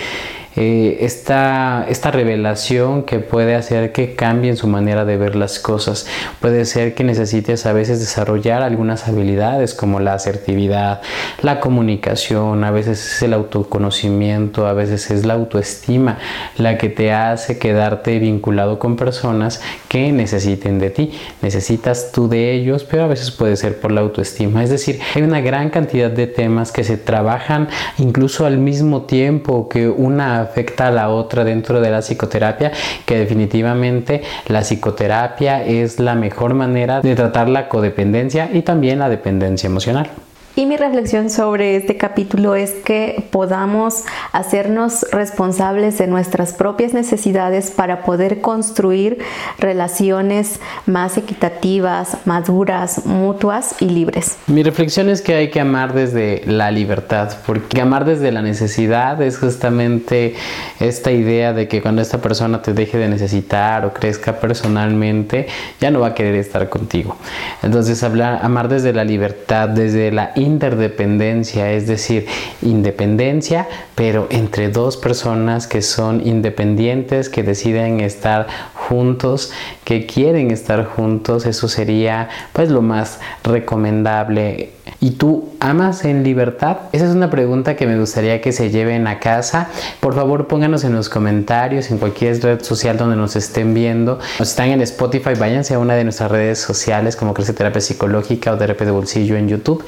eh, 0.61 1.05
esta, 1.05 1.87
esta 1.89 2.11
revelación 2.11 3.05
que 3.05 3.21
puede 3.21 3.55
hacer 3.55 3.93
que 3.93 4.17
cambien 4.17 4.57
su 4.57 4.67
manera 4.67 5.05
de 5.05 5.17
ver 5.17 5.37
las 5.37 5.61
cosas. 5.61 6.09
Puede 6.41 6.65
ser 6.65 6.97
que 6.97 7.05
necesites 7.05 7.65
a 7.65 7.73
veces 7.73 8.01
desarrollar 8.01 8.65
algunas 8.65 9.07
habilidades 9.07 9.73
como 9.73 10.01
la 10.01 10.15
asertividad, 10.15 11.01
la 11.43 11.61
comunicación, 11.61 12.65
a 12.65 12.73
veces 12.73 12.99
es 13.07 13.23
el 13.23 13.35
autoconocimiento, 13.35 14.67
a 14.67 14.73
veces 14.73 15.13
es 15.13 15.25
la 15.25 15.35
autoestima 15.35 16.19
la 16.57 16.77
que 16.77 16.89
te 16.89 17.13
hace 17.13 17.61
quedarte 17.61 18.19
vinculado 18.19 18.81
con 18.81 18.97
personas 18.97 19.61
que 19.87 20.11
necesiten 20.11 20.81
de 20.81 20.91
ti. 20.91 21.13
Necesitas 21.41 22.11
tú 22.11 22.29
de 22.29 22.53
ellos, 22.53 22.83
pero 22.83 23.05
a 23.05 23.07
veces 23.07 23.31
puede 23.31 23.57
ser 23.57 23.79
por 23.79 23.93
la 23.93 24.01
autoestima. 24.01 24.65
Es 24.65 24.71
decir, 24.71 24.99
hay 25.15 25.23
una 25.23 25.41
gran 25.41 25.71
cantidad 25.71 26.11
de 26.11 26.27
temas 26.27 26.73
que 26.73 26.83
se 26.83 26.97
trabajan 26.97 27.69
incluso 27.99 28.45
al 28.45 28.59
mismo 28.59 29.03
tiempo 29.03 29.69
que 29.69 29.89
una 29.89 30.48
afecta 30.49 30.89
a 30.89 30.91
la 30.91 31.09
otra 31.11 31.45
dentro 31.45 31.81
de 31.81 31.91
la 31.91 32.01
psicoterapia, 32.01 32.73
que 33.05 33.19
definitivamente 33.19 34.23
la 34.49 34.61
psicoterapia 34.61 35.65
es 35.65 35.99
la 36.01 36.15
mejor 36.15 36.55
manera 36.55 37.01
de 37.01 37.15
tratar 37.15 37.49
la 37.49 37.69
codependencia 37.69 38.51
y 38.53 38.63
también 38.63 38.99
la 38.99 39.09
dependencia 39.09 39.67
emocional. 39.67 40.11
Y 40.59 40.67
mi 40.67 40.77
reflexión 40.77 41.31
sobre 41.31 41.77
este 41.77 41.97
capítulo 41.97 42.57
es 42.57 42.73
que 42.73 43.29
podamos 43.31 44.03
hacernos 44.33 45.07
responsables 45.13 45.99
de 45.99 46.09
nuestras 46.09 46.53
propias 46.53 46.95
necesidades 46.95 47.71
para 47.71 48.03
poder 48.03 48.41
construir 48.41 49.19
relaciones 49.61 50.59
más 50.85 51.17
equitativas, 51.17 52.17
maduras, 52.25 53.07
mutuas 53.07 53.77
y 53.81 53.89
libres. 53.89 54.37
Mi 54.49 54.65
reflexión 54.65 55.09
es 55.09 55.23
que 55.23 55.37
hay 55.37 55.51
que 55.51 55.61
amar 55.61 55.95
desde 55.95 56.43
la 56.45 56.73
libertad, 56.73 57.33
porque 57.47 57.81
amar 57.81 58.05
desde 58.05 58.33
la 58.33 58.43
necesidad 58.43 59.23
es 59.23 59.39
justamente 59.39 60.35
esta 60.81 61.13
idea 61.13 61.53
de 61.53 61.69
que 61.69 61.81
cuando 61.81 62.03
esta 62.03 62.19
persona 62.19 62.63
te 62.63 62.73
deje 62.73 62.99
de 62.99 63.09
necesitar 63.09 63.87
o 63.87 63.93
crezca 63.93 64.41
personalmente, 64.41 65.47
ya 65.81 65.93
no 65.93 66.01
va 66.01 66.09
a 66.09 66.15
querer 66.15 66.35
estar 66.35 66.69
contigo. 66.69 67.15
Entonces, 67.63 68.03
hablar, 68.03 68.41
amar 68.43 68.67
desde 68.67 68.93
la 68.93 69.05
libertad, 69.05 69.69
desde 69.69 70.11
la 70.11 70.33
interdependencia, 70.49 71.73
es 71.73 71.87
decir, 71.87 72.27
independencia, 72.63 73.69
pero 73.95 74.27
entre 74.31 74.69
dos 74.69 74.97
personas 74.97 75.67
que 75.67 75.83
son 75.83 76.27
independientes, 76.27 77.29
que 77.29 77.43
deciden 77.43 78.01
estar 78.01 78.47
juntos, 78.75 79.53
que 79.85 80.07
quieren 80.07 80.51
estar 80.51 80.85
juntos, 80.85 81.47
eso 81.47 81.69
sería 81.69 82.29
pues 82.53 82.71
lo 82.71 82.83
más 82.83 83.21
recomendable. 83.45 84.73
¿Y 85.01 85.13
tú 85.13 85.51
amas 85.61 86.05
en 86.05 86.25
libertad? 86.25 86.79
Esa 86.93 87.05
es 87.05 87.15
una 87.15 87.31
pregunta 87.31 87.77
que 87.77 87.87
me 87.87 87.99
gustaría 87.99 88.41
que 88.41 88.53
se 88.53 88.71
lleven 88.71 89.07
a 89.07 89.21
casa. 89.21 89.69
Por 90.01 90.15
favor, 90.15 90.49
pónganos 90.49 90.85
en 90.85 90.95
los 90.95 91.09
comentarios, 91.09 91.91
en 91.91 91.99
cualquier 91.99 92.43
red 92.43 92.63
social 92.63 92.97
donde 92.97 93.17
nos 93.17 93.37
estén 93.37 93.75
viendo. 93.75 94.19
Si 94.39 94.43
están 94.43 94.71
en 94.71 94.81
Spotify, 94.81 95.35
váyanse 95.39 95.75
a 95.75 95.79
una 95.79 95.95
de 95.95 96.05
nuestras 96.05 96.31
redes 96.31 96.59
sociales 96.59 97.17
como 97.17 97.35
Crece 97.35 97.53
Terapia 97.53 97.81
Psicológica 97.81 98.53
o 98.53 98.57
Terapia 98.57 98.87
de 98.87 98.93
Bolsillo 98.93 99.37
en 99.37 99.49
YouTube. 99.49 99.85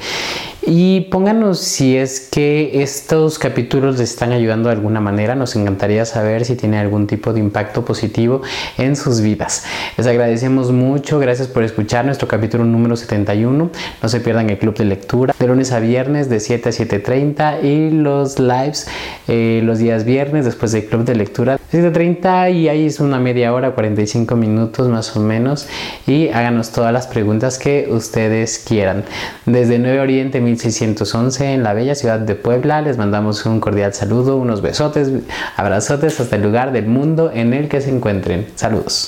Y 0.65 1.01
pónganos 1.11 1.59
si 1.59 1.97
es 1.97 2.19
que 2.19 2.81
estos 2.81 3.39
capítulos 3.39 3.97
les 3.99 4.11
están 4.11 4.31
ayudando 4.31 4.69
de 4.69 4.75
alguna 4.75 5.01
manera. 5.01 5.35
Nos 5.35 5.55
encantaría 5.55 6.05
saber 6.05 6.45
si 6.45 6.55
tiene 6.55 6.79
algún 6.79 7.07
tipo 7.07 7.33
de 7.33 7.39
impacto 7.39 7.83
positivo 7.83 8.41
en 8.77 8.95
sus 8.95 9.21
vidas. 9.21 9.65
Les 9.97 10.07
agradecemos 10.07 10.71
mucho. 10.71 11.19
Gracias 11.19 11.47
por 11.47 11.63
escuchar 11.63 12.05
nuestro 12.05 12.27
capítulo 12.27 12.63
número 12.65 12.95
71. 12.95 13.69
No 14.01 14.09
se 14.09 14.19
pierdan 14.19 14.49
el 14.49 14.57
club 14.57 14.75
de 14.75 14.85
lectura 14.85 15.33
de 15.37 15.47
lunes 15.47 15.71
a 15.71 15.79
viernes 15.79 16.29
de 16.29 16.39
7 16.39 16.69
a 16.69 16.71
7.30 16.71 17.63
y 17.63 17.91
los 17.91 18.39
lives 18.39 18.87
eh, 19.27 19.61
los 19.63 19.79
días 19.79 20.05
viernes 20.05 20.45
después 20.45 20.71
del 20.71 20.85
club 20.85 21.03
de 21.03 21.15
lectura 21.15 21.59
7.30 21.71 22.53
y 22.53 22.67
ahí 22.67 22.85
es 22.85 22.99
una 22.99 23.17
media 23.19 23.53
hora, 23.53 23.71
45 23.71 24.35
minutos 24.35 24.89
más 24.89 25.15
o 25.15 25.21
menos 25.21 25.67
y 26.05 26.27
háganos 26.27 26.71
todas 26.71 26.91
las 26.91 27.07
preguntas 27.07 27.57
que 27.57 27.87
ustedes 27.89 28.59
quieran. 28.67 29.05
Desde 29.45 29.79
9 29.79 30.01
Oriente 30.01 30.41
1611 30.41 31.53
en 31.53 31.63
la 31.63 31.73
bella 31.73 31.95
ciudad 31.95 32.19
de 32.19 32.35
Puebla 32.35 32.81
les 32.81 32.97
mandamos 32.97 33.45
un 33.45 33.61
cordial 33.61 33.93
saludo, 33.93 34.35
unos 34.35 34.61
besotes, 34.61 35.11
abrazotes 35.55 36.19
hasta 36.19 36.35
el 36.35 36.41
lugar 36.41 36.73
del 36.73 36.87
mundo 36.87 37.31
en 37.33 37.53
el 37.53 37.69
que 37.69 37.79
se 37.79 37.89
encuentren. 37.89 38.47
Saludos. 38.55 38.99